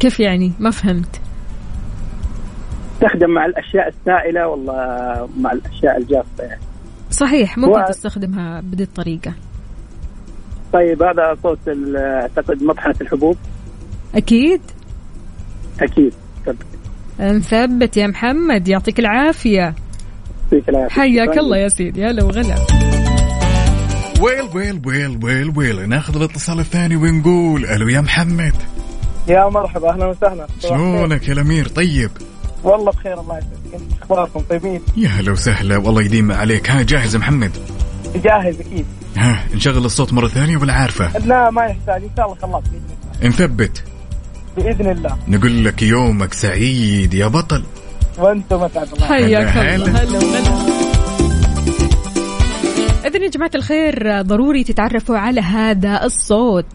كيف 0.00 0.20
يعني؟ 0.20 0.52
ما 0.58 0.70
فهمت. 0.70 1.20
تستخدم 3.00 3.30
مع 3.30 3.46
الأشياء 3.46 3.88
السائلة 3.88 4.48
ولا 4.48 5.28
مع 5.40 5.52
الأشياء 5.52 5.98
الجافة؟ 5.98 6.44
يعني 6.44 6.60
صحيح 7.10 7.58
ممكن 7.58 7.80
هو- 7.80 7.86
تستخدمها 7.88 8.60
بهذه 8.60 8.82
الطريقة. 8.82 9.32
طيب 10.72 11.02
هذا 11.02 11.36
صوت 11.42 11.58
أعتقد 11.96 12.62
مطحنة 12.62 12.94
الحبوب. 13.00 13.36
أكيد. 14.14 14.60
أكيد. 15.80 16.14
نثبت 17.20 17.96
يا 17.96 18.06
محمد 18.06 18.68
يعطيك 18.68 18.98
العافية 19.00 19.58
يعطيك 19.58 19.68
العافية. 19.68 19.85
حياك. 20.90 21.38
الله 21.38 21.56
يا 21.56 21.68
سيدي. 21.68 22.06
هلا 22.06 22.24
وغلا. 22.24 22.56
ويل 24.20 24.48
ويل 24.54 24.80
ويل 24.86 25.18
ويل 25.24 25.52
ويل. 25.56 25.88
ناخذ 25.88 26.16
الاتصال 26.16 26.60
الثاني 26.60 26.96
ونقول 26.96 27.66
ألو 27.66 27.88
يا 27.88 28.00
محمد. 28.00 28.54
يا 29.28 29.48
مرحبا 29.48 29.90
أهلا 29.90 30.06
وسهلا. 30.06 30.46
شلونك 30.62 31.28
يا 31.28 31.32
الأمير؟ 31.32 31.68
طيب. 31.68 32.10
والله 32.64 32.92
بخير 32.92 33.20
الله 33.20 33.38
يسعدك. 33.38 33.84
أخباركم؟ 34.02 34.40
طيبين؟ 34.40 34.80
يا 34.96 35.08
هلا 35.08 35.32
وسهلا 35.32 35.76
والله 35.76 36.02
يديم 36.02 36.32
عليك. 36.32 36.70
ها 36.70 36.82
جاهز 36.82 37.14
يا 37.14 37.20
محمد؟ 37.20 37.50
جاهز 38.24 38.60
أكيد. 38.60 38.86
ها 39.16 39.44
نشغل 39.54 39.84
الصوت 39.84 40.12
مرة 40.12 40.28
ثانية 40.28 40.56
ولا 40.56 40.72
عارفه 40.72 41.18
لا 41.18 41.50
ما 41.50 41.64
يحتاج. 41.64 42.02
إن 42.02 42.10
شاء 42.16 42.26
الله 42.26 42.36
خلاص 42.42 42.62
بإذن 42.62 42.82
الله. 43.22 43.28
نثبت. 43.28 43.84
بإذن 44.56 44.90
الله. 44.90 45.16
نقول 45.28 45.64
لك 45.64 45.82
يومك 45.82 46.34
سعيد 46.34 47.14
يا 47.14 47.26
بطل. 47.26 47.62
وأنتم 48.18 48.62
اسعد 48.62 48.92
الله 48.92 49.06
حياك 49.06 49.46
هلا 49.46 49.74
الله. 49.74 50.02
هلا 50.02 50.18
وغلا. 50.18 50.76
إذن 53.06 53.22
يا 53.22 53.28
جماعة 53.28 53.50
الخير 53.54 54.22
ضروري 54.22 54.64
تتعرفوا 54.64 55.18
على 55.18 55.40
هذا 55.40 56.04
الصوت. 56.04 56.66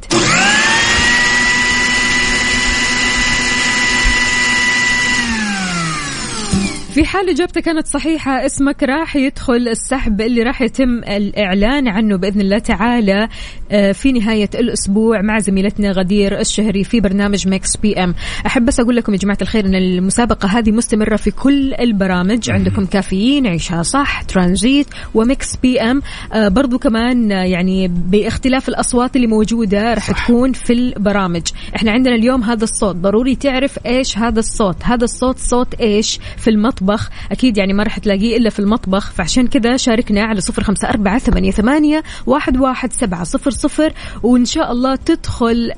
في 7.02 7.08
حال 7.08 7.30
إجابتك 7.30 7.62
كانت 7.62 7.88
صحيحة 7.88 8.45
اسمك 8.45 8.84
راح 8.84 9.16
يدخل 9.16 9.68
السحب 9.68 10.22
اللي 10.22 10.43
راح 10.43 10.62
يتم 10.62 10.97
الإعلان 10.97 11.88
عنه 11.88 12.16
بإذن 12.16 12.41
الله 12.41 12.60
تعالى 12.60 13.28
آه، 13.72 13.91
في 13.91 14.12
نهاية 14.12 14.49
الأسبوع 14.56 15.22
مع 15.22 15.39
زميلتنا 15.39 15.91
غدير 15.91 16.39
الشهري 16.39 16.84
في 16.84 16.99
برنامج 16.99 17.47
Mix 17.47 17.78
PM 17.78 18.16
أحب 18.45 18.66
بس 18.66 18.80
أقول 18.80 18.95
لكم 18.95 19.14
يا 19.14 19.18
جماعة 19.18 19.38
الخير 19.41 19.66
أن 19.66 19.76
المسابقة 19.76 20.47
هذه 20.47 20.72
مستمرة 20.72 21.16
في 21.16 21.32
كل 21.32 21.74
البرامج 21.74 22.49
عندكم 22.49 22.86
كافيين 22.86 23.47
عيشها 23.47 23.84
صح 23.84 24.22
ترانزيت 24.22 24.88
و 25.14 25.56
Mix 25.56 25.82
PM 25.82 26.02
برضو 26.34 26.80
كمان 26.80 27.32
آه، 27.32 27.43
يعني 27.43 27.88
باختلاف 27.88 28.70
الأصوات 28.70 29.16
اللي 29.16 29.28
موجودة 29.28 29.93
راح 29.93 30.12
تكون 30.12 30.54
في 30.54 30.74
البرامج. 30.74 31.43
إحنا 31.76 31.91
عندنا 31.91 32.16
اليوم 32.16 32.43
هذا 32.43 32.64
الصوت 32.64 32.95
ضروري 32.95 33.36
تعرف 33.36 33.80
إيش 33.86 34.18
هذا 34.18 34.39
الصوت. 34.39 34.76
هذا 34.84 35.04
الصوت 35.04 35.38
صوت 35.38 35.74
إيش 35.74 36.20
في 36.38 36.49
المطبخ؟ 36.49 36.91
أكيد 37.32 37.58
يعني 37.58 37.74
ما 37.74 37.84
راح 37.84 37.98
تلاقيه 37.98 38.38
إلا 38.38 38.50
في 38.50 38.60
المطبخ. 38.60 39.12
فعشان 39.12 39.48
كذا 39.48 39.78
شاركنا 39.78 40.24
على 40.24 40.42
صفر 40.42 40.64
خمسة 40.64 40.89
أربعة 40.89 41.20
ثمانية, 41.20 41.52
ثمانية 41.52 42.04
واحد, 42.26 42.58
واحد 42.58 42.94
سبعة 42.94 43.24
صفر 43.24 43.52
صفر. 43.52 43.94
وإن 44.24 44.46
شاء 44.46 44.72
الله 44.72 44.96
تدخل 44.96 45.72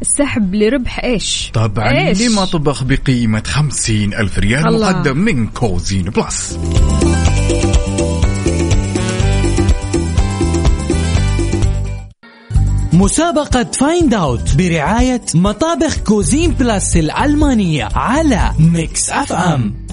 السحب 0.00 0.54
لربح 0.54 1.04
إيش؟ 1.04 1.50
طبعا 1.54 2.08
إيش؟ 2.08 2.22
لمطبخ 2.22 2.84
بقيمة 2.84 3.42
خمسين 3.46 4.14
ألف 4.14 4.38
ريال 4.38 4.68
الله. 4.68 4.90
مقدم 4.90 5.18
من 5.18 5.46
Cuisine 5.46 6.02
Plus. 6.04 6.58
مسابقة 12.92 13.64
Find 13.64 14.14
Out 14.14 14.56
برعاية 14.56 15.20
مطابخ 15.34 15.98
Cuisine 15.98 16.50
Plus 16.50 16.96
الألمانية 16.96 17.88
على 17.94 18.50
Mix 18.58 19.10
FM 19.10 19.87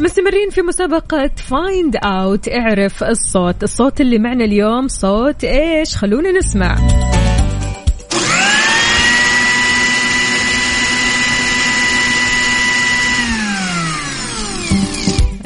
مستمرين 0.00 0.50
في 0.50 0.62
مسابقة 0.62 1.30
Find 1.36 1.96
Out 2.04 2.48
اعرف 2.48 3.04
الصوت. 3.04 3.62
الصوت 3.62 4.00
اللي 4.00 4.18
معنا 4.18 4.44
اليوم 4.44 4.88
صوت 4.88 5.44
إيش؟ 5.44 5.96
خلونا 5.96 6.32
نسمع. 6.32 6.76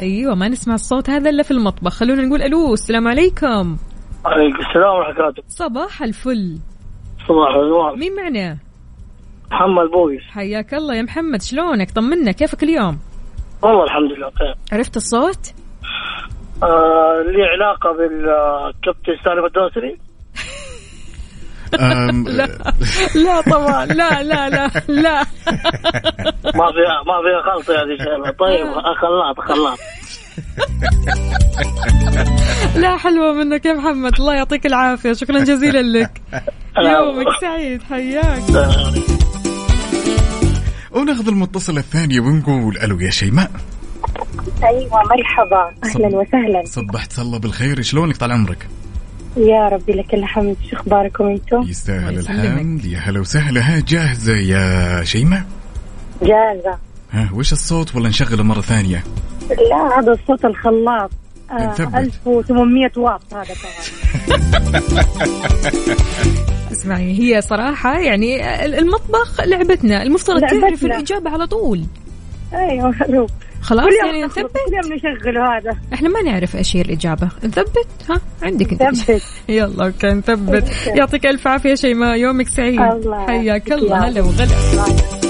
أيوه 0.01 0.35
ما 0.35 0.47
نسمع 0.47 0.73
الصوت 0.73 1.09
هذا 1.09 1.29
إلا 1.29 1.43
في 1.43 1.51
المطبخ. 1.51 1.93
خلونا 1.93 2.21
نقول 2.25 2.41
ألو 2.41 2.73
السلام 2.73 3.07
عليكم. 3.07 3.77
عليكم 4.25 4.59
السلام 4.69 4.95
ورحمة 4.95 5.19
الله 5.19 5.33
صباح 5.47 6.03
الفل. 6.03 6.57
صباح 7.27 7.55
النور 7.55 7.95
مين 7.95 8.15
معنا؟ 8.15 8.57
محمد 9.51 9.89
بويس. 9.91 10.23
حياك 10.29 10.73
الله 10.73 10.95
يا 10.95 11.01
محمد 11.01 11.41
شلونك؟ 11.41 11.91
طمنا 11.91 12.31
كيفك 12.31 12.63
اليوم؟ 12.63 12.99
والله 13.63 13.83
الحمد 13.83 14.11
لله 14.11 14.29
بخير 14.29 14.55
عرفت 14.71 14.97
الصوت؟ 14.97 15.53
آه 16.63 17.23
لي 17.27 17.43
علاقة 17.43 17.89
بالكابتن 17.97 19.23
سالم 19.25 19.45
الدوسري 19.45 19.97
لا. 22.37 22.47
لا 23.15 23.41
طبعا. 23.41 23.85
لا 23.85 24.23
لا 24.23 24.49
لا 24.49 24.71
لا. 24.87 25.19
ما 26.59 26.67
فيها 26.71 26.97
ما 27.07 27.17
فيها 27.23 27.41
خلطه 27.53 27.73
هذه 27.73 28.31
طيب 28.39 28.67
خلاط 29.01 29.39
خلاط 29.39 29.79
لا 32.81 32.97
حلوة 32.97 33.33
منك 33.33 33.65
يا 33.65 33.73
محمد. 33.73 34.13
الله 34.19 34.33
يعطيك 34.35 34.65
العافية. 34.65 35.13
شكرا 35.13 35.39
جزيلا 35.39 35.81
لك. 35.99 36.21
يومك 36.77 37.27
سعيد. 37.41 37.83
حياك. 37.83 38.43
وناخذ 40.93 41.27
المتصلة 41.27 41.79
الثانية 41.79 42.19
ونقول 42.19 42.77
ألو 42.77 42.99
يا 42.99 43.09
شيماء. 43.09 43.51
أيوه 44.63 45.03
مرحبا. 45.03 45.71
أهلا 45.83 46.07
وسهلا. 46.17 46.63
صبحت 46.65 47.19
الله 47.19 47.37
بالخير. 47.39 47.81
شلونك 47.81 48.17
طال 48.17 48.31
عمرك؟ 48.31 48.67
يا 49.37 49.69
ربي 49.69 49.93
لك 49.93 50.13
الحمد. 50.13 50.55
شو 50.69 50.75
أخباركم 50.75 51.27
أنتم؟ 51.27 51.61
يستاهل 51.61 52.19
الحمد 52.19 52.85
يا 52.85 52.99
هلا 52.99 53.19
وسهلا. 53.19 53.61
ها 53.61 53.79
جاهزة 53.87 54.35
يا 54.35 55.03
شيماء؟ 55.03 55.43
جاهزة. 56.21 56.77
ها 57.11 57.29
وش 57.33 57.53
الصوت؟ 57.53 57.95
ولا 57.95 58.09
نشغله 58.09 58.43
مرة 58.43 58.61
ثانية. 58.61 59.03
لا 59.49 59.99
هذا 59.99 60.11
الصوت 60.11 60.45
الخلاط. 60.45 61.11
آه 61.51 61.71
نثبت. 61.71 61.95
1800 61.95 62.91
واط 62.97 63.21
هذا 63.33 63.53
اسمعي 66.83 67.19
هي 67.19 67.41
صراحة 67.41 67.99
يعني 67.99 68.65
المطبخ 68.65 69.41
لعبتنا 69.41 70.03
المفترض 70.03 70.41
تعرف 70.41 70.53
لعبتنا. 70.53 70.95
الإجابة 70.95 71.29
على 71.29 71.47
طول. 71.47 71.83
أيوه 72.53 72.91
حلو 72.91 73.27
خلاص 73.61 73.85
كل 73.85 74.05
يعني 74.05 74.23
نثبت؟ 74.25 74.51
كل 74.51 74.73
يوم 74.73 74.93
نشغل 74.93 75.37
هذا. 75.37 75.77
إحنا 75.93 76.09
ما 76.09 76.21
نعرف 76.21 76.55
إيش 76.55 76.75
هي 76.75 76.81
الإجابة. 76.81 77.29
نثبت؟ 77.43 77.87
ها 78.09 78.21
عندك 78.43 78.71
أنت. 78.71 78.83
نثبت. 78.83 79.21
يلا 79.49 79.85
okay 79.85 80.07
نثبت. 80.07 80.71
يعطيك 80.87 81.25
ألف 81.25 81.47
عافية 81.47 81.75
شيماء 81.75 82.17
يومك 82.17 82.47
سعيد. 82.47 82.79
حياك 83.27 83.71
الله 83.71 84.07
هلا 84.07 84.21
وغلا. 84.21 85.22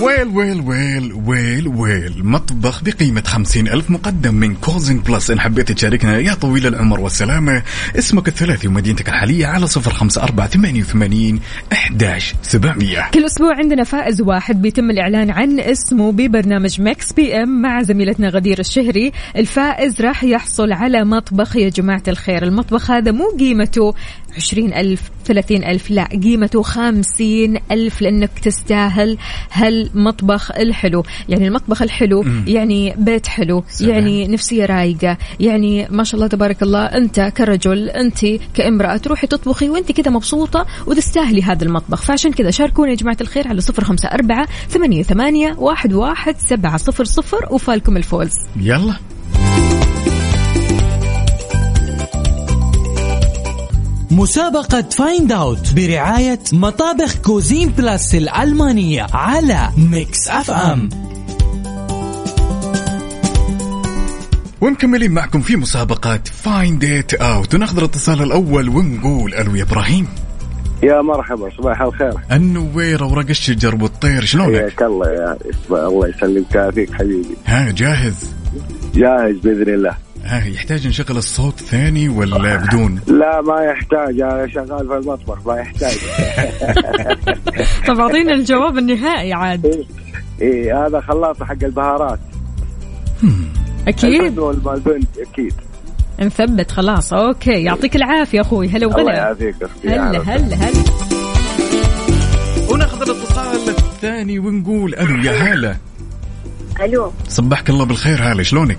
well 0.00 0.28
well 0.28 0.60
well 0.60 1.12
well 1.26 1.68
well. 1.68 2.26
مطبخ 2.26 2.84
بقيمة 2.84 3.22
خمسين 3.26 3.68
ألف 3.68 3.90
مقدم 3.90 4.34
من 4.34 4.54
Cuisine 4.54 4.98
Plus. 4.98 5.30
إن 5.30 5.40
حبيت 5.40 5.72
تشاركنا 5.72 6.18
يا 6.18 6.34
طويل 6.34 6.66
العمر 6.66 7.00
والسلامة. 7.00 7.62
اسمك 7.98 8.28
الثلاثي 8.28 8.68
ومدينتك 8.68 9.08
الحالية 9.08 9.46
على 9.46 9.66
صفر 9.66 9.92
خمسة 9.92 10.22
أربعة 10.22 10.48
ثمانية 10.48 10.80
وثمانين 10.80 11.40
أحداش 11.72 12.34
سبعمية. 12.42 13.10
كل 13.14 13.24
أسبوع 13.24 13.56
عندنا 13.56 13.84
فائز 13.84 14.20
واحد 14.20 14.62
بيتم 14.62 14.90
الإعلان 14.90 15.30
عن 15.30 15.60
اسمه 15.60 16.12
ببرنامج 16.12 16.80
Mix 16.80 17.12
PM 17.12 17.62
مع 17.62 17.82
زميلتنا 17.82 18.28
غدير 18.28 18.58
الشهري. 18.58 19.12
الفائز 19.36 20.00
راح 20.00 20.24
يحصل 20.24 20.72
على 20.72 21.04
مطبخ. 21.04 21.56
يا 21.56 21.68
جماعة 21.68 22.02
الخير 22.08 22.42
المطبخ 22.42 22.90
هذا 22.90 23.12
مو 23.12 23.36
قيمته. 23.38 23.94
عشرين 24.36 24.74
ألف 24.74 25.10
ثلاثين 25.24 25.64
ألف 25.64 25.90
لا 25.90 26.04
قيمته 26.04 26.62
خمسين 26.62 27.58
ألف 27.70 28.02
لأنك 28.02 28.30
تستاهل 28.42 29.18
هالمطبخ 29.52 30.50
الحلو 30.50 31.04
يعني 31.28 31.48
المطبخ 31.48 31.82
الحلو 31.82 32.22
مم. 32.22 32.44
يعني 32.46 32.94
بيت 32.98 33.26
حلو 33.26 33.64
سلام. 33.68 33.90
يعني 33.90 34.28
نفسية 34.28 34.66
رايقة 34.66 35.18
يعني 35.40 35.88
ما 35.90 36.04
شاء 36.04 36.14
الله 36.14 36.26
تبارك 36.26 36.62
الله 36.62 36.84
أنت 36.84 37.20
كرجل 37.20 37.88
أنت 37.88 38.26
كامرأة 38.54 38.96
تروحي 38.96 39.26
تطبخي 39.26 39.70
وأنت 39.70 39.92
كذا 39.92 40.10
مبسوطة 40.10 40.66
وتستاهلي 40.86 41.42
هذا 41.42 41.64
المطبخ 41.64 42.02
فعشان 42.02 42.32
كذا 42.32 42.50
شاركونا 42.50 42.90
يا 42.90 42.96
جماعة 42.96 43.16
الخير 43.20 43.48
على 43.48 43.60
صفر 43.60 43.84
خمسة 43.84 44.08
أربعة 44.08 44.48
ثمانية 44.68 45.02
ثمانية 45.02 45.54
واحد 45.58 45.92
واحد 45.92 46.36
سبعة 46.38 46.76
صفر 46.76 47.04
صفر 47.04 47.48
وفالكم 47.50 47.96
الفوز 47.96 48.32
يلا 48.56 48.94
مسابقة 54.10 54.82
Find 54.82 55.32
Out 55.32 55.74
برعاية 55.74 56.38
مطابخ 56.52 57.16
Cuisine 57.16 57.68
Plus 57.68 58.14
الألمانية 58.14 59.06
على 59.12 59.68
Mix 59.90 60.28
FM 60.28 60.88
ومكملين 64.60 65.10
معكم 65.10 65.40
في 65.40 65.56
مسابقة 65.56 66.20
Find 66.24 66.84
It 66.84 67.14
Out 67.14 67.54
وناخذ 67.54 67.78
الاتصال 67.78 68.22
الأول 68.22 68.68
ونقول 68.68 69.34
ألو 69.34 69.54
يا 69.56 69.62
إبراهيم. 69.62 70.06
يا 70.82 71.02
مرحبا 71.02 71.50
صباح 71.58 71.82
الخير. 71.82 72.14
النوير 72.32 73.04
ورق 73.04 73.28
الشجر 73.28 73.74
والطير 73.74 74.24
شلونك؟ 74.24 74.60
حياك 74.60 74.82
الله 74.82 75.10
يا 75.10 75.36
الله 75.70 76.08
يسلمك 76.08 76.54
يعافيك 76.54 76.92
حبيبي. 76.92 77.36
ها 77.46 77.70
جاهز؟ 77.70 78.30
جاهز 78.94 79.36
بإذن 79.36 79.74
الله. 79.74 80.09
ها 80.24 80.46
يحتاج 80.46 80.86
نشغل 80.86 81.16
الصوت 81.16 81.60
ثاني 81.60 82.08
ولا 82.08 82.56
بدون؟ 82.56 83.00
لا 83.06 83.40
ما 83.40 83.60
يحتاج 83.62 84.20
أنا 84.20 84.48
شغال 84.48 84.88
في 84.88 84.96
المطبخ 84.96 85.46
ما 85.46 85.56
يحتاج. 85.56 85.98
طب 87.88 88.00
أعطينا 88.00 88.34
الجواب 88.34 88.78
النهائي 88.78 89.32
عاد. 89.32 89.86
إيه 90.40 90.86
هذا 90.86 91.00
خلاط 91.00 91.42
حق 91.42 91.64
البهارات. 91.64 92.18
أكيد. 93.88 94.22
الفلفل 94.22 94.40
والبنت 94.40 95.18
أكيد. 95.18 95.54
نثبت 96.20 96.70
خلاص. 96.70 97.12
أوكي 97.12 97.64
يعطيك 97.64 97.96
العافية 97.96 98.40
أخوي. 98.40 98.68
هلا 98.68 98.86
الله 98.86 98.96
وغلا 98.96 99.16
يعافيك 99.16 99.54
أختي 99.62 99.88
هلا 99.88 100.18
هلا 100.20 100.56
هلا. 100.56 100.82
وناخذ 102.70 103.02
الاتصال 103.02 103.68
الثاني 103.68 104.38
ونقول 104.38 104.94
ألو 104.94 105.16
يا 105.16 105.32
هلا. 105.32 105.76
ألو. 106.84 107.12
صبحك 107.28 107.70
الله 107.70 107.84
بالخير 107.84 108.22
هلا 108.22 108.42
شلونك؟ 108.42 108.78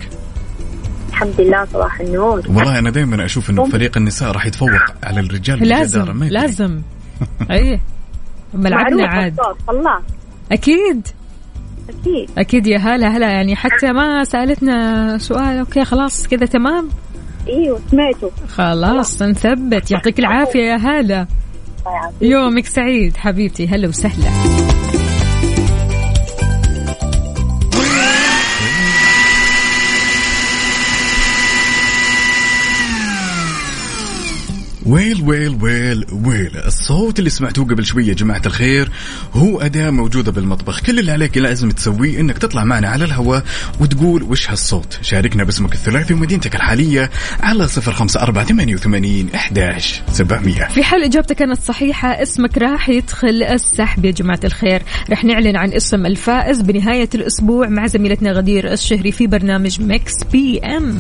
الحمد 1.22 1.42
لله 1.42 1.66
صباح 1.66 2.00
النور. 2.00 2.42
والله 2.48 2.80
أنا 2.80 2.90
دائما 2.90 3.26
أشوف 3.26 3.50
إنه 3.50 3.64
فريق 3.64 3.98
النساء 3.98 4.32
راح 4.32 4.46
يتفوق 4.46 4.70
على 5.04 5.20
الرجال 5.20 5.60
بجدارة 5.60 5.80
لازم. 5.80 6.24
لازم. 6.24 6.82
اي 7.52 7.80
ملعبنا 8.54 9.08
عاد. 9.08 9.40
الصوت 9.40 9.58
خلاص 9.68 10.02
أكيد. 10.52 11.08
أكيد. 11.90 12.30
أكيد 12.38 12.68
يا 12.68 12.78
هلا 12.78 13.08
هلا 13.08 13.32
يعني 13.32 13.56
حتى 13.56 13.92
ما 13.92 14.24
سألتنا 14.24 15.18
سؤال 15.18 15.58
أوكي 15.58 15.86
خلاص 15.86 16.28
كذا 16.28 16.46
تمام. 16.46 16.90
إيوه 17.48 17.80
سمعته. 17.92 18.32
خلاص 18.48 19.22
نثبت. 19.22 19.92
يعطيك 19.92 20.20
العافية 20.20 20.60
يا 20.60 20.76
هلا. 20.76 21.28
يومك 22.22 22.66
سعيد 22.66 23.18
حبيبتي 23.18 23.68
هلا 23.68 23.88
وسهلا. 23.88 24.32
Well 34.86 35.22
well 35.22 35.58
well 35.62 36.06
well. 36.12 36.58
الصوت 36.66 37.20
اللي 37.20 37.30
سمعتوه 37.30 37.66
قبل 37.66 37.86
شوية 37.86 38.08
يا 38.08 38.14
جماعة 38.14 38.42
الخير 38.46 38.90
هو 39.34 39.62
أداة 39.62 39.90
موجودة 39.90 40.32
بالمطبخ. 40.32 40.82
كل 40.82 41.00
اللي 41.00 41.12
عليك 41.12 41.38
لازم 41.38 41.72
تسويه 41.72 42.20
إنك 42.20 42.38
تطلع 42.38 42.64
معنا 42.64 42.88
على 42.90 43.06
الهواء 43.06 43.44
وتقول 43.80 44.24
وش 44.24 44.50
هالصوت. 44.50 45.00
شاركنا 45.02 45.44
باسمك 45.44 45.74
الثلاثي 45.74 46.14
ومدينتك 46.14 46.56
الحالية 46.56 47.10
على 47.40 47.68
صفر 47.68 47.92
خمسة 47.94 48.22
أربعة 48.22 48.46
ثمانية 48.46 48.76
وثمانين 48.76 49.30
إحداش 49.36 50.02
سبعمية. 50.12 50.68
في 50.68 50.84
حال 50.84 51.04
إجابتك 51.04 51.36
كانت 51.36 51.62
صحيحة 51.62 52.10
اسمك 52.10 52.58
راح 52.58 52.90
يدخل 52.90 53.44
السحب 53.44 54.06
يا 54.06 54.12
جماعة 54.12 54.40
الخير. 54.44 54.82
راح 55.10 55.24
نعلن 55.24 55.56
عن 55.56 55.74
اسم 55.74 56.06
الفائز 56.06 56.62
بنهاية 56.62 57.10
الأسبوع 57.16 57.68
مع 57.68 57.88
زميلتنا 57.88 58.32
غدير 58.32 58.72
الشهري 58.74 59.12
في 59.12 59.28
برنامج 59.28 59.82
Mix 59.82 60.14
PM. 60.32 60.98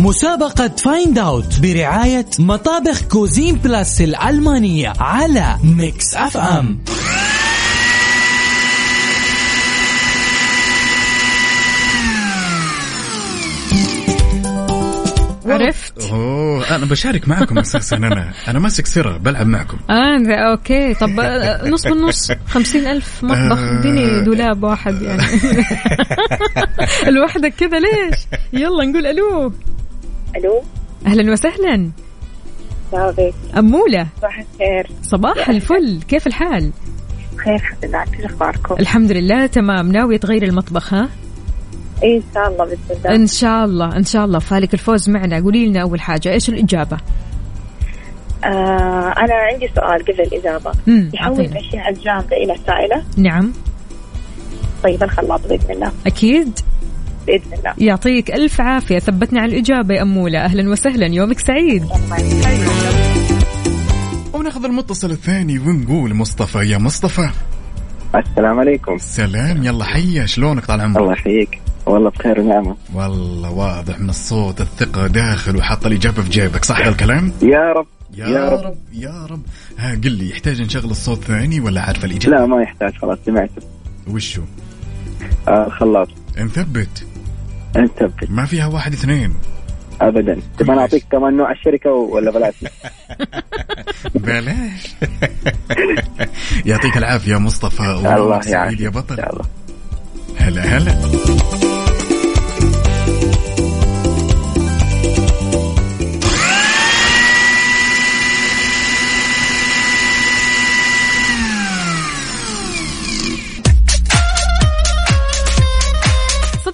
مسابقة 0.00 0.68
Find 0.68 1.18
Out 1.18 1.60
برعاية 1.60 2.26
مطابخ 2.38 3.02
Cuisine 3.02 3.54
Plus 3.54 4.00
الألمانية 4.00 4.92
على 5.00 5.56
Mix 5.64 6.14
FM 6.14 6.78
عرفت؟ 15.46 16.10
أوه 16.10 16.76
أنا 16.76 16.86
بشارك 16.86 17.28
معكم 17.28 17.58
أساسا 17.58 17.96
أنا. 17.96 18.32
أنا 18.48 18.58
ماسك 18.58 18.86
سرة 18.86 19.16
بلعب 19.16 19.46
معكم. 19.46 19.78
آه 19.90 20.50
okay. 20.50 20.94
طب 20.94 21.20
آه، 21.20 21.68
نص 21.68 21.86
بالنص. 21.86 22.32
خمسين 22.48 22.86
ألف. 22.86 23.24
مطبخ 23.24 23.58
آه. 23.58 23.78
اديني 23.78 24.20
دولاب 24.20 24.62
واحد 24.62 25.02
يعني. 25.02 25.22
لوحدك 27.14 27.54
كذا 27.54 27.78
ليش؟ 27.78 28.18
يلا 28.52 28.84
نقول 28.84 29.06
ألو. 29.06 29.52
ألو؟ 30.36 30.62
أهلا 31.06 31.32
وسهلا. 31.32 31.90
صافي 32.92 33.32
أمولة. 33.58 34.06
صباح 34.20 34.38
الخير. 34.38 34.90
صباح 35.02 35.48
الفل. 35.48 36.02
كيف 36.08 36.26
الحال؟ 36.26 36.70
بخير 37.36 37.54
الحمد 37.54 37.84
لله. 37.84 38.04
كيف 38.04 38.24
أخباركم؟ 38.24 38.74
الحمد 38.80 39.12
لله 39.12 39.46
تمام. 39.46 39.92
ناوية 39.92 40.16
تغير 40.16 40.42
المطبخ 40.42 40.94
ها؟ 40.94 41.08
اي 42.02 42.16
إن 42.16 42.22
شاء 42.34 42.48
الله 42.48 42.64
بإذن 42.64 42.78
الله. 42.90 43.14
إن 43.14 43.26
شاء 43.26 43.64
الله 43.64 43.96
إن 43.96 44.04
شاء 44.04 44.24
الله. 44.24 44.38
فالك 44.38 44.74
الفوز 44.74 45.10
معنا. 45.10 45.40
قولي 45.42 45.66
لنا 45.66 45.82
أول 45.82 46.00
حاجة 46.00 46.32
إيش 46.32 46.48
الإجابة؟ 46.48 46.98
آه 48.44 49.14
أنا 49.18 49.34
عندي 49.52 49.68
سؤال 49.76 50.02
قبل 50.04 50.20
الإجابة. 50.20 50.72
يحول. 51.14 51.40
الأشياء 51.40 51.90
الجامدة 51.90 52.36
إلى 52.36 52.56
سائله 52.66 53.02
نعم. 53.16 53.52
طيب 54.84 55.02
الخلاط 55.02 55.46
بإذن 55.46 55.70
الله. 55.70 55.92
أكيد. 56.06 56.60
بإذن 57.26 57.52
الله. 57.58 57.74
يعطيك 57.78 58.30
ألف 58.30 58.60
عافية. 58.60 58.98
ثبتنا 58.98 59.40
على 59.40 59.52
الإجابة 59.52 59.94
يا 59.94 60.02
امولة 60.02 60.38
أهلا 60.38 60.70
وسهلا. 60.70 61.06
يومك 61.06 61.38
سعيد. 61.38 61.84
وناخذ 64.32 64.60
ناخذ 64.60 64.64
المتصل 64.64 65.10
الثاني 65.10 65.58
ونقول 65.58 66.14
مصطفى. 66.14 66.58
يا 66.58 66.78
مصطفى. 66.78 67.30
السلام 68.14 68.58
عليكم. 68.58 68.98
سلام. 68.98 69.64
يلا 69.64 69.84
حيا. 69.84 70.26
شلونك 70.26 70.64
طال 70.64 70.80
عمرك 70.80 71.02
الله 71.02 71.12
يحييك. 71.12 71.60
والله 71.86 72.10
بخير 72.10 72.40
ونعمة. 72.40 72.76
والله 72.94 73.50
واضح 73.50 74.00
من 74.00 74.08
الصوت 74.08 74.60
الثقة 74.60 75.06
داخل 75.06 75.56
وحاط 75.56 75.86
الإجابة 75.86 76.22
في 76.22 76.30
جيبك. 76.30 76.64
صح 76.64 76.80
ذا 76.80 76.88
الكلام؟ 76.88 77.32
يا 77.42 77.72
رب. 77.72 77.86
يا, 78.14 78.26
يا 78.26 78.48
رب. 78.48 78.64
رب. 78.64 78.76
يا 78.92 79.26
رب. 79.30 79.42
ها 79.78 79.94
قل 80.04 80.10
لي 80.12 80.30
يحتاج 80.30 80.62
نشغل 80.62 80.90
الصوت 80.90 81.24
ثاني 81.24 81.60
ولا 81.60 81.80
عارف 81.80 82.04
الإجابة؟ 82.04 82.36
لا 82.36 82.46
ما 82.46 82.62
يحتاج. 82.62 82.92
خلاص 82.94 83.18
سمعته 83.26 83.62
وشو؟ 84.08 84.42
آه 85.48 85.66
الخلاط 85.66 86.08
نثبت 86.38 87.06
ما 88.28 88.44
فيها 88.46 88.66
واحد 88.66 88.92
اثنين. 88.92 89.34
ابدا. 90.00 90.40
تبغى 90.58 90.76
نعطيك 90.76 91.04
كمان 91.12 91.36
نوع 91.36 91.52
الشركة 91.52 91.90
ولا 91.90 92.30
بلاش؟ 92.30 92.54
بلاش. 94.14 94.94
يعطيك 96.66 96.96
العافية 96.96 97.36
مصطفى. 97.38 97.82
الله 97.82 98.40
يعافيك. 98.46 98.80
يا 98.80 98.88
بطل. 98.88 99.24
هلا 100.38 100.62
هلا. 100.62 101.69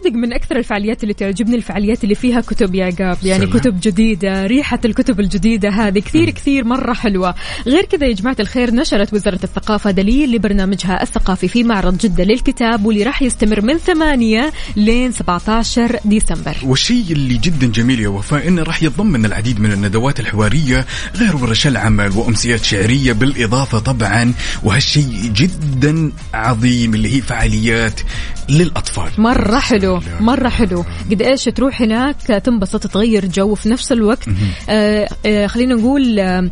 صدق 0.06 0.14
من 0.16 0.32
أكثر 0.32 0.56
الفعاليات 0.56 1.02
اللي 1.02 1.14
تعجبني 1.14 1.56
الفعاليات 1.56 2.04
اللي 2.04 2.14
فيها 2.14 2.40
كتب 2.40 2.74
يا 2.74 2.84
عقاب 2.84 3.18
يعني 3.22 3.46
سلام. 3.46 3.58
كتب 3.58 3.80
جديدة 3.80 4.46
ريحة 4.46 4.78
الكتب 4.84 5.20
الجديدة 5.20 5.68
هذه 5.68 5.98
كثير 5.98 6.30
كثير 6.30 6.64
مرة 6.64 6.92
حلوة. 6.92 7.34
غير 7.66 7.84
كذا 7.84 8.06
يا 8.06 8.12
جماعة 8.12 8.36
الخير 8.40 8.74
نشرت 8.74 9.14
وزارة 9.14 9.40
الثقافة 9.44 9.90
دليل 9.90 10.32
لبرنامجها 10.32 11.02
الثقافي 11.02 11.48
في 11.48 11.64
معرض 11.64 11.98
جدة 11.98 12.24
للكتاب 12.24 12.84
واللي 12.84 13.02
راح 13.02 13.22
يستمر 13.22 13.60
من 13.60 13.78
8 13.78 14.52
لين 14.76 15.12
17 15.12 15.98
ديسمبر. 16.04 16.56
والشيء 16.64 17.04
اللي 17.10 17.38
جدا 17.38 17.66
جميل 17.66 18.00
يا 18.00 18.08
وفاء 18.08 18.48
إنه 18.48 18.62
راح 18.62 18.82
يتضمن 18.82 19.24
العديد 19.24 19.60
من 19.60 19.72
الندوات 19.72 20.20
الحوارية 20.20 20.86
غير 21.16 21.36
ورش 21.36 21.66
العمل 21.66 22.10
وأمسيات 22.16 22.64
شعرية 22.64 23.12
بالإضافة 23.12 23.78
طبعا 23.78 24.32
وهالشيء 24.62 25.30
جدا 25.34 26.12
عظيم 26.34 26.94
اللي 26.94 27.16
هي 27.16 27.20
فعاليات 27.20 28.00
للأطفال. 28.48 29.10
مرة 29.18 29.58
حلو. 29.58 29.95
مرة 30.20 30.48
حلو. 30.48 30.84
قد 31.10 31.22
إيش 31.22 31.44
تروح 31.44 31.82
هناك؟ 31.82 32.16
تنبسط 32.16 32.86
تغير 32.86 33.26
جو 33.26 33.54
في 33.54 33.68
نفس 33.68 33.92
الوقت. 33.92 34.28
آه 34.68 35.08
آه 35.26 35.46
خلينا 35.46 35.74
نقول 35.74 36.18
آه 36.18 36.50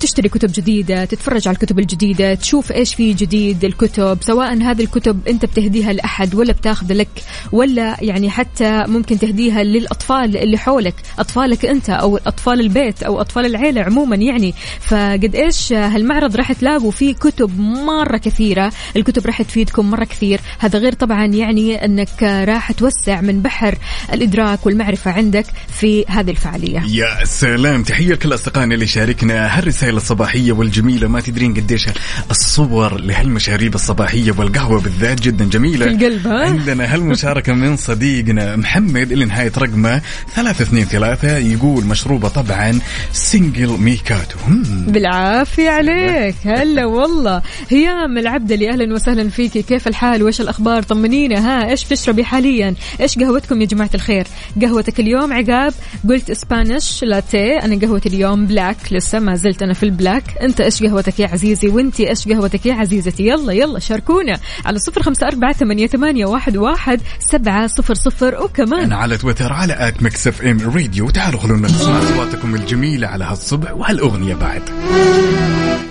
تشتري 0.00 0.28
كتب 0.28 0.52
جديدة 0.52 1.04
تتفرج 1.04 1.48
على 1.48 1.54
الكتب 1.54 1.78
الجديدة 1.78 2.34
تشوف 2.34 2.72
إيش 2.72 2.94
في 2.94 3.12
جديد 3.12 3.64
الكتب 3.64 4.18
سواء 4.20 4.62
هذه 4.62 4.82
الكتب 4.82 5.28
أنت 5.28 5.44
بتهديها 5.44 5.92
لأحد 5.92 6.34
ولا 6.34 6.52
بتاخذ 6.52 6.92
لك 6.92 7.08
ولا 7.52 7.96
يعني 8.00 8.30
حتى 8.30 8.84
ممكن 8.86 9.18
تهديها 9.18 9.62
للأطفال 9.62 10.36
اللي 10.36 10.58
حولك 10.58 10.94
أطفالك 11.18 11.66
أنت 11.66 11.90
أو 11.90 12.16
أطفال 12.16 12.60
البيت 12.60 13.02
أو 13.02 13.20
أطفال 13.20 13.46
العيلة 13.46 13.82
عموما 13.82 14.16
يعني. 14.16 14.54
فقد 14.80 15.34
إيش 15.34 15.72
هالمعرض 15.72 16.36
راح 16.36 16.52
تلاقوا 16.52 16.90
فيه 16.90 17.14
كتب 17.14 17.60
مرة 17.60 18.16
كثيرة 18.16 18.72
الكتب 18.96 19.26
راح 19.26 19.42
تفيدكم 19.42 19.90
مرة 19.90 20.04
كثير. 20.04 20.40
هذا 20.58 20.78
غير 20.78 20.92
طبعا 20.92 21.26
يعني 21.26 21.84
أنك 21.84 22.22
راح 22.22 22.72
توسع 22.72 23.20
من 23.20 23.42
بحر 23.42 23.78
الإدراك 24.12 24.66
والمعرفة 24.66 25.10
عندك 25.10 25.46
في 25.68 26.04
هذه 26.08 26.30
الفعالية. 26.30 26.82
يا 26.88 27.24
سلام 27.24 27.82
تحية 27.82 28.12
لكل 28.12 28.34
أصدقائنا 28.34 28.74
اللي 28.74 28.86
شاركنا 28.86 29.37
هالرسائل 29.46 29.96
الصباحية 29.96 30.52
والجميلة؟ 30.52 31.08
ما 31.08 31.20
تدرين 31.20 31.54
قديش 31.54 31.86
الصور 32.30 33.00
لهالمشاريب 33.00 33.74
الصباحية 33.74 34.34
والقهوة 34.38 34.80
بالذات 34.80 35.20
جدا 35.20 35.44
جميلة. 35.44 35.86
في 35.86 35.92
القلب 35.92 36.26
ها؟ 36.26 36.44
عندنا 36.44 36.94
هالمشاركة 36.94 37.52
من 37.52 37.76
صديقنا 37.76 38.56
محمد 38.56 39.12
اللي 39.12 39.24
نهاية 39.24 39.52
رقمه 39.58 40.00
323 40.34 41.52
يقول 41.52 41.84
مشروبة 41.84 42.28
طبعا 42.28 42.78
single 43.12 43.68
macchiato. 43.68 44.38
بالعافية 44.86 45.70
عليك. 45.70 46.34
هلا 46.44 46.84
والله. 46.86 47.42
هيام 47.70 48.18
العبدلي 48.18 48.70
أهلا 48.70 48.94
وسهلا 48.94 49.30
فيكي 49.30 49.62
كيف 49.62 49.88
الحال؟ 49.88 50.22
وإيش 50.22 50.40
الأخبار؟ 50.40 50.82
طمنينا 50.82 51.38
ها؟ 51.38 51.70
إيش 51.70 51.84
بتشربي 51.84 52.24
حاليا؟ 52.24 52.74
إيش 53.00 53.18
قهوتكم 53.18 53.60
يا 53.60 53.66
جماعة 53.66 53.90
الخير؟ 53.94 54.26
قهوتك 54.62 55.00
اليوم 55.00 55.32
عقاب. 55.32 55.72
قلت 56.08 56.30
Spanish 56.30 57.04
latte 57.04 57.58
أنا 57.64 57.80
قهوتي 57.80 58.08
اليوم 58.08 58.46
black 58.46 58.76
لسه 58.90 59.18
ما 59.28 59.34
زلت 59.34 59.62
أنا 59.62 59.74
في 59.74 59.82
ال 59.82 59.90
black. 59.90 60.38
أنت 60.42 60.60
إيش 60.60 60.82
قهوتك 60.82 61.20
يا 61.20 61.28
عزيزي؟ 61.28 61.68
وأنتي 61.68 62.08
إيش 62.08 62.28
قهوتك 62.28 62.66
يا 62.66 62.74
عزيزتي؟ 62.74 63.26
يلا 63.26 63.52
يلا 63.52 63.78
شاركونا 63.78 64.38
على 64.64 64.78
صفر 64.78 65.02
خمسة 65.02 65.26
أربعة 65.26 65.52
ثمانية, 65.52 65.86
ثمانية 65.86 66.26
واحد, 66.26 66.56
واحد 66.56 67.00
سبعة 67.18 67.66
صفر 67.66 67.94
صفر. 67.94 68.42
وكمان 68.42 68.80
أنا 68.80 68.96
على 68.96 69.18
تويتر 69.18 69.52
على 69.52 69.88
at 69.88 70.02
Mix 70.02 70.26
FM 70.26 70.60
Radio 70.60 71.10
تعالوا 71.10 71.40
خلونا 71.40 71.68
نسمع 71.68 71.98
أصواتكم 71.98 72.54
الجميلة 72.54 73.08
على 73.08 73.24
هالصبح 73.24 73.72
وهالأغنية 73.72 74.34
بعد. 74.34 74.62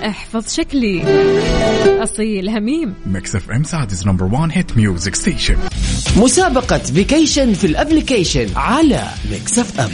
احفظ 0.06 0.54
شكلي. 0.54 1.04
أصيل 2.04 2.50
هميم. 2.50 2.94
Mix 3.05 3.36
FM 3.36 3.64
Saudi's 3.64 4.08
number 4.08 4.26
1 4.26 4.52
hit 4.51 4.78
music 4.78 5.16
station 5.16 5.58
مسابقة 6.18 6.78
vacation 6.78 7.53
في 7.54 7.68
ال 7.68 7.74
application 7.74 8.47
على 8.56 9.04
Mix 9.32 9.60
FM. 9.60 9.89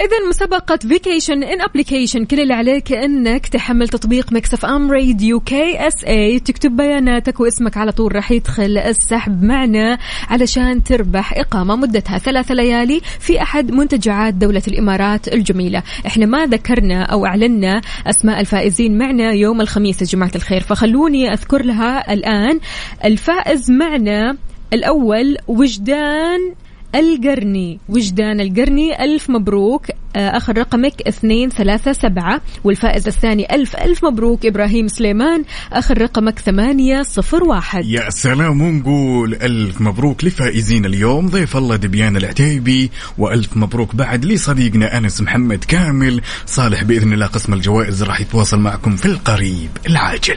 إذا 0.00 0.28
مسابقة 0.28 0.76
vacation 0.76 1.42
in 1.42 1.60
application 1.60 2.24
كل 2.24 2.40
اللي 2.40 2.54
عليك 2.54 2.92
إنك 2.92 3.46
تحمل 3.46 3.88
تطبيق 3.88 4.32
Mix 4.32 4.64
FM 4.64 4.90
Radio 4.90 5.40
KSA 5.40 6.40
تكتب 6.40 6.76
بياناتك 6.76 7.40
واسمك 7.40 7.76
على 7.76 7.92
طول 7.92 8.14
راح 8.14 8.30
يدخل 8.30 8.78
السحب 8.78 9.42
معنا 9.42 9.98
علشان 10.28 10.82
تربح 10.82 11.32
إقامة 11.38 11.76
مدتها. 11.76 12.18
ثلاثة 12.18 12.54
ليالي 12.54 13.00
في 13.20 13.42
أحد 13.42 13.70
منتجعات 13.70 14.34
دولة 14.34 14.62
الإمارات 14.68 15.28
الجميلة. 15.28 15.82
إحنا 16.06 16.26
ما 16.26 16.46
ذكرنا 16.46 17.02
أو 17.02 17.26
أعلنا 17.26 17.80
أسماء 18.06 18.40
الفائزين 18.40 18.98
معنا 18.98 19.32
يوم 19.32 19.60
الخميس 19.60 20.00
يا 20.02 20.06
جماعة 20.06 20.32
الخير. 20.34 20.60
فخلوني 20.60 21.32
أذكر 21.32 21.62
لها 21.62 22.12
الآن. 22.12 22.60
الفائز 23.04 23.70
معنا 23.70 24.36
الأول 24.72 25.36
وجدان 25.48 26.54
القرني. 26.94 27.78
وجدان 27.88 28.40
القرني. 28.40 29.04
ألف 29.04 29.30
مبروك. 29.30 29.86
آه، 30.16 30.36
آخر 30.36 30.58
رقمك 30.58 31.02
اثنين 31.08 31.50
ثلاثة 31.50 31.92
سبعة. 31.92 32.40
والفائز 32.64 33.06
الثاني 33.06 33.54
ألف. 33.54 33.76
ألف 33.76 34.04
مبروك 34.04 34.46
إبراهيم 34.46 34.88
سليمان. 34.88 35.44
آخر 35.72 36.02
رقمك 36.02 36.38
ثمانية 36.38 37.02
صفر 37.02 37.44
واحد. 37.44 37.84
يا 37.86 38.10
سلام 38.10 38.60
ونقول 38.60 39.34
ألف 39.34 39.80
مبروك 39.80 40.24
لفائزين 40.24 40.86
اليوم. 40.86 41.26
ضيف 41.26 41.56
الله 41.56 41.76
دبيان 41.76 42.16
العتيبي. 42.16 42.90
وألف 43.18 43.56
مبروك 43.56 43.94
بعد 43.94 44.24
لصديقنا 44.24 44.98
أنس 44.98 45.20
محمد 45.20 45.64
كامل. 45.64 46.20
صالح 46.46 46.84
بإذن 46.84 47.12
الله 47.12 47.26
قسم 47.26 47.54
الجوائز 47.54 48.02
راح 48.02 48.20
يتواصل 48.20 48.60
معكم 48.60 48.96
في 48.96 49.06
القريب 49.06 49.70
العاجل. 49.86 50.36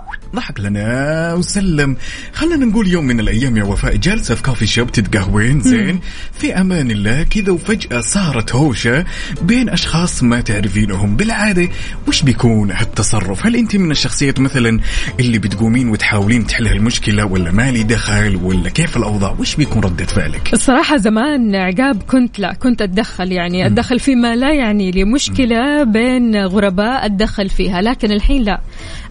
ضحك 0.35 0.59
لنا 0.59 1.33
وسلم. 1.33 1.97
خلينا 2.33 2.65
نقول 2.65 2.87
يوم 2.87 3.05
من 3.05 3.19
الأيام 3.19 3.57
يا 3.57 3.63
وفاء 3.63 3.95
جالسة 3.95 4.35
في 4.35 4.43
كافي 4.43 4.67
شوب 4.67 4.91
تتقهوين 4.91 5.61
زين؟ 5.61 5.99
في 6.33 6.61
أمان 6.61 6.91
الله 6.91 7.23
كذا 7.23 7.51
وفجأة 7.51 8.01
صارت 8.01 8.55
هوشة 8.55 9.05
بين 9.41 9.69
أشخاص 9.69 10.23
ما 10.23 10.41
تعرفينهم. 10.41 11.15
بالعادة 11.15 11.69
وش 12.07 12.21
بيكون 12.21 12.71
هالتصرف؟ 12.71 13.45
هل 13.45 13.55
انت 13.55 13.75
من 13.75 13.91
الشخصيات 13.91 14.39
مثلا 14.39 14.79
اللي 15.19 15.37
بتقومين 15.39 15.89
وتحاولين 15.89 16.47
تحل 16.47 16.67
هالمشكلة 16.67 17.25
ولا 17.25 17.51
مالي 17.51 17.83
دخل 17.83 18.35
ولا 18.35 18.69
كيف 18.69 18.97
الأوضاع؟ 18.97 19.35
وش 19.39 19.55
بيكون 19.55 19.83
ردة 19.83 20.05
فعلك؟ 20.05 20.53
الصراحة 20.53 20.97
زمان 20.97 21.55
عقاب 21.55 22.03
كنت 22.03 22.39
لا 22.39 22.53
كنت 22.53 22.81
أتدخل 22.81 23.31
يعني 23.31 23.65
أتدخل 23.67 23.99
فيما 23.99 24.35
لا 24.35 24.53
يعني 24.53 24.91
لي 24.91 25.03
مشكلة 25.03 25.83
بين 25.83 26.35
غرباء 26.45 27.05
أتدخل 27.05 27.49
فيها 27.49 27.81
لكن 27.81 28.11
الحين 28.11 28.43
لا 28.43 28.61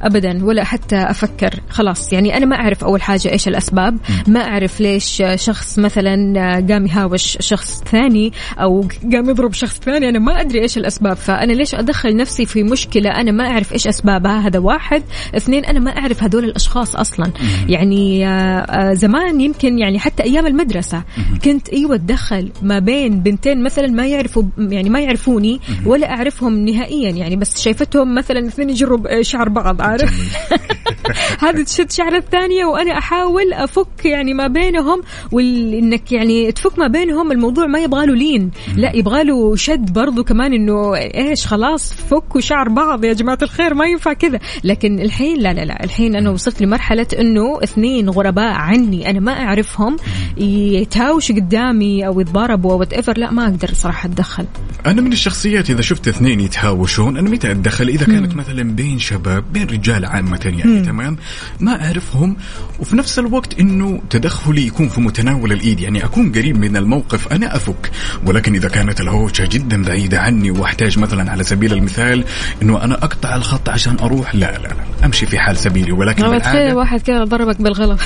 أبدا 0.02 0.44
ولا 0.44 0.64
حتى 0.64 0.96
أفكر. 1.10 1.60
خلاص 1.68 2.12
يعني 2.12 2.36
أنا 2.36 2.46
ما 2.46 2.56
أعرف 2.56 2.84
أول 2.84 3.02
حاجة 3.02 3.32
إيش 3.32 3.48
الأسباب. 3.48 3.98
ما 4.26 4.40
أعرف 4.40 4.80
ليش 4.80 5.22
شخص 5.34 5.78
مثلا 5.78 6.34
قام 6.68 6.86
يهاوش 6.86 7.36
شخص 7.40 7.82
ثاني 7.90 8.32
أو 8.58 8.88
قام 9.12 9.30
يضرب 9.30 9.52
شخص 9.52 9.78
ثاني. 9.78 10.08
أنا 10.08 10.18
ما 10.18 10.40
أدري 10.40 10.62
إيش 10.62 10.78
الأسباب. 10.78 11.16
فأنا 11.16 11.52
ليش 11.52 11.74
أدخل 11.74 12.16
نفسي 12.16 12.46
في 12.46 12.62
مشكلة؟ 12.62 13.10
أنا 13.10 13.30
ما 13.30 13.46
أعرف 13.46 13.72
إيش 13.72 13.86
اسبابها 13.86 14.38
هذا 14.46 14.58
واحد. 14.58 15.02
اثنين 15.36 15.64
أنا 15.64 15.80
ما 15.80 15.98
أعرف 15.98 16.22
هذول 16.22 16.44
الأشخاص 16.44 16.96
أصلا. 16.96 17.30
يعني 17.68 18.26
آه، 18.26 18.30
آه، 18.30 18.94
زمان 18.94 19.40
يمكن 19.40 19.78
يعني 19.78 19.98
حتى 19.98 20.22
أيام 20.22 20.46
المدرسة 20.46 21.02
كنت 21.44 21.68
أيوه 21.68 21.94
أتدخل 21.94 22.50
ما 22.62 22.78
بين 22.78 23.20
بنتين 23.20 23.62
مثلا 23.62 23.86
ما 23.86 24.06
يعرفوا 24.06 24.42
يعني 24.58 24.90
ما 24.90 25.00
يعرفوني 25.00 25.60
ولا 25.86 26.10
أعرفهم 26.10 26.64
نهائيا. 26.64 27.10
يعني 27.10 27.36
بس 27.36 27.60
شايفتهم 27.60 28.14
مثلا 28.14 28.46
اثنين 28.46 28.70
يجروا 28.70 29.22
شعر 29.22 29.48
بعض 29.48 29.82
عارف؟ 29.82 30.10
هذه 31.44 31.62
تشد 31.62 31.90
شعر 31.90 32.16
الثانية 32.16 32.64
وأنا 32.64 32.98
أحاول 32.98 33.52
أفك 33.52 34.04
يعني 34.04 34.34
ما 34.34 34.46
بينهم 34.46 35.02
وانك 35.32 36.12
يعني 36.12 36.52
تفك 36.52 36.78
ما 36.78 36.86
بينهم 36.86 37.32
الموضوع 37.32 37.66
ما 37.66 37.78
يبغى 37.78 38.06
له 38.06 38.14
لين. 38.14 38.50
لا 38.76 38.96
يبغى 38.96 39.24
له 39.24 39.56
شد 39.56 39.92
برضو 39.92 40.24
كمان 40.24 40.52
إنه 40.52 40.96
إيش 40.96 41.46
خلاص 41.46 41.94
فكوا 41.94 42.40
شعر 42.40 42.68
بعض 42.68 43.04
يا 43.04 43.12
جماعة 43.12 43.38
الخير 43.42 43.74
ما 43.74 43.86
ينفع 43.86 44.12
كذا. 44.12 44.38
لكن 44.64 45.00
الحين 45.00 45.38
لا 45.38 45.52
لا 45.52 45.64
لا. 45.64 45.84
الحين 45.84 46.16
أنا 46.16 46.30
وصلت 46.30 46.62
لمرحلة 46.62 47.06
إنه 47.18 47.58
اثنين 47.62 48.10
غرباء 48.10 48.52
عني 48.52 49.10
أنا 49.10 49.20
ما 49.20 49.32
أعرفهم 49.32 49.96
يتهاوشوا 50.36 51.36
قدامي 51.36 52.06
أو 52.06 52.20
يتضاربوا 52.20 52.72
أو 52.72 52.82
ايفر 52.82 53.18
لا 53.18 53.30
ما 53.30 53.44
أقدر 53.44 53.74
صراحة 53.74 54.06
أتدخل. 54.06 54.46
أنا 54.86 55.02
من 55.02 55.12
الشخصيات 55.12 55.70
إذا 55.70 55.80
شفت 55.80 56.08
اثنين 56.08 56.40
يتهاوشون 56.40 57.16
أنا 57.16 57.30
متى 57.30 57.50
اتدخل 57.50 57.88
إذا 57.88 58.06
كانت 58.06 58.34
مثلا 58.34 58.62
بين 58.62 58.98
شباب 58.98 59.44
بين 59.52 59.66
رجال 59.66 60.04
عامة 60.04 60.40
يعني. 60.44 60.89
تمام 60.90 61.16
ما 61.60 61.84
أعرفهم. 61.84 62.36
وفي 62.80 62.96
نفس 62.96 63.18
الوقت 63.18 63.60
إنه 63.60 64.02
تدخلي 64.10 64.66
يكون 64.66 64.88
في 64.88 65.00
متناول 65.00 65.52
الإيد 65.52 65.80
يعني 65.80 66.04
أكون 66.04 66.32
قريب 66.32 66.58
من 66.58 66.76
الموقف 66.76 67.32
أنا 67.32 67.56
أفك. 67.56 67.90
ولكن 68.26 68.54
إذا 68.54 68.68
كانت 68.68 69.00
الهوشة 69.00 69.46
جدا 69.46 69.82
بعيدة 69.84 70.20
عني 70.20 70.50
وأحتاج 70.50 70.98
مثلا 70.98 71.30
على 71.30 71.44
سبيل 71.44 71.72
المثال 71.72 72.24
إنه 72.62 72.84
أنا 72.84 72.94
أقطع 72.94 73.36
الخط 73.36 73.68
عشان 73.68 73.96
أروح 73.98 74.34
لا 74.34 74.58
لا 74.58 74.68
لا 74.68 75.04
أمشي 75.04 75.26
في 75.26 75.38
حال 75.38 75.56
سبيلي. 75.56 75.92
ولكن 75.92 76.22
بالعادة 76.22 76.76
واحد 76.76 77.00
كذا 77.00 77.24
ضربك 77.24 77.62
بالغلط. 77.62 78.00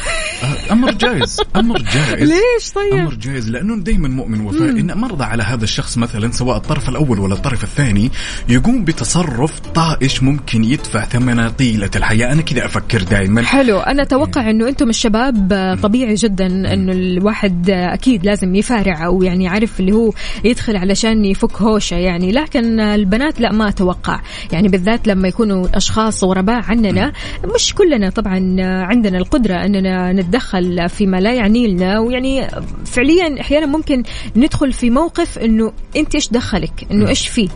أمر 0.71 0.93
جائز 0.93 1.41
أمر 1.57 1.83
جائز. 1.83 2.29
ليش 2.33 2.71
طيب؟ 2.75 2.95
أمر 2.95 3.15
جائز 3.15 3.51
لأنه 3.51 3.77
دائما 3.77 4.09
مؤمن 4.09 4.41
وفاء. 4.41 4.71
إن 4.71 4.99
مرضى 4.99 5.25
على 5.25 5.43
هذا 5.43 5.65
الشخص 5.65 5.99
مثلا 5.99 6.33
سواء 6.33 6.57
الطرف 6.57 6.89
الأول 6.89 7.21
ولا 7.21 7.35
الطرف 7.35 7.65
الثاني 7.65 8.11
يقوم 8.49 8.85
بتصرف 8.85 9.61
طائش 9.61 10.23
ممكن 10.23 10.65
يدفع 10.65 11.05
ثمنه 11.05 11.49
طيلة 11.49 11.91
الحياة. 11.97 12.33
أنا 12.33 12.43
كذا 12.43 12.65
أفكر 12.77 13.03
دائما 13.03 13.43
حلو. 13.43 13.79
أنا 13.79 14.03
أتوقع 14.03 14.51
إنه 14.51 14.69
أنتم 14.69 14.89
الشباب 14.89 15.53
طبيعي 15.83 16.15
جدا 16.15 16.47
إنه 16.47 16.93
الواحد 16.93 17.71
أكيد 17.71 18.27
لازم 18.27 18.55
يفارع 18.55 19.07
أو 19.07 19.23
يعني 19.23 19.49
عارف 19.49 19.81
اللي 19.81 19.93
هو 19.93 20.13
يدخل 20.45 20.77
علشان 20.77 21.25
يفك 21.25 21.63
هوشة 21.63 21.97
يعني. 21.97 22.33
لكن 22.33 22.81
البنات 22.81 23.41
لا 23.41 23.53
ما 23.53 23.69
أتوقع. 23.69 24.21
يعني 24.53 24.69
بالذات 24.69 25.09
لما 25.09 25.29
يكونوا 25.29 25.67
أشخاص 25.75 26.25
غرباء 26.25 26.63
عننا. 26.65 27.13
مش 27.55 27.75
كلنا 27.75 28.11
طبعا 28.11 28.57
عندنا 28.61 29.19
القدرة 29.19 29.55
إننا 29.55 30.13
نتدخل 30.13 30.89
فيما 30.89 31.17
لا 31.17 31.33
يعني 31.33 31.67
لنا. 31.67 31.99
ويعني 31.99 32.49
فعليا 32.85 33.41
أحيانا 33.41 33.67
ممكن 33.67 34.03
ندخل 34.37 34.73
في 34.73 34.91
موقف 34.91 35.39
إنه 35.39 35.73
أنت 35.97 36.15
إيش 36.15 36.29
دخلك؟ 36.29 36.87
إنه 36.91 37.09
إيش 37.09 37.29
فيه؟ 37.29 37.49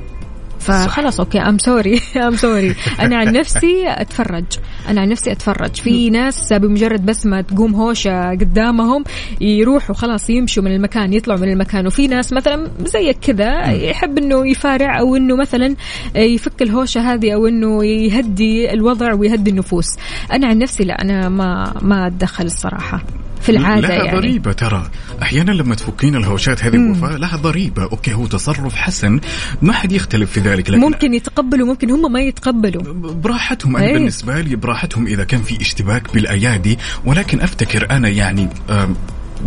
فخلاص 0.68 1.20
okay 1.20 1.38
I'm 1.38 1.59
sorry 1.59 2.01
I'm 2.16 2.36
sorry 2.36 2.74
أنا 3.00 3.16
عن 3.16 3.32
نفسي 3.32 3.84
أتفرج. 3.86 4.44
أنا 4.88 5.00
عن 5.00 5.08
نفسي 5.08 5.32
أتفرج. 5.32 5.74
في 5.76 6.10
ناس 6.10 6.52
بمجرد 6.52 7.06
بس 7.06 7.26
ما 7.26 7.40
تقوم 7.40 7.74
هوشة 7.74 8.30
قدامهم 8.30 9.04
يروحوا 9.40 9.94
خلاص 9.94 10.30
يمشوا 10.30 10.62
من 10.62 10.74
المكان 10.74 11.12
يطلعوا 11.12 11.40
من 11.40 11.52
المكان. 11.52 11.86
وفي 11.86 12.06
ناس 12.06 12.32
مثلا 12.32 12.70
زيك 12.84 13.18
كذا 13.18 13.70
يحب 13.70 14.18
إنه 14.18 14.50
يفارع 14.50 15.00
أو 15.00 15.16
إنه 15.16 15.36
مثلا 15.36 15.76
يفك 16.14 16.62
الهوشة 16.62 17.00
هذه 17.00 17.34
أو 17.34 17.46
إنه 17.46 17.84
يهدي 17.84 18.72
الوضع 18.72 19.14
ويهدي 19.14 19.50
النفوس. 19.50 19.86
أنا 20.32 20.46
عن 20.46 20.58
نفسي 20.58 20.84
لا 20.84 21.02
أنا 21.02 21.28
ما 21.28 21.74
ما 21.82 22.06
أتدخل 22.06 22.44
الصراحة. 22.44 23.02
في 23.41 23.49
العادة 23.49 23.89
لها 23.89 24.05
يعني 24.05 24.18
ضريبة 24.18 24.53
ترى 24.53 24.91
أحيانا 25.22 25.51
لما 25.51 25.74
تفكين 25.74 26.16
الهوشات 26.16 26.64
هذه 26.64 26.76
مم. 26.76 26.91
وفاء 26.91 27.16
لها 27.16 27.36
ضريبة 27.36 27.82
أوكي 27.82 28.14
هو 28.14 28.26
تصرف 28.26 28.74
حسن 28.74 29.20
ما 29.62 29.72
حد 29.72 29.93
يختلف 29.93 30.30
في 30.32 30.41
ذلك 30.41 30.70
لكن 30.70 30.80
ممكن 30.80 31.14
يتقبلوا 31.14 31.66
ممكن 31.66 31.91
هم 31.91 32.12
ما 32.12 32.20
يتقبلوا 32.20 32.82
براحتهم 33.12 33.76
أنا 33.76 33.86
إيه. 33.86 33.93
بالنسبة 33.93 34.41
لي 34.41 34.57
براحتهم 34.57 35.07
إذا 35.07 35.24
كان 35.24 35.43
في 35.43 35.61
اشتباك 35.61 36.14
بالأيادي 36.14 36.78
ولكن 37.05 37.41
أفتكر 37.41 37.91
أنا 37.91 38.09
يعني 38.09 38.49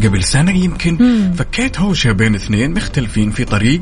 قبل 0.03 0.23
سنة 0.23 0.51
يمكن 0.51 0.97
مم. 0.99 1.33
فكيت 1.33 1.79
هوشة 1.79 2.11
بين 2.11 2.35
اثنين 2.35 2.73
مختلفين 2.73 3.31
في 3.31 3.45
طريق 3.45 3.81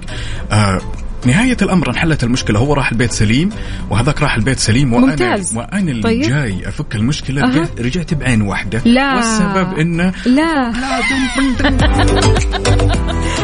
آه 0.51 0.81
نهاية 1.25 1.57
الأمر 1.61 1.89
انحلت 1.89 2.23
المشكلة 2.23 2.59
هو 2.59 2.73
راح 2.73 2.91
البيت 2.91 3.11
سليم 3.11 3.49
وهذاك 3.89 4.21
راح 4.21 4.35
البيت 4.35 4.59
سليم 4.59 4.93
وأنا 4.93 5.05
ممتاز. 5.05 5.57
وأنا 5.57 5.91
اللي 5.91 6.01
طيب. 6.01 6.21
جاي 6.21 6.67
أفك 6.67 6.95
المشكلة 6.95 7.43
أها. 7.43 7.69
رجعت, 7.79 8.13
بعين 8.13 8.41
واحدة 8.41 8.81
لا. 8.85 9.15
والسبب 9.15 9.79
إنه 9.79 10.13
لا 10.25 10.73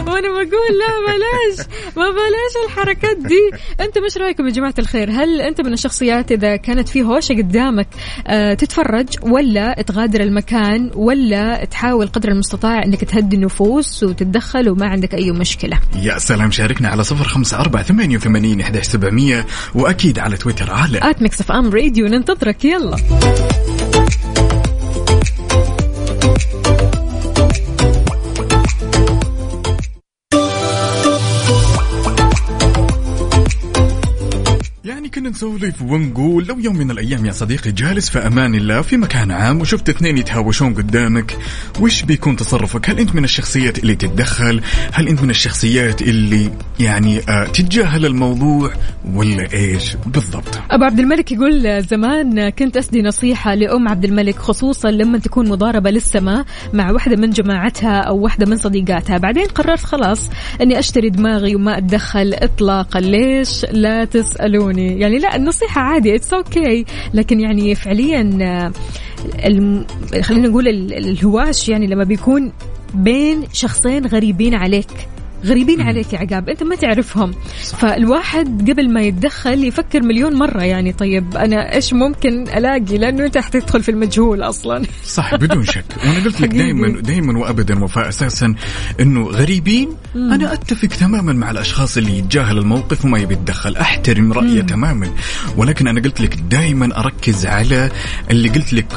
وأنا 0.08 0.28
بقول 0.28 0.72
لا 0.80 0.92
بلاش 1.08 1.68
ما 1.98 2.10
بلاش 2.10 2.66
الحركات 2.66 3.18
دي 3.18 3.52
أنتم 3.80 4.04
إيش 4.04 4.18
رأيكم 4.18 4.48
يا 4.48 4.52
جماعة 4.52 4.74
الخير 4.80 5.12
هل 5.12 5.42
أنت 5.42 5.62
من 5.62 5.74
الشخصيات 5.74 6.32
إذا 6.32 6.56
كانت 6.56 6.90
في 6.90 7.04
هوشة 7.04 7.34
قدامك 7.34 7.88
آه 8.28 8.54
تتفرج 8.54 9.08
ولا 9.22 9.82
تغادر 9.82 10.22
المكان 10.22 10.92
ولا 10.96 11.66
تحاول 11.66 12.08
قدر 12.08 12.30
المستطاع 12.30 12.84
إنك 12.84 13.04
تهدي 13.04 13.36
النفوس 13.36 14.04
وتتدخل 14.04 14.70
وما 14.70 14.88
عندك 14.88 15.14
أي 15.14 15.32
مشكلة 15.32 15.80
يا 16.02 16.18
سلام 16.18 16.52
شاركنا 16.52 16.90
على 16.90 17.04
صفر 17.04 17.24
خمسة 17.24 17.58
أربعة 17.66 17.84
ثمانية 17.84 18.18
وثمانين 18.18 18.62
إحدى 18.62 18.84
سبعمية 18.84 19.46
وأكيد 19.74 20.20
على 20.20 20.38
تويتر 20.38 20.72
على 20.72 21.00
at 21.10 21.22
Mix 21.22 21.42
FM 21.42 21.70
Radio 21.70 22.08
ننتظرك. 22.08 22.66
يلا. 22.66 22.96
يعني 34.86 35.10
كنا 35.10 35.30
نسولف 35.30 35.82
ونقول 35.82 36.46
لو 36.46 36.60
يوم 36.60 36.78
من 36.78 36.92
الأيام 36.92 37.26
يا 37.26 37.32
صديقي 37.32 37.72
جالس 37.72 38.10
في 38.10 38.20
أمان 38.28 38.56
الله 38.56 38.82
في 38.82 38.98
مكان 38.98 39.32
عام 39.32 39.62
وشفت 39.62 39.90
اثنين 39.90 40.18
يتهاوشون 40.18 40.74
قدامك 40.74 41.38
وش 41.80 42.04
بيكون 42.04 42.36
تصرفك؟ 42.36 42.90
هل 42.90 43.00
أنت 43.00 43.16
من 43.16 43.24
الشخصيات 43.24 43.80
اللي 43.80 43.96
تتدخل؟ 43.96 44.62
هل 44.94 45.08
أنت 45.08 45.24
من 45.24 45.30
الشخصيات 45.30 46.02
اللي 46.02 46.52
يعني 46.80 47.20
آه 47.20 47.46
تتجاهل 47.46 48.06
الموضوع 48.06 48.72
ولا 49.14 49.54
إيش 49.54 49.96
بالضبط؟ 50.06 50.60
أبو 50.72 50.84
عبد 50.84 51.00
الملك 51.00 51.32
يقول 51.32 51.84
زمان 51.84 52.50
كنت 52.50 52.78
أسدي 52.78 53.02
نصيحة 53.02 53.56
لأم 53.56 53.88
عبد 53.88 54.06
الملك 54.06 54.36
خصوصا 54.36 54.92
لما 54.92 55.18
تكون 55.18 55.50
مضاربة 55.50 55.90
للسماء 55.90 56.46
مع 56.74 56.92
واحدة 56.92 57.16
من 57.16 57.30
جماعتها 57.30 58.00
أو 58.00 58.18
واحدة 58.18 58.46
من 58.46 58.58
صديقاتها 58.58 59.18
بعدين 59.18 59.46
قررت 59.46 59.84
خلاص 59.84 60.30
إني 60.62 60.80
أشتري 60.80 61.10
دماغي 61.10 61.56
وما 61.56 61.78
أتدخل 61.78 62.34
اطلاقا 62.34 63.00
ليش 63.00 63.66
لا 63.72 64.06
تسالوني 64.76 65.00
يعني 65.00 65.18
لا 65.20 65.36
النصيحة 65.36 65.82
عادي 65.82 66.16
it's 66.16 66.34
okay 66.34 66.84
okay. 66.84 66.90
لكن 67.14 67.40
يعني 67.40 67.76
فعليا 67.76 68.38
آه، 68.42 68.72
الم... 69.46 69.86
خلينا 70.22 70.48
نقول 70.48 70.68
ال- 70.68 70.94
الهواش 70.94 71.70
يعني 71.70 71.88
لما 71.88 72.04
بيكون 72.04 72.52
بين 72.94 73.44
شخصين 73.54 74.06
غريبين 74.06 74.56
عليك 74.56 74.88
غريبين 75.46 75.82
عليك 75.82 76.14
يا 76.14 76.20
عقاب 76.20 76.50
أنت 76.50 76.64
ما 76.64 76.76
تعرفهم 76.76 77.34
فالواحد 77.80 78.72
قبل 78.72 78.90
ما 78.94 79.02
يتدخل 79.02 79.64
يفكر 79.64 80.02
مليون 80.04 80.34
مرة 80.34 80.64
يعني 80.64 80.94
طيب 80.94 81.36
أنا 81.38 81.76
إيش 81.76 81.94
ممكن 81.94 82.42
ألاقي 82.42 82.98
لأنه 82.98 83.26
أنت 83.26 83.38
حتدخل 83.38 83.84
في 83.84 83.92
المجهول 83.92 84.44
أصلا 84.44 84.84
صح 85.06 85.36
بدون 85.36 85.66
شك 85.66 85.86
وأنا 86.04 86.24
قلت 86.26 86.42
لك. 86.42 86.50
دائما 86.50 87.02
دائما 87.02 87.40
وابدا 87.40 87.84
وفاء 87.84 88.10
أساسا 88.10 88.56
إنه 89.00 89.24
غريبين 89.30 89.90
مم. 90.16 90.34
أنا 90.34 90.54
أتفق 90.54 90.88
تماما 90.88 91.34
مع 91.34 91.52
الأشخاص 91.52 91.98
اللي 91.98 92.18
يتجاهل 92.18 92.58
الموقف 92.58 93.06
وما 93.06 93.20
يبي 93.20 93.34
يتدخل 93.34 93.76
أحترم 93.76 94.34
رايه 94.34 94.62
مم. 94.62 94.68
تماما 94.68 95.10
ولكن 95.58 95.88
أنا 95.88 96.02
قلت 96.02 96.22
لك 96.22 96.36
دائما 96.36 97.00
أركز 97.00 97.46
على 97.46 97.90
اللي 98.32 98.50
قلت 98.50 98.74
لك 98.74 98.94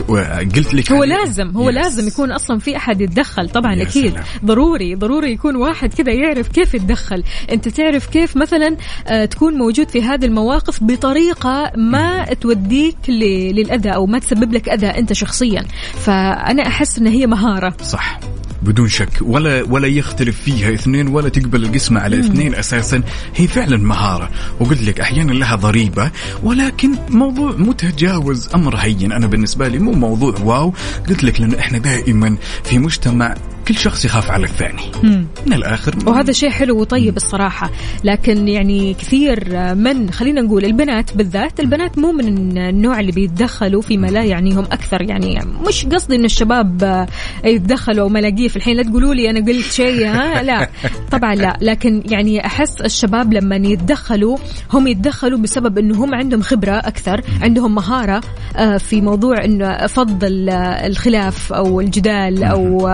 قلت 0.56 0.74
لك 0.74 0.92
هو. 0.92 1.04
لازم 1.04 1.48
هو 1.50 1.70
Yes. 1.70 1.74
لازم 1.74 2.08
يكون 2.08 2.32
أصلا 2.32 2.58
في 2.58 2.76
أحد 2.76 3.00
يتدخل 3.00 3.48
طبعا 3.48 3.82
أكيد 3.82 4.10
سلام. 4.12 4.24
ضروري 4.44 4.94
ضروري 4.94 5.32
يكون 5.32 5.56
واحد 5.56 5.94
كذا 5.94 6.12
يعرف 6.28 6.48
كيف 6.48 6.74
يتدخل. 6.74 7.24
أنت 7.52 7.68
تعرف 7.68 8.06
كيف 8.06 8.36
مثلا 8.36 8.76
آه، 9.06 9.24
تكون 9.24 9.54
موجود 9.54 9.88
في 9.88 10.02
هذه 10.02 10.24
المواقف 10.24 10.84
بطريقة 10.84 11.72
ما 11.76 12.24
توديك 12.24 12.96
ل- 13.08 13.54
للأذى 13.54 13.88
أو 13.90 14.06
ما 14.06 14.18
تسبب 14.18 14.52
لك 14.52 14.68
أذى 14.68 14.86
أنت 14.86 15.12
شخصيا. 15.12 15.64
فأنا 15.94 16.66
أحس 16.66 16.98
إن 16.98 17.06
هي 17.06 17.26
مهارة. 17.26 17.74
صح. 17.82 18.20
بدون 18.62 18.88
شك. 18.88 19.08
ولا 19.22 19.62
ولا 19.62 19.86
يختلف 19.88 20.40
فيها 20.40 20.74
اثنين 20.74 21.08
ولا 21.08 21.28
تقبل 21.28 21.64
القسمة 21.64 22.00
على 22.00 22.16
مم. 22.16 22.22
اثنين 22.24 22.54
أساسا. 22.54 23.02
هي 23.36 23.46
فعلا 23.46 23.76
مهارة. 23.76 24.30
وقلت 24.60 24.82
لك 24.82 25.00
أحيانا 25.00 25.32
لها 25.32 25.56
ضريبة. 25.56 26.10
ولكن 26.42 26.94
موضوع 27.10 27.52
متجاوز 27.56 28.48
أمر 28.54 28.76
هين. 28.76 29.12
أنا 29.12 29.26
بالنسبة 29.26 29.68
لي 29.68 29.78
مو 29.78 29.92
موضوع 29.92 30.34
واو. 30.44 30.72
قلت 31.08 31.24
لك 31.24 31.40
لأنه 31.40 31.58
إحنا 31.58 31.78
دائما 31.78 32.36
في 32.64 32.78
مجتمع 32.78 33.34
كل 33.68 33.74
شخص 33.76 34.04
يخاف 34.04 34.30
على 34.30 34.44
الثاني. 34.44 34.82
مم. 35.02 35.26
من 35.46 35.52
الآخر 35.52 35.94
وهذا 36.06 36.32
شيء 36.32 36.50
حلو 36.50 36.80
وطيب 36.80 37.16
الصراحة. 37.16 37.70
لكن 38.04 38.48
يعني 38.48 38.94
كثير 38.94 39.44
من 39.74 40.10
خلينا 40.10 40.40
نقول 40.40 40.64
البنات 40.64 41.16
بالذات 41.16 41.60
البنات 41.60 41.98
مو 41.98 42.12
من 42.12 42.58
النوع 42.58 43.00
اللي 43.00 43.12
بيتدخلوا 43.12 43.82
فيما 43.82 44.06
لا 44.06 44.24
يعنيهم 44.24 44.64
أكثر 44.64 45.02
يعني 45.02 45.40
مش 45.68 45.86
قصدي 45.86 46.16
إن 46.16 46.24
الشباب 46.24 46.84
آه، 46.84 47.06
يتدخلوا 47.44 48.00
أو 48.04 48.08
ملاقيه 48.08 48.48
في 48.48 48.56
الحين. 48.56 48.76
لا 48.76 48.82
تقولوا 48.82 49.14
لي 49.14 49.30
أنا 49.30 49.40
قلت 49.46 49.72
شيء 49.72 50.06
ها؟ 50.06 50.42
لا. 50.48 50.68
طبعا 51.10 51.34
لا. 51.34 51.56
لكن 51.60 52.02
يعني 52.06 52.46
أحس 52.46 52.80
الشباب 52.80 53.32
لما 53.32 53.56
يتدخلوا 53.56 54.38
هم 54.72 54.86
يتدخلوا 54.86 55.38
بسبب 55.38 55.78
إنه 55.78 56.04
هم 56.04 56.14
عندهم 56.14 56.42
خبرة 56.42 56.72
أكثر 56.76 57.20
عندهم 57.42 57.74
مهارة 57.74 58.20
آه، 58.56 58.76
في 58.76 59.00
موضوع 59.00 59.44
إنه 59.44 59.86
فض 59.86 60.24
ال- 60.24 60.50
الخلاف 60.86 61.52
أو 61.52 61.80
الجدال 61.80 62.44
أو 62.44 62.88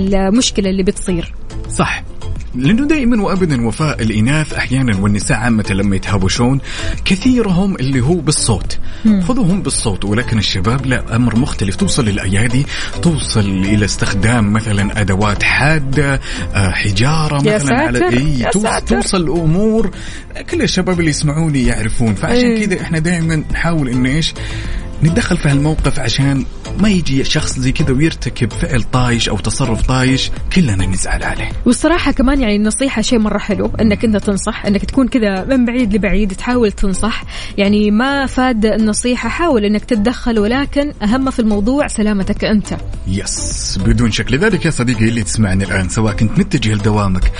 المشكلة 0.00 0.70
اللي 0.70 0.82
بتصير 0.82 1.34
صح 1.68 2.02
لأنه 2.54 2.86
دائما 2.86 3.22
وابدا 3.22 3.66
وفاء 3.66 4.02
الإناث 4.02 4.52
أحيانا 4.52 4.96
والنساء 5.00 5.36
عامة 5.38 5.64
لما 5.70 5.96
يتهاوشون 5.96 6.60
كثيرهم 7.04 7.74
اللي 7.74 8.00
هو 8.00 8.14
بالصوت. 8.14 8.78
خذوهم 9.04 9.62
بالصوت 9.62 10.04
ولكن 10.04 10.38
الشباب 10.38 10.86
لا 10.86 11.16
أمر 11.16 11.36
مختلف 11.38 11.76
توصل 11.76 12.04
للأيادي 12.04 12.66
توصل 13.02 13.40
إلى 13.40 13.84
استخدام 13.84 14.52
مثلا 14.52 15.00
أدوات 15.00 15.42
حادة 15.42 16.20
آه، 16.54 16.70
حجارة 16.70 17.42
يا 17.44 17.54
مثلا 17.54 17.78
على 17.78 17.98
ساتر، 17.98 18.16
إي 18.16 18.38
يا 18.40 18.50
ساتر. 18.50 18.80
توصل 18.96 19.28
امور 19.28 19.90
كل 20.50 20.62
الشباب 20.62 21.00
اللي 21.00 21.10
يسمعوني 21.10 21.66
يعرفون 21.66 22.14
فعشان 22.14 22.50
إيه. 22.50 22.66
كذا 22.66 22.80
إحنا 22.80 22.98
دائما 22.98 23.44
نحاول 23.52 23.88
إن 23.88 24.06
إيش 24.06 24.34
نتدخل 25.04 25.36
في 25.36 25.48
هالموقف 25.48 25.98
عشان 25.98 26.44
ما 26.78 26.88
يجي 26.88 27.24
شخص 27.24 27.58
زي 27.58 27.72
كذا 27.72 27.92
ويرتكب 27.92 28.52
فعل 28.52 28.82
طايش 28.82 29.28
أو 29.28 29.38
تصرف 29.38 29.82
طايش 29.82 30.30
كلنا 30.54 30.86
نزعل 30.86 31.22
عليه. 31.22 31.48
والصراحة 31.66 32.12
كمان 32.12 32.40
يعني 32.40 32.56
النصيحة 32.56 33.02
شيء 33.02 33.18
مرة 33.18 33.38
حلو 33.38 33.70
إنك 33.80 34.04
أنت 34.04 34.16
تنصح 34.16 34.66
إنك 34.66 34.84
تكون 34.84 35.08
كذا 35.08 35.44
من 35.44 35.64
بعيد 35.64 35.94
لبعيد 35.94 36.32
تحاول 36.32 36.72
تنصح. 36.72 37.24
يعني 37.58 37.90
ما 37.90 38.26
فاد 38.26 38.66
النصيحة 38.66 39.28
حاول 39.28 39.64
إنك 39.64 39.84
تتدخل 39.84 40.38
ولكن 40.38 40.92
أهم 41.02 41.30
في 41.30 41.38
الموضوع 41.38 41.86
سلامتك 41.86 42.44
أنت. 42.44 42.76
Yes 43.06 43.78
بدون 43.84 44.10
شك. 44.10 44.32
لذلك 44.32 44.64
يا 44.64 44.70
صديقي 44.70 45.08
اللي 45.08 45.22
تسمعني 45.22 45.64
الآن 45.64 45.88
سواء 45.88 46.14
كنت 46.14 46.38
متجه 46.38 46.74
لدوامك 46.74 47.32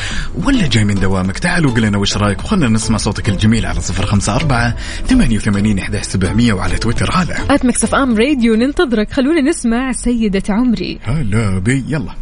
ولا 0.45 0.67
جاي 0.67 0.85
من 0.85 0.95
دوامك 0.95 1.39
تعالوا 1.39 1.73
قل 1.73 1.83
لنا 1.83 1.99
وش 1.99 2.17
رأيك. 2.17 2.45
وخلنا 2.45 2.69
نسمع 2.69 2.99
صوتك 2.99 3.29
الجميل 3.29 3.67
على 3.67 3.81
صفر 3.81 4.07
خمسة 4.07 4.35
أربعة 4.37 4.77
ثمانية 5.07 5.37
وثمانين 5.37 5.79
إحدى 5.79 6.03
سبعمية 6.03 6.53
وعلى 6.53 6.77
تويتر 6.77 7.11
على 7.11 7.50
at 7.51 7.65
Mix 7.65 7.85
FM 7.85 8.17
Radio 8.17 8.55
ننتظرك. 8.55 9.13
خلونا 9.13 9.41
نسمع 9.41 9.93
سيدة 9.93 10.43
عمري. 10.49 10.99
هلا 11.03 11.59
بي. 11.59 11.85
يلا. 11.89 12.13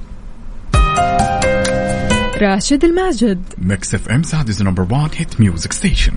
راشد 2.42 2.84
الماجد. 2.84 3.42
Mix 3.58 3.94
FM 3.94 4.22
Saudi's 4.22 4.62
number 4.62 4.86
1 4.90 5.10
hit 5.16 5.40
music 5.40 5.72
station 5.72 6.12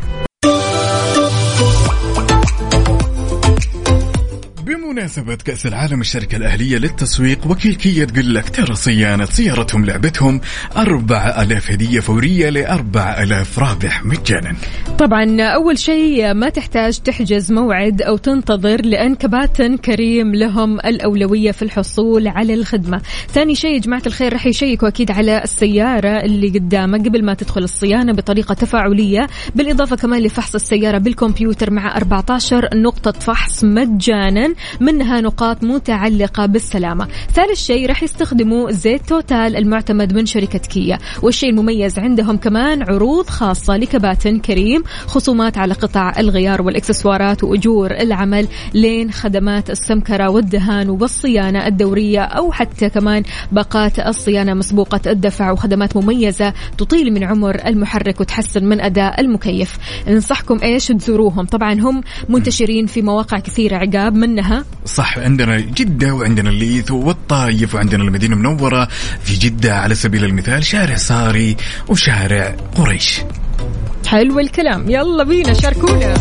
بمناسبة 4.91 5.35
كأس 5.35 5.65
العالم 5.65 6.01
الشركة 6.01 6.35
الأهلية 6.35 6.77
للتسويق 6.77 7.47
وكيل 7.47 7.75
كيا 7.75 8.05
تقول 8.05 8.35
لك 8.35 8.49
ترى 8.49 8.75
صيانة 8.75 9.25
سيارتهم 9.25 9.85
لعبتهم 9.85 10.41
أربعة 10.77 11.43
ألاف 11.43 11.71
هدية 11.71 11.99
فورية 11.99 12.49
لأربعة 12.49 13.23
ألاف 13.23 13.59
رابح 13.59 14.05
مجانا. 14.05 14.55
طبعا 14.99 15.41
أول 15.41 15.77
شيء 15.77 16.33
ما 16.33 16.49
تحتاج 16.49 16.99
تحجز 16.99 17.51
موعد 17.51 18.01
أو 18.01 18.17
تنتظر 18.17 18.85
لأن 18.85 19.15
كباتن 19.15 19.77
كريم 19.77 20.35
لهم 20.35 20.79
الأولوية 20.79 21.51
في 21.51 21.61
الحصول 21.61 22.27
على 22.27 22.53
الخدمة. 22.53 23.01
ثاني 23.33 23.55
شيء 23.55 23.73
يا 23.73 23.79
جماعة 23.79 24.03
الخير 24.05 24.33
رح 24.33 24.45
يشيكوا 24.45 24.87
أكيد 24.87 25.11
على 25.11 25.43
السيارة 25.43 26.25
اللي 26.25 26.47
قدامك 26.49 27.07
قبل 27.07 27.25
ما 27.25 27.33
تدخل 27.33 27.63
الصيانة 27.63 28.13
بطريقة 28.13 28.53
تفاعلية. 28.53 29.27
بالإضافة 29.55 29.95
كمان 29.95 30.21
لفحص 30.21 30.55
السيارة 30.55 30.97
بالكمبيوتر 30.97 31.71
مع 31.71 31.97
14 31.97 32.69
نقطة 32.73 33.11
فحص 33.11 33.63
مجانا. 33.63 34.53
منها 34.81 35.21
نقاط 35.21 35.63
متعلقة 35.63 36.45
بالسلامة. 36.45 37.07
ثالث 37.33 37.59
شيء 37.59 37.89
رح 37.89 38.03
يستخدموا 38.03 38.71
زيت 38.71 39.09
توتال 39.09 39.55
المعتمد 39.55 40.13
من 40.13 40.25
شركة 40.25 40.59
كيا. 40.59 40.97
والشيء 41.21 41.49
المميز 41.49 41.99
عندهم 41.99 42.37
كمان 42.37 42.81
عروض 42.81 43.29
خاصة 43.29 43.77
لكباتن 43.77 44.39
كريم 44.39 44.83
خصومات 45.07 45.57
على 45.57 45.73
قطع 45.73 46.13
الغيار 46.19 46.61
والإكسسوارات 46.61 47.43
وأجور 47.43 47.91
العمل 47.91 48.47
لين 48.73 49.11
خدمات 49.11 49.69
السمكرة 49.69 50.29
والدهان 50.29 50.89
والصيانة 50.89 51.67
الدورية 51.67 52.21
أو 52.21 52.51
حتى 52.51 52.89
كمان 52.89 53.23
باقات 53.51 53.99
الصيانة 53.99 54.53
مسبوقة 54.53 54.99
الدفع 55.07 55.51
وخدمات 55.51 55.97
مميزة 55.97 56.53
تطيل 56.77 57.13
من 57.13 57.23
عمر 57.23 57.67
المحرك 57.67 58.21
وتحسن 58.21 58.65
من 58.65 58.81
أداء 58.81 59.21
المكيف. 59.21 59.77
ننصحكم 60.07 60.59
إيش 60.63 60.87
تزوروهم. 60.87 61.45
طبعا 61.45 61.73
هم 61.73 62.01
منتشرين 62.29 62.85
في 62.85 63.01
مواقع 63.01 63.39
كثيرة 63.39 63.75
عقاب 63.75 64.15
منها 64.15 64.65
صح 64.85 65.17
عندنا 65.17 65.59
جدة 65.59 66.13
وعندنا 66.13 66.49
الليث 66.49 66.91
والطايف 66.91 67.75
وعندنا 67.75 68.03
المدينة 68.03 68.35
المنورة 68.35 68.87
في 69.23 69.33
جدة 69.35 69.75
على 69.75 69.95
سبيل 69.95 70.25
المثال 70.25 70.63
شارع 70.63 70.95
صاري 70.95 71.57
وشارع 71.87 72.55
قريش. 72.75 73.21
حلو 74.07 74.39
الكلام. 74.39 74.89
يلا 74.89 75.23
بينا 75.23 75.53
شاركونا. 75.53 76.13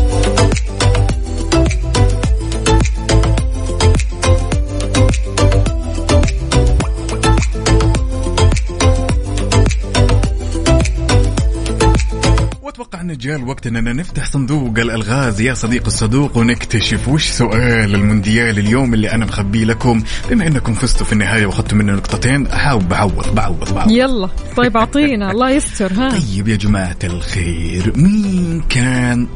جاء 13.15 13.37
الوقت 13.37 13.67
اننا 13.67 13.93
نفتح 13.93 14.27
صندوق 14.27 14.79
الألغاز. 14.79 15.41
يا 15.41 15.55
صديق 15.55 15.87
الصدوق 15.87 16.37
ونكتشف 16.37 17.09
وش 17.09 17.29
سؤال 17.29 17.95
المونديال 17.95 18.59
اليوم 18.59 18.95
اللي 18.95 19.13
أنا 19.13 19.27
مخبيه 19.27 19.65
لكم. 19.65 20.03
بما 20.31 20.47
أنكم 20.47 20.75
فزتوا 20.75 21.07
في 21.07 21.13
النهاية 21.13 21.47
وأخذتوا 21.47 21.79
مني 21.79 21.93
نقطتين 21.93 22.47
احاول 22.47 22.85
بعوض 22.85 23.35
بعوض 23.35 23.75
بعوض. 23.75 23.91
يلا. 23.91 24.29
طيب 24.57 24.77
أعطينا. 24.77 25.31
الله 25.31 25.51
يستر 25.51 25.93
ها. 25.93 26.11
طيب 26.11 26.49
يا 26.49 26.57
جماعة 26.57 26.97
الخير 27.05 27.93
مين 27.97 28.63
كان 28.69 29.27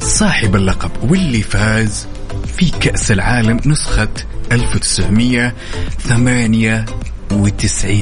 صاحب 0.00 0.56
اللقب 0.56 0.90
واللي 1.10 1.42
فاز 1.42 2.06
في 2.56 2.70
كأس 2.80 3.10
العالم 3.12 3.60
نسخة 3.66 4.08
1998 4.52 6.84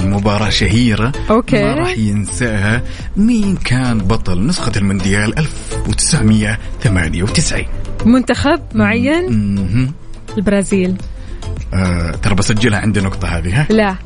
مباراة 0.06 0.48
شهيرة. 0.48 1.12
أوكي. 1.30 1.64
ما 1.64 1.74
راح 1.74 1.98
ينساها. 1.98 2.82
مين 3.16 3.56
كان 3.56 3.98
بطل 3.98 4.46
نسخة 4.46 4.72
المونديال 4.76 5.38
1998 5.38 7.66
منتخب 8.06 8.60
معين؟ 8.74 9.54
مهم. 9.54 9.92
البرازيل. 10.38 10.96
آه 11.74 12.10
ترى 12.10 12.34
بسجلها 12.34 12.78
عندي 12.78 13.00
نقطة 13.00 13.28
هذه 13.28 13.60
ها؟ 13.60 13.66
لا. 13.80 13.96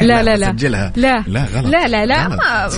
لا 0.00 0.22
لا 0.22 0.36
لا 0.36 0.50
بسجلها. 0.50 0.92
لا. 0.96 1.24
لا 1.26 1.44
غلط. 1.44 1.66
لا 1.66 1.88
لا 1.88 2.06
لا 2.06 2.26
غلط. 2.26 2.40
ما 2.40 2.68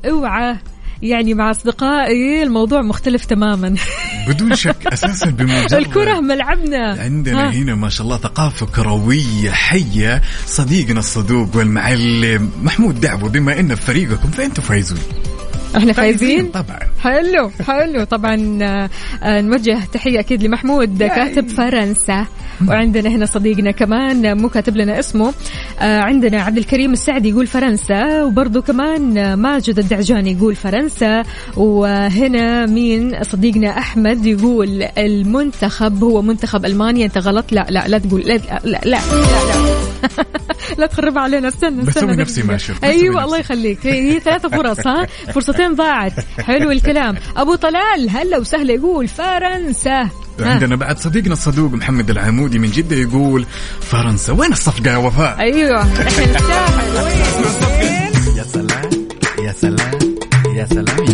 أوعى. 0.10 0.58
يعني 1.01 1.34
مع 1.34 1.51
أصدقائي 1.51 2.43
الموضوع 2.43 2.82
مختلف 2.82 3.26
تماما. 3.26 3.76
بدون 4.28 4.56
شك 4.56 4.88
أساسا 4.88 5.30
بمجرد 5.30 5.74
الكرة 5.74 6.20
ملعبنا. 6.20 6.97
عندنا 6.99 7.49
ها. 7.49 7.51
هنا 7.51 7.76
ما 7.76 7.89
شاء 7.89 8.08
الله 8.08 8.18
ثقافة 8.18 8.66
كروية 8.66 9.51
حية. 9.51 10.22
صديقنا 10.45 10.99
الصدوق 10.99 11.56
والمعلم 11.56 12.51
محمود 12.64 13.01
دعوة 13.01 13.30
بما 13.30 13.60
انه 13.60 13.76
في 13.76 13.82
فريقكم 13.82 14.32
فأنتم 14.32 14.62
فايزون. 14.62 14.99
إحنا 15.78 15.93
فايزين 15.93 16.47
طبعا. 16.47 16.80
حلو 17.03 17.51
حلو. 17.68 18.03
طبعا 18.03 18.60
آه، 19.24 19.41
نوجه 19.41 19.80
تحية 19.93 20.20
أكيد 20.20 20.43
لمحمود 20.43 21.03
كاتب 21.03 21.47
فرنسا. 21.47 22.26
وعندنا 22.68 23.10
هنا 23.10 23.26
صديقنا 23.26 23.72
كمان 23.72 24.38
مو 24.38 24.49
كاتب 24.49 24.78
لنا 24.78 24.99
اسمه. 24.99 25.34
عندنا 25.82 26.42
عبد 26.42 26.58
الكريم 26.58 26.94
السعدي 26.94 27.30
يقول 27.30 27.48
فرنسا 27.48 28.24
وبرضه 28.24 28.62
كمان 28.62 29.18
آه، 29.18 29.36
ماجد 29.36 29.80
الدعجاني 29.80 30.32
يقول 30.32 30.56
فرنسا 30.56 31.24
وهنا 31.58 32.66
مين؟ 32.66 33.24
صديقنا 33.24 33.78
أحمد 33.78 34.26
يقول 34.26 34.84
المنتخب 34.98 36.04
هو 36.04 36.22
منتخب 36.22 36.66
ألمانيا. 36.66 37.06
أنت 37.06 37.18
غلط؟ 37.18 37.46
لا 37.52 37.66
لا 37.70 37.88
لا 37.88 37.98
تقول 37.98 38.22
لا 38.22 38.34
لا 38.38 38.60
لا 38.64 38.80
لا, 38.86 38.90
لا, 38.90 39.00
لا. 40.78 40.86
تخرب 40.88 41.18
علينا. 41.18 41.48
استنى 41.48 41.82
بسوي 41.82 41.90
استنى 41.90 42.16
نفسي 42.16 42.44
ما 42.44 42.58
شفت، 42.58 42.82
بسوي 42.86 42.90
أيوه. 42.92 43.24
الله 43.24 43.38
يخليك. 43.38 43.88
هي 43.88 44.20
ثلاثة 44.20 44.50
فرص 44.50 44.88
ها؟ 44.88 45.06
فرصتين 45.34 45.76
ضاعت. 45.76 46.14
حلو 46.40 46.72
الكلام. 46.72 47.16
أبو 47.38 47.56
طلال 47.56 48.10
هلا 48.10 48.38
وسهلا 48.38 48.74
يقول 48.74 49.08
فرنسا. 49.08 50.10
عندنا 50.40 50.76
بعد 50.76 51.00
صديقنا 51.00 51.34
الصدوق 51.34 51.72
محمد 51.74 52.10
العمودي 52.10 52.60
من 52.60 52.72
جدة 52.72 52.96
يقول 52.96 53.46
فرنسا 53.82 54.34
وين 54.34 54.52
الصفقة 54.52 54.92
يا 54.92 54.98
وفاء؟ 54.98 55.40
أيوه. 55.40 55.82
إحنا 55.82 56.08
الساحل 56.36 56.98
وين 56.98 58.38
يا 58.38 58.44
سلام 58.44 58.90
يا 59.46 59.52
سلام 59.52 60.00
يا 60.56 60.66
سلام. 60.66 61.05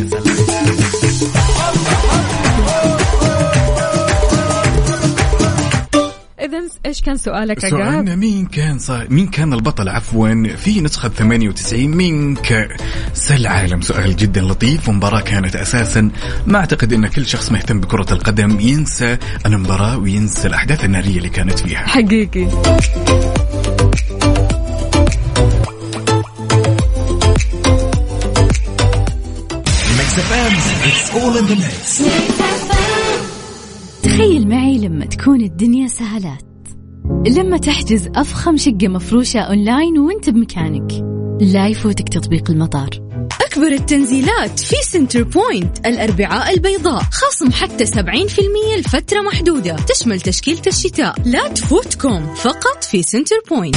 إذا 6.41 6.61
إيش 6.85 7.01
كان 7.01 7.17
سؤالك 7.17 7.65
عقاب؟ 7.65 7.81
سؤالنا 7.81 8.15
مين 8.15 8.45
كان 8.45 8.79
صار 8.79 9.07
مين 9.09 9.27
كان 9.27 9.53
البطل؟ 9.53 9.89
عفوا 9.89 10.55
في 10.55 10.81
نسخة 10.81 11.09
98 11.09 11.89
من 11.89 12.35
كأس 12.35 13.31
العالم 13.31 13.81
سؤال 13.81 14.15
جدا 14.15 14.41
لطيف. 14.41 14.89
ومباراة 14.89 15.21
كانت 15.21 15.55
أساسا. 15.55 16.11
ما 16.47 16.59
أعتقد 16.59 16.93
أن 16.93 17.07
كل 17.07 17.25
شخص 17.25 17.51
مهتم 17.51 17.79
بكرة 17.79 18.13
القدم 18.13 18.59
ينسى 18.59 19.17
المباراة 19.45 19.97
وينسى 19.97 20.47
الأحداث 20.47 20.85
النارية 20.85 21.17
اللي 21.17 21.29
كانت 21.29 21.59
فيها. 21.59 21.87
حقيقي. 21.87 22.47
It's 30.85 31.11
all 31.11 31.37
in 31.37 31.45
the 31.45 31.55
mix 31.55 32.01
تخيل 34.03 34.47
معي 34.47 34.77
لما 34.77 35.05
تكون 35.05 35.41
الدنيا 35.41 35.87
سهالات 35.87 36.45
لما 37.27 37.57
تحجز 37.57 38.07
أفخم 38.15 38.57
شقة 38.57 38.87
مفروشة 38.87 39.39
أونلاين 39.39 39.99
وأنت 39.99 40.29
بمكانك. 40.29 40.91
لا 41.41 41.67
يفوتك 41.67 42.09
تطبيق 42.09 42.51
المطار. 42.51 42.89
أكبر 43.41 43.67
التنزيلات 43.67 44.59
في 44.59 44.75
Centrepoint 44.83 45.85
الأربعاء 45.85 46.53
البيضاء 46.53 47.01
خصم 47.11 47.51
حتى 47.51 47.85
70% 47.85 48.77
لفترة 48.77 49.21
محدودة. 49.21 49.75
تشمل 49.75 50.21
تشكيلة 50.21 50.61
الشتاء. 50.67 51.15
لا 51.25 51.47
تفوتكم 51.47 52.35
فقط 52.35 52.83
في 52.83 53.03
Centrepoint. 53.03 53.75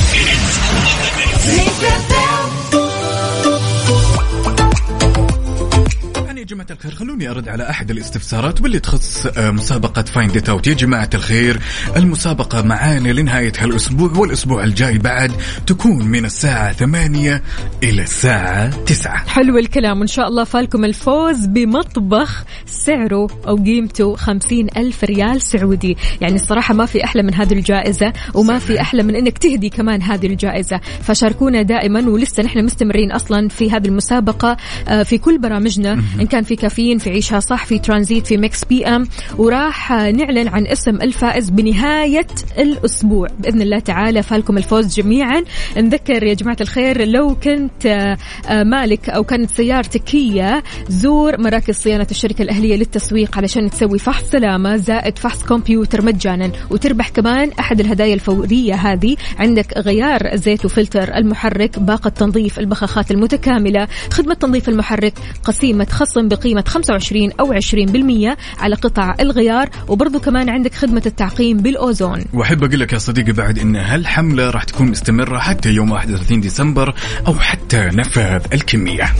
يا 6.44 6.48
جماعة 6.48 6.66
الخير 6.70 6.94
خلوني 6.94 7.30
أرد 7.30 7.48
على 7.48 7.70
أحد 7.70 7.90
الاستفسارات 7.90 8.60
واللي 8.60 8.78
تخص 8.78 9.26
آه، 9.26 9.50
مسابقة 9.50 10.02
Find 10.02 10.36
It 10.36 10.48
Out 10.48 10.66
يا 10.66 10.74
جماعة 10.74 11.10
الخير 11.14 11.60
المسابقة 11.96 12.62
معانا 12.62 13.08
لنهاية 13.08 13.52
هالأسبوع 13.58 14.10
والأسبوع 14.16 14.64
الجاي 14.64 14.98
بعد 14.98 15.32
تكون 15.66 16.06
من 16.06 16.24
الساعة 16.24 16.72
8 16.72 17.42
إلى 17.82 18.02
الساعة 18.02 18.84
9 18.84 19.16
حلو 19.16 19.58
الكلام. 19.58 19.98
وإن 19.98 20.06
شاء 20.06 20.28
الله 20.28 20.44
فالكم 20.44 20.84
الفوز 20.84 21.46
بمطبخ 21.46 22.44
سعره 22.66 23.28
أو 23.46 23.56
قيمته 23.56 24.16
خمسين 24.16 24.68
ألف 24.76 25.04
ريال 25.04 25.42
سعودي. 25.42 25.96
يعني 26.20 26.34
الصراحة 26.34 26.74
ما 26.74 26.86
في 26.86 27.04
أحلى 27.04 27.22
من 27.22 27.34
هذه 27.34 27.52
الجائزة 27.52 28.12
وما 28.34 28.58
في 28.58 28.80
أحلى 28.80 29.02
من 29.02 29.16
أنك 29.16 29.38
تهدي 29.38 29.68
كمان 29.68 30.02
هذه 30.02 30.26
الجائزة. 30.26 30.80
فشاركونا 31.02 31.62
دائما 31.62 32.08
ولسه 32.08 32.42
نحن 32.42 32.64
مستمرين 32.64 33.12
أصلا 33.12 33.48
في 33.48 33.70
هذه 33.70 33.86
المسابقة 33.86 34.56
آه، 34.88 35.02
في 35.02 35.18
كل 35.18 35.38
برامجنا. 35.38 35.92
إن 36.20 36.33
كان 36.34 36.44
في 36.44 36.56
كافيين 36.56 36.98
في 36.98 37.10
عيشها 37.10 37.40
صح 37.40 37.66
في 37.66 37.78
ترانزيت 37.78 38.26
في 38.26 38.36
Mix 38.36 38.64
PM. 38.64 39.08
وراح 39.38 39.92
نعلن 39.92 40.48
عن 40.48 40.66
اسم 40.66 40.96
الفائز 40.96 41.50
بنهاية 41.50 42.26
الأسبوع. 42.58 43.28
بإذن 43.38 43.62
الله 43.62 43.78
تعالى 43.78 44.22
فالكم 44.22 44.58
الفوز 44.58 44.94
جميعا. 44.94 45.44
نذكر 45.76 46.22
يا 46.22 46.34
جماعة 46.34 46.56
الخير 46.60 47.08
لو 47.08 47.34
كنت 47.34 47.86
آه، 47.86 48.62
مالك 48.62 49.10
أو 49.10 49.24
كانت 49.24 49.50
سيارتك 49.50 50.14
هي 50.14 50.62
زور 50.88 51.40
مراكز 51.40 51.74
صيانة 51.74 52.06
الشركة 52.10 52.42
الأهلية 52.42 52.76
للتسويق 52.76 53.38
علشان 53.38 53.70
تسوي 53.70 53.98
فحص 53.98 54.24
سلامة 54.30 54.76
زائد 54.76 55.18
فحص 55.18 55.42
كمبيوتر 55.42 56.02
مجانا. 56.02 56.52
وتربح 56.70 57.08
كمان 57.08 57.50
أحد 57.60 57.80
الهدايا 57.80 58.14
الفورية 58.14 58.74
هذه. 58.74 59.16
عندك 59.38 59.78
غيار 59.78 60.36
زيت 60.36 60.64
وفلتر 60.64 61.16
المحرك 61.16 61.78
باقة 61.78 62.10
تنظيف 62.10 62.58
البخاخات 62.58 63.10
المتكاملة 63.10 63.88
خدمة 64.10 64.34
تنظيف 64.34 64.68
المحرك 64.68 65.14
قسيمة 65.44 65.86
خصم 65.90 66.23
بقيمة 66.28 66.64
25 66.66 67.30
أو 67.40 67.52
20% 67.52 68.36
على 68.58 68.74
قطع 68.74 69.14
الغيار. 69.20 69.70
وبرضو 69.88 70.20
كمان 70.20 70.48
عندك 70.48 70.74
خدمة 70.74 71.02
التعقيم 71.06 71.56
بالأوزون. 71.56 72.24
وأحب 72.32 72.64
أقول 72.64 72.80
لك 72.80 72.92
يا 72.92 72.98
صديقي 72.98 73.32
بعد 73.32 73.58
إن 73.58 73.76
هالحملة 73.76 74.50
راح 74.50 74.64
تكون 74.64 74.86
مستمرة 74.86 75.38
حتى 75.38 75.70
يوم 75.70 75.90
31 75.90 76.40
ديسمبر 76.40 76.94
أو 77.26 77.34
حتى 77.34 77.90
نفاذ 77.94 78.42
الكمية. 78.52 79.14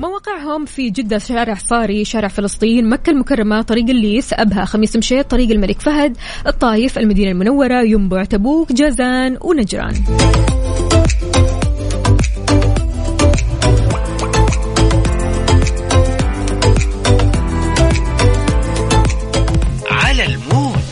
مواقعهم 0.00 0.64
في 0.64 0.90
جدة 0.90 1.18
شارع 1.18 1.54
صاري 1.54 2.04
شارع 2.04 2.28
فلسطين 2.28 2.88
مكة 2.88 3.10
المكرمة 3.10 3.62
طريق 3.62 3.90
الليث 3.90 4.32
أبها 4.32 4.64
خميس 4.64 4.96
مشيط 4.96 5.30
طريق 5.30 5.50
الملك 5.50 5.80
فهد 5.80 6.16
الطايف 6.46 6.98
المدينة 6.98 7.30
المنورة 7.30 7.82
ينبع 7.82 8.24
تبوك 8.24 8.72
جازان 8.72 9.38
ونجران. 9.40 9.94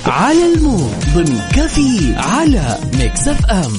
على 0.07 0.53
ال 0.55 0.65
mood 0.65 1.05
ضمن 1.15 1.41
كافيين 1.55 2.15
على 2.17 2.79
Mix 2.95 3.29
FM. 3.29 3.79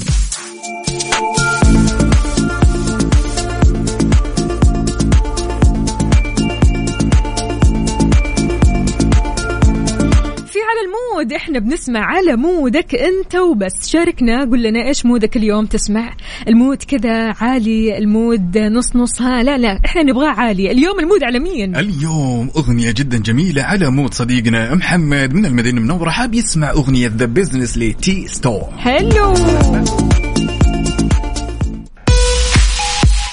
على 10.70 10.80
ال 10.86 10.94
mood. 10.94 11.34
إحنا 11.34 11.60
بنسمع 11.60 12.00
على 12.00 12.36
mood 12.36 12.84
ك 12.84 12.96
أنت 12.96 13.36
وبس. 13.36 13.90
شاركنا 13.90 14.46
قول 14.46 14.64
لنا 14.64 14.88
إيش 14.88 15.06
mood 15.06 15.32
ك 15.32 15.38
اليوم؟ 15.38 15.66
تسمع 15.66 16.14
ال 16.48 16.55
mood 16.55 16.84
كذا 16.84 17.34
عالي 17.42 17.98
ال 17.98 18.10
mood 18.10 18.58
نص 18.58 18.96
نص 18.96 19.22
ها 19.22 19.44
لا 19.44 19.58
لا 19.58 19.80
إحنا 19.86 20.04
نبغاه 20.04 20.30
عالي. 20.30 20.72
اليوم 20.72 21.00
ال 21.00 21.05
mood 21.05 21.24
على 21.24 21.40
مين؟ 21.40 21.76
اليوم 21.76 22.52
أغنية 22.58 22.92
جدا 22.92 23.18
جميلة 23.18 23.64
على 23.64 23.90
mood 23.90 24.14
صديقنا 24.14 24.76
محمد 24.76 25.34
من 25.34 25.46
المدينة 25.46 25.78
المنورة 25.78 26.10
حاب 26.10 26.34
يسمع 26.34 26.72
أغنية 26.72 27.12
The 27.18 27.26
Business 27.26 27.78
ل 27.78 28.28
Tiësto. 28.28 28.70
حلو. 28.78 29.34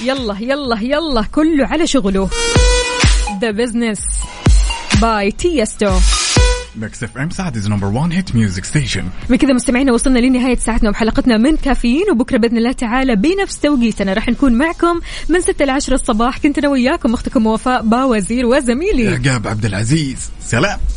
يلا 0.04 0.36
يلا 0.40 0.78
يلا 0.80 1.22
كله 1.22 1.66
على 1.66 1.86
شغله. 1.86 2.30
The 3.40 3.50
Business 3.50 4.00
by 5.02 5.30
Tiësto 5.30 5.92
Mix 6.78 7.02
FM 7.02 7.30
Saudi's 7.30 7.68
number 7.68 7.86
1 7.86 8.12
hit 8.12 8.34
music 8.34 8.64
station. 8.64 9.04
من 9.28 9.36
كذا 9.36 9.52
مستمعينا 9.52 9.92
وصلنا 9.92 10.18
لنهاية 10.18 10.56
ساعتنا 10.56 10.90
وحلقتنا 10.90 11.36
من 11.36 11.56
كافيين 11.56 12.10
وبكرة 12.10 12.36
بإذن 12.36 12.56
الله 12.56 12.72
تعالى 12.72 13.16
بنفس 13.16 13.60
توقيتنا. 13.60 14.12
راح 14.12 14.28
نكون 14.28 14.52
معكم 14.52 15.00
من 15.28 15.40
6 15.40 15.64
ل 15.64 15.70
10 15.70 15.94
الصباح 15.94 16.38
كنت 16.38 16.58
أنا 16.58 16.68
وياكم 16.68 17.14
أختكم 17.14 17.46
وفاء 17.46 17.82
باوزير 17.82 18.46
وزميلي. 18.46 19.08
عقاب 19.08 19.46
عبد 19.46 19.64
العزيز. 19.64 20.30
سلام. 20.40 20.78